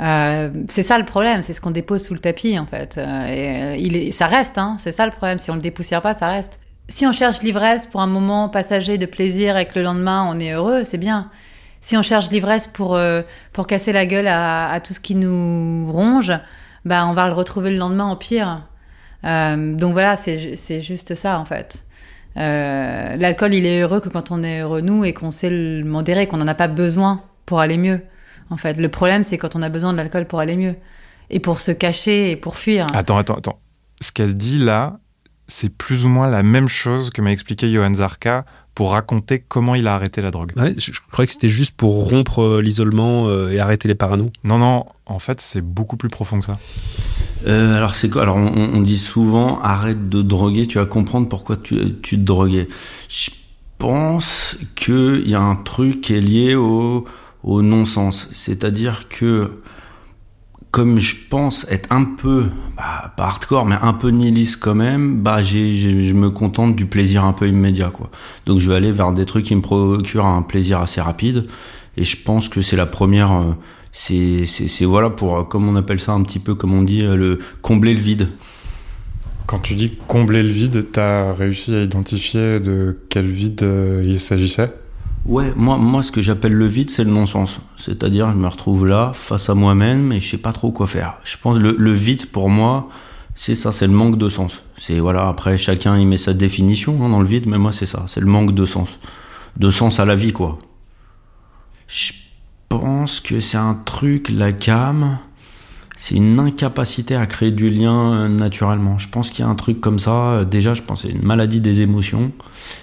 Euh, 0.00 0.50
c'est 0.68 0.82
ça 0.82 0.98
le 0.98 1.04
problème, 1.04 1.42
c'est 1.42 1.52
ce 1.52 1.60
qu'on 1.60 1.70
dépose 1.70 2.04
sous 2.04 2.14
le 2.14 2.20
tapis 2.20 2.58
en 2.58 2.66
fait. 2.66 2.98
Euh, 2.98 3.74
et, 3.76 4.08
euh, 4.08 4.10
ça 4.12 4.26
reste, 4.26 4.58
hein, 4.58 4.76
c'est 4.78 4.92
ça 4.92 5.06
le 5.06 5.12
problème. 5.12 5.38
Si 5.38 5.50
on 5.50 5.54
le 5.54 5.60
dépoussière 5.60 6.02
pas, 6.02 6.14
ça 6.14 6.28
reste. 6.28 6.58
Si 6.88 7.06
on 7.06 7.12
cherche 7.12 7.40
l'ivresse 7.42 7.86
pour 7.86 8.00
un 8.00 8.06
moment 8.06 8.48
passager 8.48 8.98
de 8.98 9.06
plaisir 9.06 9.56
et 9.56 9.66
que 9.66 9.78
le 9.78 9.82
lendemain 9.82 10.28
on 10.28 10.38
est 10.38 10.52
heureux, 10.52 10.84
c'est 10.84 10.98
bien. 10.98 11.30
Si 11.80 11.96
on 11.96 12.02
cherche 12.02 12.30
l'ivresse 12.30 12.66
pour 12.66 12.98
pour 13.52 13.66
casser 13.66 13.92
la 13.92 14.06
gueule 14.06 14.26
à, 14.26 14.80
tout 14.82 14.94
ce 14.94 15.00
qui 15.00 15.14
nous 15.14 15.90
ronge, 15.92 16.32
bah 16.84 17.06
on 17.06 17.12
va 17.12 17.26
le 17.26 17.34
retrouver 17.34 17.70
le 17.70 17.76
lendemain 17.76 18.04
en 18.04 18.16
pire. 18.16 18.66
Donc 19.22 19.92
voilà, 19.92 20.16
c'est 20.16 20.80
juste 20.80 21.14
ça 21.14 21.38
en 21.38 21.44
fait. 21.44 21.84
L'alcool, 22.36 23.54
il 23.54 23.66
est 23.66 23.82
heureux 23.82 24.00
que 24.00 24.08
quand 24.08 24.30
on 24.30 24.42
est 24.42 24.60
heureux 24.60 24.80
nous 24.80 25.04
et 25.04 25.12
qu'on 25.12 25.30
sait 25.30 25.50
le 25.50 25.84
modérer, 25.84 26.26
qu'on 26.26 26.38
n'en 26.38 26.48
a 26.48 26.54
pas 26.54 26.68
besoin 26.68 27.22
pour 27.46 27.60
aller 27.60 27.76
mieux. 27.78 28.00
En 28.50 28.56
fait, 28.56 28.76
le 28.76 28.88
problème, 28.88 29.24
c'est 29.24 29.38
quand 29.38 29.56
on 29.56 29.62
a 29.62 29.68
besoin 29.68 29.92
de 29.92 29.98
l'alcool 29.98 30.26
pour 30.26 30.40
aller 30.40 30.56
mieux 30.56 30.76
et 31.30 31.40
pour 31.40 31.60
se 31.60 31.72
cacher 31.72 32.30
et 32.30 32.36
pour 32.36 32.58
fuir. 32.58 32.86
Attends, 32.94 33.16
attends, 33.16 33.36
attends. 33.36 33.58
Ce 34.00 34.12
qu'elle 34.12 34.34
dit 34.34 34.58
là, 34.58 34.98
c'est 35.46 35.70
plus 35.70 36.04
ou 36.04 36.08
moins 36.08 36.30
la 36.30 36.42
même 36.42 36.68
chose 36.68 37.10
que 37.10 37.20
m'a 37.22 37.32
expliqué 37.32 37.70
Johan 37.70 37.94
Zarka 37.94 38.44
pour 38.74 38.92
raconter 38.92 39.42
comment 39.46 39.74
il 39.74 39.86
a 39.86 39.94
arrêté 39.94 40.20
la 40.20 40.30
drogue. 40.30 40.52
Ouais, 40.56 40.74
je, 40.78 40.90
croyais 41.12 41.26
que 41.26 41.32
c'était 41.32 41.48
juste 41.48 41.76
pour 41.76 42.08
rompre 42.08 42.42
euh, 42.42 42.60
l'isolement 42.60 43.28
euh, 43.28 43.50
et 43.50 43.60
arrêter 43.60 43.86
les 43.86 43.94
paranos. 43.94 44.30
Non, 44.42 44.58
non, 44.58 44.86
en 45.06 45.18
fait, 45.18 45.40
c'est 45.40 45.60
beaucoup 45.60 45.96
plus 45.96 46.08
profond 46.08 46.40
que 46.40 46.46
ça. 46.46 46.58
Euh, 47.46 47.76
alors 47.76 47.94
c'est 47.94 48.08
quoi? 48.08 48.22
Alors 48.22 48.36
on, 48.36 48.80
dit 48.80 48.98
souvent 48.98 49.60
arrête 49.60 50.08
de 50.08 50.22
droguer, 50.22 50.66
tu 50.66 50.78
vas 50.78 50.86
comprendre 50.86 51.28
pourquoi 51.28 51.56
tu, 51.56 52.00
tu 52.02 52.16
te 52.16 52.22
droguais. 52.22 52.68
Je 53.08 53.30
pense 53.78 54.56
qu'il 54.74 55.28
y 55.28 55.34
a 55.34 55.40
un 55.40 55.56
truc 55.56 56.00
qui 56.00 56.14
est 56.14 56.20
lié 56.20 56.54
au, 56.54 57.04
au 57.44 57.62
non-sens. 57.62 58.28
C'est-à-dire 58.32 59.08
que 59.08 59.50
comme 60.74 60.98
je 60.98 61.14
pense 61.30 61.68
être 61.70 61.92
un 61.92 62.02
peu, 62.02 62.46
bah, 62.76 63.14
pas 63.16 63.26
hardcore, 63.26 63.64
mais 63.64 63.76
un 63.80 63.92
peu 63.92 64.08
nihiliste 64.08 64.58
quand 64.58 64.74
même, 64.74 65.22
bah, 65.22 65.40
j'ai, 65.40 66.02
je 66.04 66.14
me 66.14 66.30
contente 66.30 66.74
du 66.74 66.86
plaisir 66.86 67.24
un 67.24 67.32
peu 67.32 67.46
immédiat, 67.46 67.90
quoi. 67.90 68.10
Donc 68.46 68.58
je 68.58 68.68
vais 68.68 68.74
aller 68.74 68.90
vers 68.90 69.12
des 69.12 69.24
trucs 69.24 69.44
qui 69.46 69.54
me 69.54 69.60
procurent 69.60 70.26
un 70.26 70.42
plaisir 70.42 70.80
assez 70.80 71.00
rapide. 71.00 71.46
Et 71.96 72.02
je 72.02 72.20
pense 72.20 72.48
que 72.48 72.60
c'est 72.60 72.74
la 72.74 72.86
première, 72.86 73.30
euh, 73.30 73.52
c'est, 73.92 74.84
voilà 74.84 75.10
pour, 75.10 75.36
euh, 75.38 75.44
comme 75.44 75.68
on 75.68 75.76
appelle 75.76 76.00
ça 76.00 76.10
un 76.10 76.22
petit 76.24 76.40
peu, 76.40 76.56
comme 76.56 76.72
on 76.72 76.82
dit, 76.82 77.04
euh, 77.04 77.14
le 77.14 77.38
combler 77.62 77.94
le 77.94 78.00
vide. 78.00 78.30
Quand 79.46 79.60
tu 79.60 79.76
dis 79.76 79.92
combler 80.08 80.42
le 80.42 80.48
vide, 80.48 80.86
t'as 80.90 81.34
réussi 81.34 81.72
à 81.72 81.84
identifier 81.84 82.58
de 82.58 82.98
quel 83.10 83.26
vide 83.26 83.64
il 84.04 84.18
s'agissait? 84.18 84.70
Ouais, 85.26 85.54
moi, 85.56 85.78
moi, 85.78 86.02
ce 86.02 86.12
que 86.12 86.20
j'appelle 86.20 86.52
le 86.52 86.66
vide, 86.66 86.90
c'est 86.90 87.04
le 87.04 87.10
non-sens. 87.10 87.60
C'est-à-dire, 87.78 88.30
je 88.32 88.36
me 88.36 88.46
retrouve 88.46 88.86
là, 88.86 89.12
face 89.14 89.48
à 89.48 89.54
moi-même, 89.54 90.12
et 90.12 90.20
je 90.20 90.30
sais 90.30 90.38
pas 90.38 90.52
trop 90.52 90.70
quoi 90.70 90.86
faire. 90.86 91.14
Je 91.24 91.36
pense 91.38 91.56
le, 91.58 91.92
vide, 91.92 92.26
pour 92.26 92.50
moi, 92.50 92.90
c'est 93.34 93.54
ça, 93.54 93.72
c'est 93.72 93.86
le 93.86 93.94
manque 93.94 94.18
de 94.18 94.28
sens. 94.28 94.62
C'est 94.76 94.98
voilà, 95.00 95.26
après, 95.26 95.56
chacun 95.56 95.98
il 95.98 96.06
met 96.06 96.18
sa 96.18 96.34
définition 96.34 97.02
hein, 97.02 97.08
dans 97.08 97.20
le 97.20 97.26
vide, 97.26 97.46
mais 97.46 97.56
moi, 97.56 97.72
c'est 97.72 97.86
ça, 97.86 98.04
c'est 98.06 98.20
le 98.20 98.26
manque 98.26 98.54
de 98.54 98.66
sens. 98.66 98.98
De 99.56 99.70
sens 99.70 99.98
à 99.98 100.04
la 100.04 100.14
vie, 100.14 100.32
quoi. 100.34 100.58
Je 101.86 102.12
pense 102.68 103.20
que 103.20 103.40
c'est 103.40 103.56
un 103.56 103.74
truc, 103.74 104.28
la 104.28 104.52
cam, 104.52 105.18
c'est 105.96 106.16
une 106.16 106.38
incapacité 106.38 107.16
à 107.16 107.24
créer 107.26 107.50
du 107.50 107.70
lien 107.70 108.12
euh, 108.12 108.28
naturellement. 108.28 108.98
Je 108.98 109.08
pense 109.08 109.30
qu'il 109.30 109.42
y 109.42 109.48
a 109.48 109.50
un 109.50 109.54
truc 109.54 109.80
comme 109.80 109.98
ça. 109.98 110.44
Déjà, 110.44 110.74
je 110.74 110.82
pense 110.82 111.02
c'est 111.02 111.08
une 111.08 111.22
maladie 111.22 111.62
des 111.62 111.80
émotions, 111.80 112.30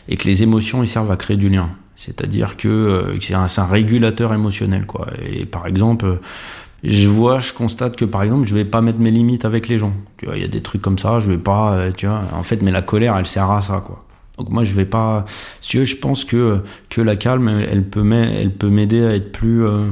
et 0.08 0.18
que 0.18 0.28
les 0.28 0.42
émotions, 0.42 0.82
ils 0.82 0.88
servent 0.88 1.12
à 1.12 1.18
créer 1.18 1.38
du 1.38 1.50
lien. 1.50 1.70
C'est-à-dire 2.06 2.58
que 2.58 2.68
euh, 2.68 3.20
c'est 3.20 3.36
un, 3.36 3.46
un, 3.46 3.66
régulateur 3.66 4.34
émotionnel, 4.34 4.88
quoi. 4.88 5.08
Et 5.24 5.46
par 5.46 5.68
exemple, 5.68 6.18
je 6.84 7.08
vois, 7.08 7.40
je 7.40 7.54
constate 7.54 7.96
que 7.96 8.06
par 8.06 8.24
exemple, 8.24 8.48
je 8.48 8.56
vais 8.56 8.66
pas 8.66 8.82
mettre 8.82 8.98
mes 8.98 9.12
limites 9.12 9.46
avec 9.46 9.68
les 9.68 9.78
gens. 9.78 9.94
Tu 10.18 10.26
vois, 10.26 10.36
il 10.36 10.42
y 10.42 10.46
a 10.46 10.48
des 10.48 10.62
trucs 10.62 10.82
comme 10.82 10.98
ça, 10.98 11.20
je 11.20 11.30
vais 11.30 11.38
pas, 11.38 11.74
euh, 11.74 11.92
tu 11.96 12.08
vois. 12.08 12.24
En 12.34 12.42
fait, 12.42 12.64
mais 12.64 12.72
la 12.72 12.82
colère, 12.82 13.16
elle 13.18 13.28
sert 13.28 13.52
à 13.52 13.62
ça, 13.62 13.84
quoi. 13.86 14.00
Donc 14.40 14.50
moi, 14.50 14.64
je 14.64 14.74
vais 14.74 14.86
pas. 14.86 15.26
Si 15.60 15.70
tu 15.70 15.78
veux, 15.78 15.84
je 15.84 15.96
pense 15.98 16.26
que 16.26 16.62
que 16.90 17.02
la 17.02 17.16
calme, 17.16 17.48
elle 17.50 17.84
peut 17.84 18.04
elle 18.12 18.52
peut 18.52 18.70
m'aider 18.70 19.06
à 19.06 19.14
être 19.14 19.32
plus. 19.32 19.64
Euh, 19.64 19.90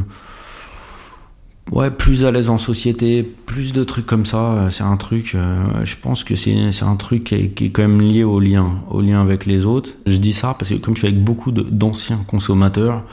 ouais, 1.72 1.92
plus 1.92 2.26
à 2.26 2.32
l'aise 2.32 2.50
en 2.50 2.58
société, 2.58 3.24
plus 3.24 3.74
de 3.74 3.84
trucs 3.84 4.06
comme 4.06 4.26
ça. 4.26 4.54
Euh, 4.54 4.70
c'est 4.70 4.84
un 4.84 4.98
truc, 4.98 5.36
euh, 5.36 5.84
je 5.84 5.96
pense 5.96 6.24
que 6.24 6.36
c'est 6.36 6.84
un 6.84 6.96
truc 6.96 7.26
qui 7.26 7.36
est, 7.36 7.70
quand 7.70 7.82
même 7.82 8.02
lié 8.02 8.24
au 8.24 8.40
lien, 8.40 8.82
au 8.90 9.02
lien 9.02 9.22
avec 9.22 9.46
les 9.46 9.66
autres. 9.66 9.92
Je 10.06 10.18
dis 10.18 10.34
ça 10.34 10.56
parce 10.58 10.72
que 10.72 10.76
comme 10.76 10.96
je 10.96 11.00
suis 11.00 11.08
avec 11.08 11.24
beaucoup 11.24 11.52
d'anciens 11.52 12.20
consommateurs, 12.28 13.04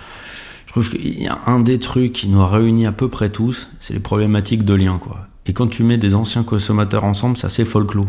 je 0.67 0.73
trouve 0.73 0.91
qu'il 0.91 1.23
y 1.23 1.27
a 1.27 1.39
un 1.47 1.61
des 1.61 1.79
trucs 1.79 2.13
qui 2.13 2.29
nous 2.29 2.45
réunit 2.47 2.87
à 2.87 2.93
peu 2.93 3.09
près 3.09 3.31
tous, 3.31 3.69
c'est 3.81 3.95
les 3.95 4.01
problématiques 4.01 4.65
de 4.65 4.75
lien, 4.75 4.99
quoi. 4.99 5.27
Et 5.47 5.53
quand 5.53 5.69
tu 5.69 5.85
mets 5.85 5.97
des 5.97 6.15
anciens 6.15 6.43
consommateurs 6.43 7.05
ensemble, 7.05 7.37
c'est 7.37 7.47
assez 7.47 7.65
folklore. 7.65 8.07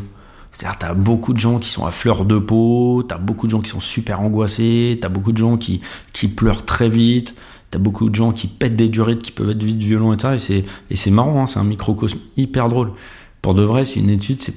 C'est-à-dire, 0.51 0.79
t'as 0.79 0.93
beaucoup 0.93 1.33
de 1.33 1.39
gens 1.39 1.59
qui 1.59 1.69
sont 1.69 1.85
à 1.85 1.91
fleur 1.91 2.25
de 2.25 2.39
peau, 2.39 3.03
t'as 3.07 3.19
beaucoup 3.19 3.45
de 3.45 3.51
gens 3.51 3.61
qui 3.61 3.69
sont 3.69 3.79
super 3.79 4.21
angoissés, 4.21 4.97
t'as 4.99 5.09
beaucoup 5.09 5.31
de 5.31 5.37
gens 5.37 5.57
qui, 5.57 5.81
qui 6.13 6.29
pleurent 6.29 6.65
très 6.65 6.89
vite, 6.89 7.35
T'as 7.69 7.79
beaucoup 7.79 8.09
de 8.09 8.15
gens 8.15 8.31
qui 8.31 8.47
pètent 8.47 8.77
des 8.77 8.87
durées 8.87 9.17
qui 9.17 9.31
peuvent 9.31 9.49
être 9.49 9.63
vite 9.63 9.77
violents 9.77 10.13
et 10.13 10.19
ça, 10.19 10.35
et 10.35 10.95
c'est, 10.95 11.11
marrant, 11.11 11.43
hein, 11.43 11.47
c'est 11.47 11.59
un 11.59 11.65
microcosme 11.65 12.19
hyper 12.37 12.69
drôle. 12.69 12.93
Pour 13.41 13.53
de 13.55 13.61
vrai, 13.61 13.83
c'est 13.83 13.99
une 13.99 14.09
étude, 14.09 14.41
c'est, 14.41 14.53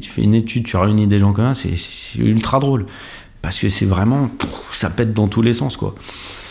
tu 0.00 0.10
fais 0.10 0.22
une 0.22 0.34
étude, 0.34 0.64
tu 0.64 0.76
réunis 0.76 1.06
des 1.06 1.20
gens 1.20 1.32
comme 1.32 1.54
ça, 1.54 1.54
c'est, 1.54 2.18
ultra 2.18 2.58
drôle. 2.58 2.86
Parce 3.40 3.58
que 3.58 3.68
c'est 3.68 3.86
vraiment, 3.86 4.30
ça 4.72 4.90
pète 4.90 5.14
dans 5.14 5.28
tous 5.28 5.42
les 5.42 5.54
sens, 5.54 5.76
quoi. 5.76 5.94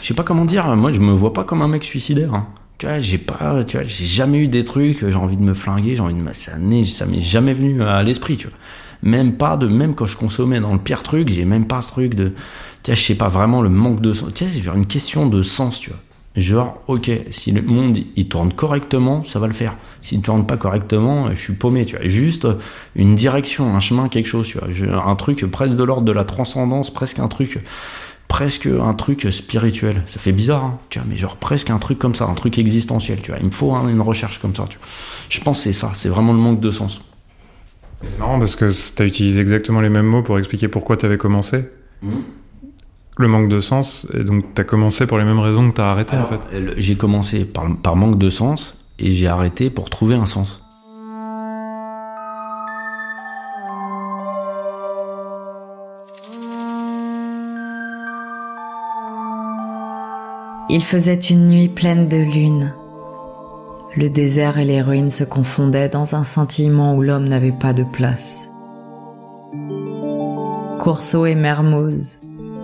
Je 0.02 0.08
sais 0.08 0.14
pas 0.14 0.24
comment 0.24 0.45
dire, 0.45 0.76
moi 0.76 0.91
je 0.91 1.02
me 1.02 1.12
vois 1.12 1.34
pas 1.34 1.43
comme 1.43 1.62
un 1.62 1.68
mec 1.68 1.84
suicidaire. 1.84 2.34
Hein. 2.34 2.47
Tu 2.78 2.86
vois, 2.86 3.00
j'ai 3.02 3.18
pas, 3.18 3.64
tu 3.66 3.78
vois, 3.78 3.86
j'ai 3.86 4.06
jamais 4.06 4.39
eu 4.39 4.47
des 4.47 4.64
trucs, 4.64 5.08
j'ai 5.08 5.16
envie 5.16 5.36
de 5.36 5.43
me 5.43 5.54
flinguer, 5.54 5.97
j'ai 5.97 6.02
envie 6.02 6.16
de 6.16 6.22
m'assaner, 6.22 6.86
ça 6.86 7.06
m'est 7.06 7.22
jamais 7.22 7.54
venu 7.54 7.84
à 7.84 8.02
l'esprit, 8.04 8.38
tu 8.38 8.47
vois. 8.47 8.58
Même 9.02 9.34
pas 9.34 9.58
de, 9.58 9.68
même 9.68 9.95
quand 9.95 10.06
je 10.06 10.18
consommais 10.18 10.60
dans 10.60 10.74
le 10.74 10.80
pire 10.80 11.04
truc, 11.04 11.30
j'ai 11.30 11.45
même 11.45 11.68
pas 11.68 11.82
ce 11.82 11.91
truc 11.91 12.16
de, 12.16 12.34
tu 12.90 12.96
vois, 12.96 13.00
je 13.00 13.06
sais 13.06 13.16
pas 13.16 13.30
vraiment 13.30 13.62
le 13.62 13.70
manque 13.70 14.02
de 14.02 14.14
sens. 14.14 14.34
Tu 14.34 14.46
sais, 14.46 14.62
c'est 14.64 14.76
une 14.76 14.88
question 14.88 15.28
de 15.28 15.44
sens, 15.44 15.80
tu 15.80 15.92
vois. 15.92 16.00
Genre, 16.36 16.82
ok, 16.88 17.12
si 17.30 17.52
le 17.52 17.62
monde 17.62 18.00
il 18.16 18.28
tourne 18.28 18.52
correctement, 18.52 19.24
ça 19.24 19.38
va 19.38 19.46
le 19.46 19.54
faire. 19.54 19.76
S'il 20.02 20.18
ne 20.18 20.24
tourne 20.24 20.48
pas 20.48 20.58
correctement, 20.58 21.32
je 21.32 21.38
suis 21.38 21.54
paumé, 21.54 21.86
tu 21.86 21.98
vois. 21.98 22.08
Juste 22.08 22.48
une 22.96 23.14
direction, 23.14 23.76
un 23.76 23.80
chemin, 23.80 24.10
quelque 24.10 24.26
chose, 24.26 24.48
tu 24.48 24.58
vois. 24.58 25.06
Un 25.06 25.16
truc 25.16 25.46
presque 25.52 25.76
de 25.76 25.84
l'ordre 25.84 26.02
de 26.02 26.12
la 26.12 26.24
transcendance, 26.24 26.92
presque 26.92 27.20
un 27.20 27.28
truc, 27.28 27.60
presque 28.28 28.66
un 28.68 28.96
truc 28.96 29.28
spirituel. 29.30 30.02
Ça 30.08 30.20
fait 30.20 30.32
bizarre, 30.32 30.66
hein, 30.66 30.80
tu 30.90 30.98
vois, 30.98 31.08
mais 31.08 31.16
genre 31.16 31.38
presque 31.38 31.70
un 31.70 31.78
truc 31.78 32.00
comme 32.00 32.16
ça, 32.16 32.26
un 32.26 32.34
truc 32.34 32.58
existentiel, 32.58 33.22
tu 33.22 33.30
vois. 33.30 33.40
Il 33.40 33.46
me 33.46 33.52
faut 33.52 33.76
hein, 33.76 33.88
une 33.88 34.02
recherche 34.02 34.40
comme 34.40 34.56
ça, 34.56 34.66
tu 34.68 34.80
vois. 34.80 34.88
Je 35.30 35.42
pense 35.42 35.60
que 35.60 35.64
c'est 35.66 35.74
ça, 35.74 35.92
c'est 35.94 36.10
vraiment 36.10 36.34
le 36.34 36.40
manque 36.40 36.60
de 36.60 36.72
sens. 36.72 37.02
C'est 38.04 38.18
marrant 38.18 38.40
parce 38.40 38.56
que 38.56 38.72
tu 38.96 39.04
as 39.04 39.06
utilisé 39.06 39.42
exactement 39.42 39.82
les 39.82 39.90
mêmes 39.90 40.08
mots 40.08 40.24
pour 40.24 40.40
expliquer 40.40 40.70
pourquoi 40.70 40.98
tu 40.98 41.06
avais 41.06 41.20
commencé. 41.20 41.66
Mmh 42.02 42.10
le 43.20 43.28
manque 43.28 43.49
de 43.49 43.59
sens, 43.59 44.07
et 44.13 44.24
donc 44.24 44.45
tu 44.55 44.61
as 44.61 44.63
commencé 44.63 45.05
pour 45.05 45.17
les 45.17 45.26
mêmes 45.26 45.39
raisons 45.39 45.70
que 45.70 45.76
tu 45.76 45.82
as 45.82 45.91
arrêté 45.91 46.15
en 46.15 46.26
fait 46.26 46.39
J'ai 46.78 46.95
commencé 46.95 47.43
par, 47.43 47.65
par 47.76 47.97
manque 47.97 48.17
de 48.17 48.30
sens, 48.30 48.76
et 48.97 49.11
j'ai 49.11 49.28
arrêté 49.28 49.70
pour 49.70 49.89
trouver 49.89 50.15
un 50.15 50.26
sens. 50.26 50.61
Il 60.70 60.82
faisait 60.82 61.15
une 61.15 61.47
nuit 61.47 61.67
pleine 61.67 62.07
de 62.07 62.17
lune. 62.17 62.74
Le 63.97 64.09
désert 64.09 64.59
et 64.59 64.65
les 64.65 64.82
ruines 64.82 65.09
se 65.09 65.26
confondaient 65.26 65.89
dans 65.89 66.15
un 66.15 66.24
scintillement 66.24 66.95
où 66.95 67.01
l'homme 67.01 67.28
n'avait 67.28 67.51
pas 67.51 67.74
de 67.74 67.84
place. 67.84 68.49
Courceau 70.80 71.26
et 71.26 71.36
Mermoz 71.36 72.20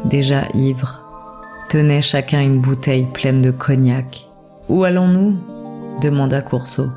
déjà 0.06 0.44
ivres, 0.54 1.02
tenaient 1.70 2.02
chacun 2.02 2.42
une 2.42 2.62
bouteille 2.62 3.06
pleine 3.06 3.42
de 3.42 3.52
cognac. 3.52 4.28
Où 4.70 4.84
allons-nous? 4.84 5.38
demanda 6.02 6.42
Courceau. 6.42 6.88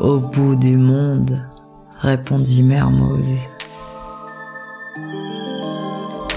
Au 0.00 0.18
bout 0.18 0.56
du 0.56 0.76
monde, 0.76 1.40
répondit 2.00 2.62
Mermoz. 2.62 3.48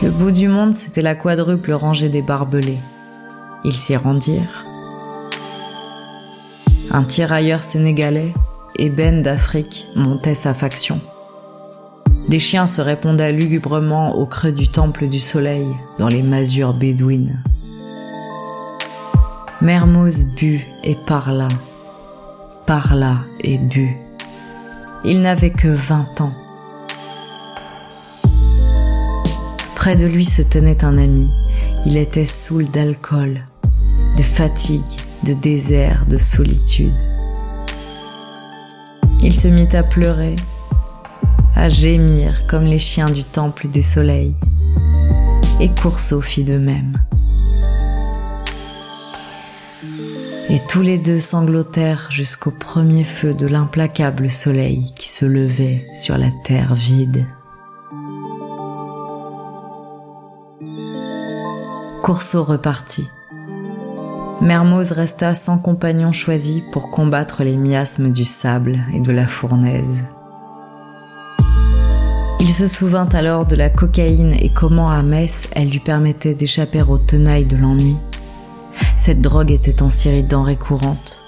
Le 0.03 0.11
bout 0.11 0.31
du 0.31 0.47
monde, 0.47 0.73
c'était 0.73 1.01
la 1.01 1.15
quadruple 1.15 1.73
rangée 1.73 2.09
des 2.09 2.21
barbelés. 2.21 2.79
Ils 3.63 3.73
s'y 3.73 3.95
rendirent. 3.95 4.63
Un 6.91 7.03
tirailleur 7.03 7.63
sénégalais, 7.63 8.33
ébène 8.77 9.21
d'Afrique, 9.21 9.87
montait 9.95 10.35
sa 10.35 10.53
faction. 10.53 11.01
Des 12.27 12.39
chiens 12.39 12.67
se 12.67 12.81
répondaient 12.81 13.31
lugubrement 13.31 14.15
au 14.15 14.25
creux 14.25 14.51
du 14.51 14.67
temple 14.67 15.07
du 15.07 15.19
soleil 15.19 15.67
dans 15.97 16.09
les 16.09 16.21
masures 16.21 16.73
bédouines. 16.73 17.41
Mermoz 19.61 20.25
but 20.35 20.61
et 20.83 20.95
parla, 20.95 21.47
parla 22.65 23.19
et 23.39 23.57
but. 23.57 23.95
Il 25.05 25.21
n'avait 25.21 25.51
que 25.51 25.69
vingt 25.69 26.19
ans. 26.19 26.33
Près 29.75 29.95
de 29.95 30.05
lui 30.05 30.25
se 30.25 30.41
tenait 30.41 30.83
un 30.83 30.97
ami. 30.97 31.31
Il 31.85 31.95
était 31.95 32.25
saoul 32.25 32.65
d'alcool, 32.65 33.45
de 34.17 34.21
fatigue, 34.21 34.81
de 35.23 35.31
désert, 35.31 36.05
de 36.07 36.17
solitude. 36.17 36.93
Il 39.23 39.33
se 39.33 39.47
mit 39.47 39.73
à 39.73 39.83
pleurer, 39.83 40.35
à 41.57 41.69
gémir 41.69 42.45
comme 42.45 42.65
les 42.65 42.77
chiens 42.77 43.09
du 43.09 43.23
temple 43.23 43.67
du 43.67 43.81
soleil. 43.81 44.35
Et 45.59 45.69
Courceau 45.69 46.21
fit 46.21 46.43
de 46.43 46.57
même. 46.57 47.01
Et 50.49 50.59
tous 50.69 50.81
les 50.81 50.99
deux 50.99 51.19
sanglotèrent 51.19 52.09
jusqu'au 52.11 52.51
premier 52.51 53.03
feu 53.03 53.33
de 53.33 53.47
l'implacable 53.47 54.29
soleil 54.29 54.93
qui 54.95 55.09
se 55.09 55.25
levait 55.25 55.87
sur 55.93 56.17
la 56.17 56.29
terre 56.45 56.75
vide. 56.75 57.25
Courceau 62.03 62.43
repartit. 62.43 63.09
Mermoz 64.41 64.91
resta 64.91 65.33
sans 65.33 65.57
compagnon 65.57 66.11
choisi 66.11 66.63
pour 66.71 66.91
combattre 66.91 67.43
les 67.43 67.57
miasmes 67.57 68.11
du 68.11 68.25
sable 68.25 68.79
et 68.93 69.01
de 69.01 69.11
la 69.11 69.25
fournaise. 69.25 70.03
Se 72.57 72.65
souvint 72.65 73.05
alors 73.13 73.45
de 73.45 73.55
la 73.55 73.69
cocaïne 73.69 74.33
et 74.33 74.49
comment 74.49 74.89
à 74.89 75.03
Metz 75.03 75.47
elle 75.51 75.69
lui 75.69 75.77
permettait 75.77 76.33
d'échapper 76.33 76.81
aux 76.81 76.97
tenailles 76.97 77.45
de 77.45 77.55
l'ennui. 77.55 77.95
Cette 78.95 79.21
drogue 79.21 79.51
était 79.51 79.83
en 79.83 79.91
série 79.91 80.23
denrées 80.23 80.55
courantes. 80.55 81.23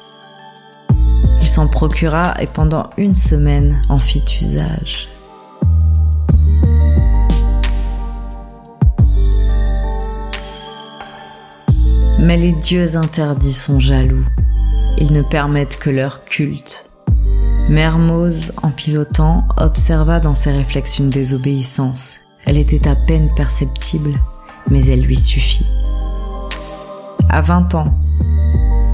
Il 1.40 1.46
s'en 1.46 1.68
procura 1.68 2.34
et 2.42 2.48
pendant 2.48 2.90
une 2.98 3.14
semaine 3.14 3.80
en 3.90 4.00
fit 4.00 4.24
usage. 4.42 5.08
Mais 12.18 12.38
les 12.38 12.54
dieux 12.54 12.98
interdits 12.98 13.54
sont 13.54 13.80
jaloux. 13.80 14.26
Ils 14.98 15.14
ne 15.14 15.22
permettent 15.22 15.78
que 15.78 15.92
leur 15.92 16.24
culte. 16.24 16.89
Mermoz, 17.70 18.52
en 18.64 18.72
pilotant, 18.72 19.48
observa 19.58 20.20
dans 20.20 20.34
ses 20.34 20.52
réflexes 20.52 20.98
une 20.98 21.12
désobéissance. 21.12 22.20
Elle 22.46 22.58
était 22.58 22.88
à 22.88 22.96
peine 22.96 23.30
perceptible, 23.36 24.20
mais 24.72 24.84
elle 24.88 25.02
lui 25.02 25.16
suffit. 25.16 25.68
À 27.30 27.42
20 27.42 27.76
ans, 27.76 27.94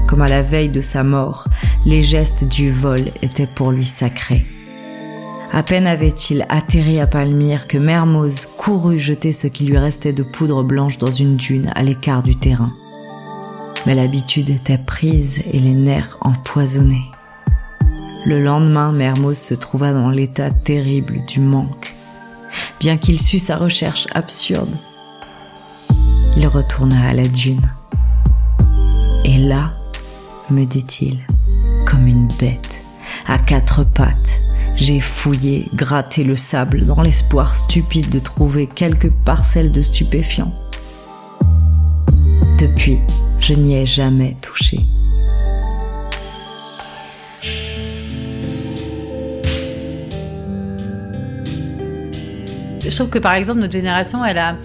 comme 0.06 0.20
à 0.20 0.28
la 0.28 0.42
veille 0.42 0.68
de 0.68 0.82
sa 0.82 1.02
mort, 1.02 1.48
les 1.86 2.02
gestes 2.02 2.44
du 2.44 2.70
vol 2.70 3.00
étaient 3.22 3.46
pour 3.46 3.70
lui 3.70 3.86
sacrés. 3.86 4.44
À 5.52 5.62
peine 5.62 5.86
avait-il 5.86 6.44
atterri 6.50 7.00
à 7.00 7.06
Palmyre 7.06 7.68
que 7.68 7.78
Mermoz 7.78 8.44
courut 8.58 8.98
jeter 8.98 9.32
ce 9.32 9.46
qui 9.46 9.64
lui 9.64 9.78
restait 9.78 10.12
de 10.12 10.22
poudre 10.22 10.62
blanche 10.62 10.98
dans 10.98 11.10
une 11.10 11.36
dune 11.36 11.70
à 11.74 11.82
l'écart 11.82 12.22
du 12.22 12.36
terrain. 12.36 12.74
Mais 13.86 13.94
l'habitude 13.94 14.50
était 14.50 14.76
prise 14.76 15.40
et 15.50 15.58
les 15.58 15.74
nerfs 15.74 16.18
empoisonnés. 16.20 17.10
Le 18.26 18.42
lendemain, 18.42 18.90
Mermoz 18.90 19.38
se 19.38 19.54
trouva 19.54 19.92
dans 19.92 20.10
l'état 20.10 20.50
terrible 20.50 21.24
du 21.26 21.38
manque. 21.38 21.94
Bien 22.80 22.96
qu'il 22.96 23.20
sût 23.20 23.38
sa 23.38 23.56
recherche 23.56 24.08
absurde, 24.16 24.74
il 26.36 26.48
retourna 26.48 27.08
à 27.08 27.14
la 27.14 27.28
dune. 27.28 27.62
Et 29.24 29.38
là, 29.38 29.74
me 30.50 30.64
dit-il, 30.64 31.20
comme 31.84 32.08
une 32.08 32.26
bête, 32.40 32.82
à 33.28 33.38
quatre 33.38 33.84
pattes, 33.84 34.40
j'ai 34.74 34.98
fouillé, 34.98 35.68
gratté 35.72 36.24
le 36.24 36.34
sable 36.34 36.84
dans 36.84 37.02
l'espoir 37.02 37.54
stupide 37.54 38.08
de 38.08 38.18
trouver 38.18 38.66
quelques 38.66 39.12
parcelles 39.24 39.70
de 39.70 39.82
stupéfiants. 39.82 40.52
Depuis, 42.58 42.98
je 43.38 43.54
n'y 43.54 43.76
ai 43.76 43.86
jamais 43.86 44.36
touché. 44.42 44.80
Je 52.96 53.02
trouve 53.02 53.10
que 53.10 53.18
par 53.18 53.34
exemple 53.34 53.60
notre 53.60 53.74
génération, 53.74 54.24
elle 54.24 54.38
a 54.38 54.56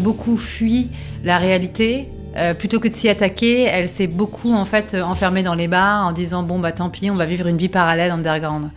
beaucoup 0.00 0.36
fui 0.36 0.90
la 1.22 1.38
réalité. 1.38 2.08
Euh, 2.36 2.52
plutôt 2.52 2.80
que 2.80 2.88
de 2.88 2.92
s'y 2.92 3.08
attaquer, 3.08 3.62
elle 3.62 3.88
s'est 3.88 4.08
beaucoup 4.08 4.52
en 4.52 4.64
fait 4.64 4.96
enfermée 4.96 5.44
dans 5.44 5.54
les 5.54 5.68
bars 5.68 6.04
en 6.04 6.10
disant 6.10 6.42
bon 6.42 6.58
bah 6.58 6.72
tant 6.72 6.90
pis, 6.90 7.12
on 7.12 7.14
va 7.14 7.26
vivre 7.26 7.46
une 7.46 7.58
vie 7.58 7.68
parallèle 7.68 8.10
underground. 8.10 8.70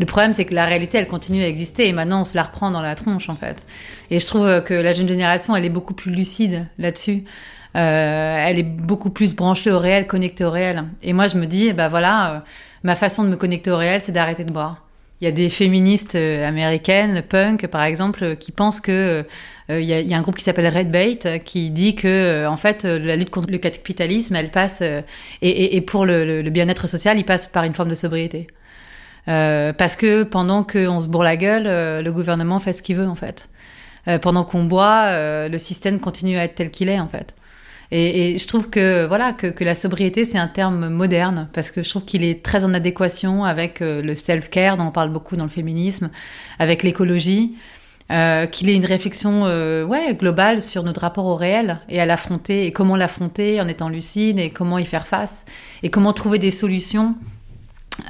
Le 0.00 0.06
problème, 0.06 0.32
c'est 0.32 0.46
que 0.46 0.54
la 0.54 0.64
réalité, 0.64 0.96
elle 0.96 1.08
continue 1.08 1.42
à 1.42 1.46
exister 1.46 1.88
et 1.88 1.92
maintenant, 1.92 2.22
on 2.22 2.24
se 2.24 2.36
la 2.36 2.44
reprend 2.44 2.70
dans 2.70 2.80
la 2.80 2.94
tronche, 2.94 3.28
en 3.28 3.34
fait. 3.34 3.66
Et 4.10 4.18
je 4.18 4.26
trouve 4.26 4.62
que 4.62 4.72
la 4.72 4.94
jeune 4.94 5.10
génération, 5.10 5.54
elle 5.54 5.66
est 5.66 5.68
beaucoup 5.68 5.92
plus 5.92 6.10
lucide 6.10 6.66
là-dessus. 6.78 7.24
Euh, 7.76 8.38
elle 8.40 8.58
est 8.58 8.62
beaucoup 8.62 9.10
plus 9.10 9.36
branchée 9.36 9.72
au 9.72 9.78
réel, 9.78 10.06
connectée 10.06 10.44
au 10.46 10.50
réel. 10.50 10.84
Et 11.02 11.12
moi, 11.12 11.28
je 11.28 11.36
me 11.36 11.44
dis, 11.44 11.74
bah 11.74 11.88
voilà, 11.88 12.32
euh, 12.32 12.38
ma 12.82 12.94
façon 12.94 13.24
de 13.24 13.28
me 13.28 13.36
connecter 13.36 13.70
au 13.70 13.76
réel, 13.76 14.00
c'est 14.00 14.12
d'arrêter 14.12 14.44
de 14.44 14.52
boire. 14.52 14.83
Il 15.24 15.28
y 15.28 15.30
a 15.30 15.32
des 15.32 15.48
féministes 15.48 16.16
euh, 16.16 16.46
américaines, 16.46 17.22
punk 17.22 17.66
par 17.68 17.82
exemple, 17.82 18.36
qui 18.36 18.52
pensent 18.52 18.82
que 18.82 19.24
il 19.70 19.80
y, 19.80 19.94
a, 19.94 20.00
y, 20.00 20.12
a, 20.12 20.18
un 20.18 20.20
groupe 20.20 20.36
qui 20.36 20.44
s'appelle 20.44 20.68
Red 20.68 20.90
Bait 20.90 21.18
qui 21.42 21.70
dit 21.70 21.94
que 21.94 22.46
en 22.46 22.58
fait 22.58 22.84
la 22.84 23.16
lutte 23.16 23.30
contre 23.30 23.50
le 23.50 23.56
capitalisme, 23.56 24.36
elle 24.36 24.50
passe 24.50 24.82
et, 25.40 25.80
pour 25.80 26.04
le, 26.04 26.42
le 26.42 26.50
bien-être 26.50 26.86
social, 26.86 27.18
il 27.18 27.24
passe 27.24 27.46
par 27.46 27.64
une 27.64 27.72
forme 27.72 27.88
de 27.88 27.94
sobriété. 27.94 28.46
Euh, 29.28 29.72
parce 29.72 29.96
que 29.96 30.22
pendant 30.22 30.64
qu'on 30.64 31.00
se 31.00 31.08
bourre 31.08 31.24
la 31.24 31.36
gueule, 31.36 31.66
euh, 31.66 32.02
le 32.02 32.12
gouvernement 32.12 32.60
fait 32.60 32.72
ce 32.72 32.82
qu'il 32.82 32.96
veut 32.96 33.08
en 33.08 33.14
fait. 33.14 33.48
Euh, 34.06 34.18
pendant 34.18 34.44
qu'on 34.44 34.64
boit, 34.64 35.48
le 35.48 35.58
système 35.58 35.98
continue 35.98 36.36
à 36.36 36.44
être 36.44 36.56
tel 36.56 36.70
qu'il 36.70 36.88
est 36.88 37.00
en 37.00 37.08
fait. 37.08 37.34
Et, 37.96 38.38
je 38.38 38.46
trouve 38.48 38.70
que 38.70 39.06
voilà 39.06 39.32
que, 39.32 39.62
la 39.62 39.76
sobriété 39.76 40.24
c'est 40.24 40.38
un 40.38 40.48
terme 40.48 40.88
moderne 40.88 41.48
parce 41.52 41.70
que 41.70 41.82
je 41.84 41.88
trouve 41.88 42.04
qu'il 42.04 42.24
est 42.24 42.42
très 42.42 42.64
en 42.64 42.74
adéquation 42.74 43.44
avec 43.44 43.78
le 43.80 44.14
self-care 44.16 44.76
dont 44.76 44.86
on 44.86 44.90
parle 44.90 45.10
beaucoup 45.10 45.36
dans 45.36 45.44
le 45.44 45.50
féminisme, 45.50 46.10
avec 46.58 46.82
l'écologie. 46.82 47.54
Euh, 48.12 48.44
qu'il 48.44 48.68
ait 48.68 48.74
une 48.76 48.84
réflexion 48.84 49.46
euh, 49.46 49.82
ouais, 49.82 50.14
globale 50.14 50.60
sur 50.60 50.82
notre 50.82 51.00
rapport 51.00 51.24
au 51.24 51.36
réel 51.36 51.78
et 51.88 52.02
à 52.02 52.04
l'affronter 52.04 52.66
et 52.66 52.70
comment 52.70 52.96
l'affronter 52.96 53.62
en 53.62 53.66
étant 53.66 53.88
lucide 53.88 54.38
et 54.38 54.50
comment 54.50 54.78
y 54.78 54.84
faire 54.84 55.06
face 55.06 55.46
et 55.82 55.88
comment 55.88 56.12
trouver 56.12 56.38
des 56.38 56.50
solutions 56.50 57.14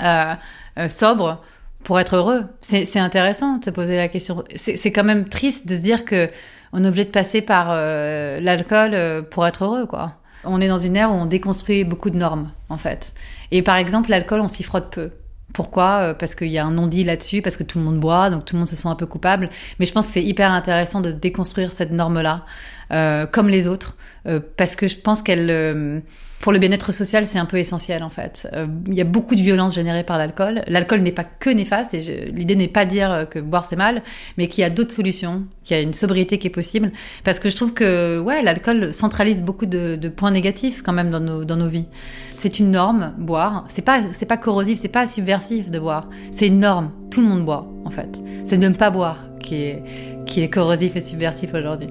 euh, 0.02 0.34
euh, 0.78 0.88
sobre 0.88 1.44
pour 1.84 2.00
être 2.00 2.16
heureux. 2.16 2.44
C'est 2.60 2.98
intéressant 2.98 3.58
de 3.58 3.64
se 3.66 3.70
poser 3.70 3.96
la 3.96 4.08
question. 4.08 4.42
C'est 4.56 4.90
quand 4.90 5.04
même 5.04 5.28
triste 5.28 5.68
de 5.68 5.76
se 5.76 5.82
dire 5.82 6.04
que 6.04 6.28
on 6.74 6.82
est 6.82 6.88
obligé 6.88 7.04
de 7.04 7.10
passer 7.10 7.40
par 7.40 7.68
euh, 7.70 8.40
l'alcool 8.40 8.90
euh, 8.92 9.22
pour 9.22 9.46
être 9.46 9.64
heureux, 9.64 9.86
quoi. 9.86 10.14
On 10.44 10.60
est 10.60 10.68
dans 10.68 10.78
une 10.78 10.96
ère 10.96 11.10
où 11.10 11.14
on 11.14 11.24
déconstruit 11.24 11.84
beaucoup 11.84 12.10
de 12.10 12.18
normes, 12.18 12.50
en 12.68 12.76
fait. 12.76 13.14
Et 13.50 13.62
par 13.62 13.76
exemple, 13.76 14.10
l'alcool, 14.10 14.40
on 14.40 14.48
s'y 14.48 14.62
frotte 14.62 14.90
peu. 14.90 15.10
Pourquoi? 15.54 16.14
Parce 16.18 16.34
qu'il 16.34 16.48
y 16.48 16.58
a 16.58 16.66
un 16.66 16.72
non-dit 16.72 17.04
là-dessus, 17.04 17.40
parce 17.40 17.56
que 17.56 17.62
tout 17.62 17.78
le 17.78 17.84
monde 17.84 18.00
boit, 18.00 18.28
donc 18.28 18.44
tout 18.44 18.56
le 18.56 18.58
monde 18.58 18.68
se 18.68 18.76
sent 18.76 18.88
un 18.88 18.96
peu 18.96 19.06
coupable. 19.06 19.48
Mais 19.78 19.86
je 19.86 19.92
pense 19.92 20.06
que 20.06 20.12
c'est 20.12 20.22
hyper 20.22 20.50
intéressant 20.50 21.00
de 21.00 21.12
déconstruire 21.12 21.72
cette 21.72 21.92
norme-là, 21.92 22.44
euh, 22.92 23.26
comme 23.26 23.48
les 23.48 23.66
autres, 23.66 23.96
euh, 24.26 24.40
parce 24.56 24.76
que 24.76 24.86
je 24.86 24.96
pense 24.96 25.22
qu'elle, 25.22 25.48
euh, 25.50 26.00
pour 26.40 26.52
le 26.52 26.58
bien-être 26.58 26.92
social, 26.92 27.26
c'est 27.26 27.38
un 27.38 27.46
peu 27.46 27.56
essentiel 27.56 28.02
en 28.02 28.10
fait. 28.10 28.46
Il 28.86 28.94
y 28.94 29.00
a 29.00 29.04
beaucoup 29.04 29.34
de 29.34 29.40
violence 29.40 29.74
générée 29.74 30.04
par 30.04 30.18
l'alcool. 30.18 30.62
L'alcool 30.66 31.00
n'est 31.00 31.12
pas 31.12 31.24
que 31.24 31.48
néfaste, 31.48 31.94
et 31.94 32.30
l'idée 32.32 32.56
n'est 32.56 32.68
pas 32.68 32.84
de 32.84 32.90
dire 32.90 33.26
que 33.30 33.38
boire 33.38 33.64
c'est 33.64 33.76
mal, 33.76 34.02
mais 34.36 34.48
qu'il 34.48 34.60
y 34.60 34.64
a 34.64 34.70
d'autres 34.70 34.92
solutions, 34.92 35.44
qu'il 35.64 35.76
y 35.76 35.80
a 35.80 35.82
une 35.82 35.94
sobriété 35.94 36.38
qui 36.38 36.46
est 36.46 36.50
possible, 36.50 36.92
parce 37.24 37.40
que 37.40 37.48
je 37.48 37.56
trouve 37.56 37.72
que 37.72 38.18
ouais, 38.20 38.42
l'alcool 38.42 38.92
centralise 38.92 39.40
beaucoup 39.40 39.66
de, 39.66 39.96
de, 39.96 40.08
points 40.08 40.30
négatifs 40.30 40.82
quand 40.82 40.92
même 40.92 41.10
dans 41.10 41.20
nos, 41.20 41.44
dans 41.44 41.56
nos 41.56 41.68
vies. 41.68 41.86
C'est 42.30 42.58
une 42.58 42.72
norme, 42.72 43.14
boire. 43.16 43.64
C'est 43.68 43.82
pas, 43.82 44.02
c'est 44.12 44.26
pas 44.26 44.36
corrosif, 44.36 44.78
c'est 44.78 44.88
pas 44.88 45.06
subversif 45.06 45.70
de 45.70 45.78
boire. 45.78 46.10
C'est 46.30 46.48
une 46.48 46.60
norme. 46.60 46.90
Tout 47.10 47.22
le 47.22 47.28
monde 47.28 47.44
boit 47.44 47.66
en 47.86 47.90
fait. 47.90 48.20
C'est 48.44 48.58
de 48.58 48.68
ne 48.68 48.74
pas 48.74 48.90
boire 48.90 49.24
qui 49.40 49.56
est, 49.56 49.82
qui 50.26 50.42
est 50.42 50.50
corrosif 50.50 50.96
et 50.96 51.00
subversif 51.00 51.54
aujourd'hui. 51.54 51.88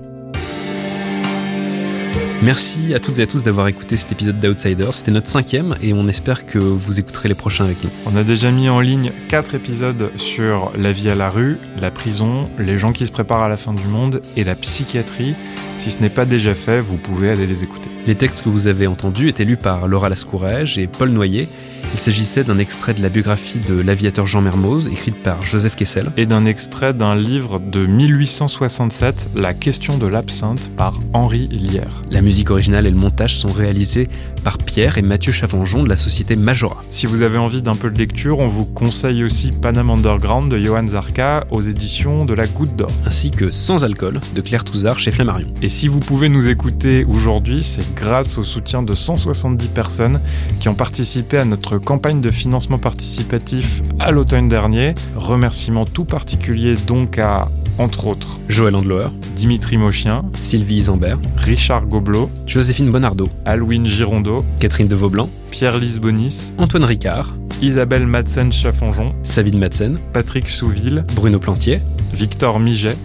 Merci 2.44 2.94
à 2.94 3.00
toutes 3.00 3.20
et 3.20 3.22
à 3.22 3.26
tous 3.26 3.44
d'avoir 3.44 3.70
écouté 3.70 3.96
cet 3.96 4.12
épisode 4.12 4.36
d'Outsider. 4.36 4.90
C'était 4.92 5.12
notre 5.12 5.28
cinquième 5.28 5.76
et 5.82 5.94
on 5.94 6.10
espère 6.10 6.46
que 6.46 6.58
vous 6.58 7.00
écouterez 7.00 7.30
les 7.30 7.36
prochains 7.36 7.64
avec 7.64 7.82
nous. 7.84 7.90
On 8.06 8.18
a 8.18 8.24
déjà 8.24 8.52
mis 8.52 8.68
en 8.68 8.82
ligne 8.82 9.14
quatre 9.30 9.56
épisodes 9.56 10.12
sur 10.18 10.74
la 10.78 10.92
vie 10.92 11.10
à 11.10 11.16
la 11.16 11.30
rue, 11.30 11.58
la 11.82 11.90
prison, 11.90 12.50
les 12.60 12.78
gens 12.78 12.92
qui 12.92 13.06
se 13.06 13.14
préparent 13.14 13.44
à 13.44 13.48
la 13.48 13.56
fin 13.56 13.74
du 13.74 13.88
monde 13.88 14.22
et 14.36 14.44
la 14.44 14.56
psychiatrie. 14.56 15.36
Si 15.78 15.90
ce 15.90 16.00
n'est 16.00 16.10
pas 16.10 16.26
déjà 16.26 16.54
fait, 16.54 16.82
vous 16.82 16.98
pouvez 16.98 17.30
aller 17.30 17.48
les 17.48 17.64
écouter. 17.64 17.90
Les 18.06 18.16
textes 18.16 18.44
que 18.44 18.50
vous 18.50 18.68
avez 18.68 18.88
entendus 18.88 19.30
étaient 19.30 19.46
lus 19.46 19.56
par 19.56 19.88
Laura 19.88 20.10
Lascourage 20.10 20.78
et 20.78 20.88
Paul 20.88 21.12
Noyer. 21.12 21.48
Il 21.92 22.00
s'agissait 22.00 22.44
d'un 22.44 22.58
extrait 22.58 22.94
de 22.94 23.02
la 23.02 23.10
biographie 23.10 23.60
de 23.60 23.76
l'aviateur 23.80 24.26
Jean 24.26 24.42
Mermoz, 24.42 24.88
écrite 24.88 25.22
par 25.22 25.44
Joseph 25.44 25.76
Kessel. 25.76 26.12
Et 26.18 26.26
d'un 26.26 26.46
extrait 26.46 26.94
d'un 26.94 27.16
livre 27.16 27.60
de 27.60 27.86
1867, 27.86 29.30
La 29.36 29.54
question 29.54 29.98
de 29.98 30.08
l'absinthe, 30.08 30.72
par 30.76 31.00
Henri 31.14 31.48
Lière. 31.48 32.02
La 32.10 32.22
musique 32.22 32.52
originale 32.52 32.88
et 32.88 32.92
le 32.92 32.98
montage 32.98 33.38
sont 33.38 33.52
réalisés 33.52 34.10
par 34.44 34.58
Pierre 34.58 34.98
et 34.98 35.02
Mathieu 35.02 35.32
Chavanjon 35.32 35.84
de 35.84 35.90
la 35.90 35.98
société 35.98 36.36
Majora. 36.36 36.82
Si 36.90 37.06
vous 37.06 37.22
avez 37.22 37.38
envie 37.38 37.62
d'un 37.62 37.76
peu 37.76 37.90
de 37.90 37.98
lecture, 37.98 38.40
on 38.40 38.48
vous 38.48 38.66
conseille 38.66 39.24
aussi 39.24 39.52
Panam 39.52 39.90
Underground 39.90 40.52
de 40.52 40.58
Johan 40.58 40.88
Zarka 40.88 41.46
aux 41.52 41.62
éditions 41.62 42.26
de 42.26 42.34
La 42.34 42.48
Goutte 42.48 42.76
d'Or. 42.76 42.92
Ainsi 43.06 43.32
que 43.32 43.50
Sans 43.50 43.84
alcool 43.84 44.20
de 44.36 44.42
Claire 44.42 44.64
Touzard 44.64 45.00
chez 45.00 45.12
Flammarion. 45.12 45.48
Et 45.62 45.70
si 45.70 45.88
vous 45.88 46.00
pouvez 46.00 46.30
nous 46.30 46.50
écouter 46.50 47.06
aujourd'hui, 47.06 47.64
c'est 47.64 47.96
grâce 47.96 48.38
au 48.38 48.44
soutien 48.44 48.84
de 48.84 48.94
170 48.94 49.68
personnes 49.68 50.20
qui 50.60 50.70
ont 50.70 50.76
participé 50.76 51.38
à 51.38 51.46
notre 51.46 51.73
campagne 51.78 52.22
de 52.22 52.32
financement 52.32 52.78
participatif 52.78 53.82
à 54.00 54.12
l'automne 54.12 54.48
dernier. 54.48 54.96
Remerciement 55.16 55.86
tout 55.86 56.06
particulier 56.06 56.76
donc 56.88 57.18
à 57.18 57.48
Entre 57.80 58.06
autres, 58.06 58.38
Joël 58.50 58.76
Andloer, 58.76 59.10
Dimitri 59.36 59.78
Mochien, 59.78 60.24
Sylvie 60.40 60.76
Isambert, 60.76 61.20
Richard 61.38 61.88
Gobelot, 61.88 62.30
Joséphine 62.46 62.92
Bonardo, 62.92 63.28
Alwyn 63.46 63.86
Girondeau, 63.86 64.46
Catherine 64.60 64.88
de 64.88 64.96
Vaublanc, 64.96 65.28
Pierre 65.50 65.80
Lisbonis, 65.80 66.54
Antoine 66.60 66.86
Ricard, 66.86 67.34
Isabelle 67.62 68.06
Madsen 68.06 68.52
Chaffonjon, 68.52 69.08
Sabine 69.24 69.58
Madsen, 69.58 69.98
Patrick 70.14 70.48
Souville, 70.48 71.04
Bruno 71.16 71.40
Plantier, 71.40 71.80
Victor 72.14 72.60
Miget, 72.60 72.98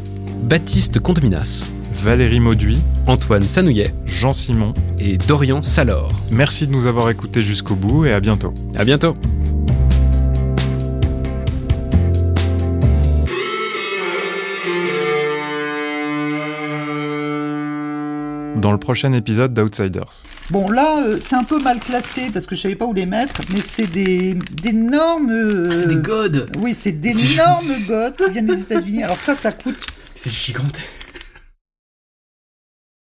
Baptiste 0.42 1.00
Condominas, 1.00 1.66
Valérie 2.02 2.40
Mauduit, 2.40 2.78
Antoine 3.06 3.42
Sanouillet, 3.42 3.92
Jean 4.06 4.32
Simon 4.32 4.72
et 4.98 5.18
Dorian 5.18 5.62
Salor. 5.62 6.12
Merci 6.30 6.66
de 6.66 6.72
nous 6.72 6.86
avoir 6.86 7.10
écoutés 7.10 7.42
jusqu'au 7.42 7.74
bout 7.74 8.06
et 8.06 8.12
à 8.12 8.20
bientôt. 8.20 8.54
À 8.76 8.84
bientôt. 8.84 9.14
dans 18.56 18.72
le 18.72 18.78
prochain 18.78 19.12
épisode 19.12 19.54
d'Outsiders. 19.54 20.24
Bon, 20.50 20.68
là, 20.68 21.04
euh, 21.04 21.16
c'est 21.20 21.36
un 21.36 21.44
peu 21.44 21.60
mal 21.62 21.78
classé 21.78 22.28
parce 22.32 22.44
que 22.44 22.56
je 22.56 22.62
savais 22.62 22.74
pas 22.74 22.86
où 22.86 22.92
les 22.92 23.06
mettre, 23.06 23.40
mais 23.52 23.60
c'est 23.60 23.86
des 23.86 24.34
d'énormes. 24.34 25.66
Ah, 25.70 25.74
c'est 25.80 25.88
des 25.88 26.02
godes 26.02 26.50
Oui, 26.58 26.74
c'est 26.74 26.90
d'énormes 26.90 27.72
godes 27.86 28.16
qui 28.16 28.32
viennent 28.32 28.46
des 28.46 28.60
États-Unis. 28.60 29.04
Alors 29.04 29.18
ça, 29.18 29.36
ça 29.36 29.52
coûte. 29.52 29.86
C'est 30.16 30.32
gigantesque. 30.32 30.97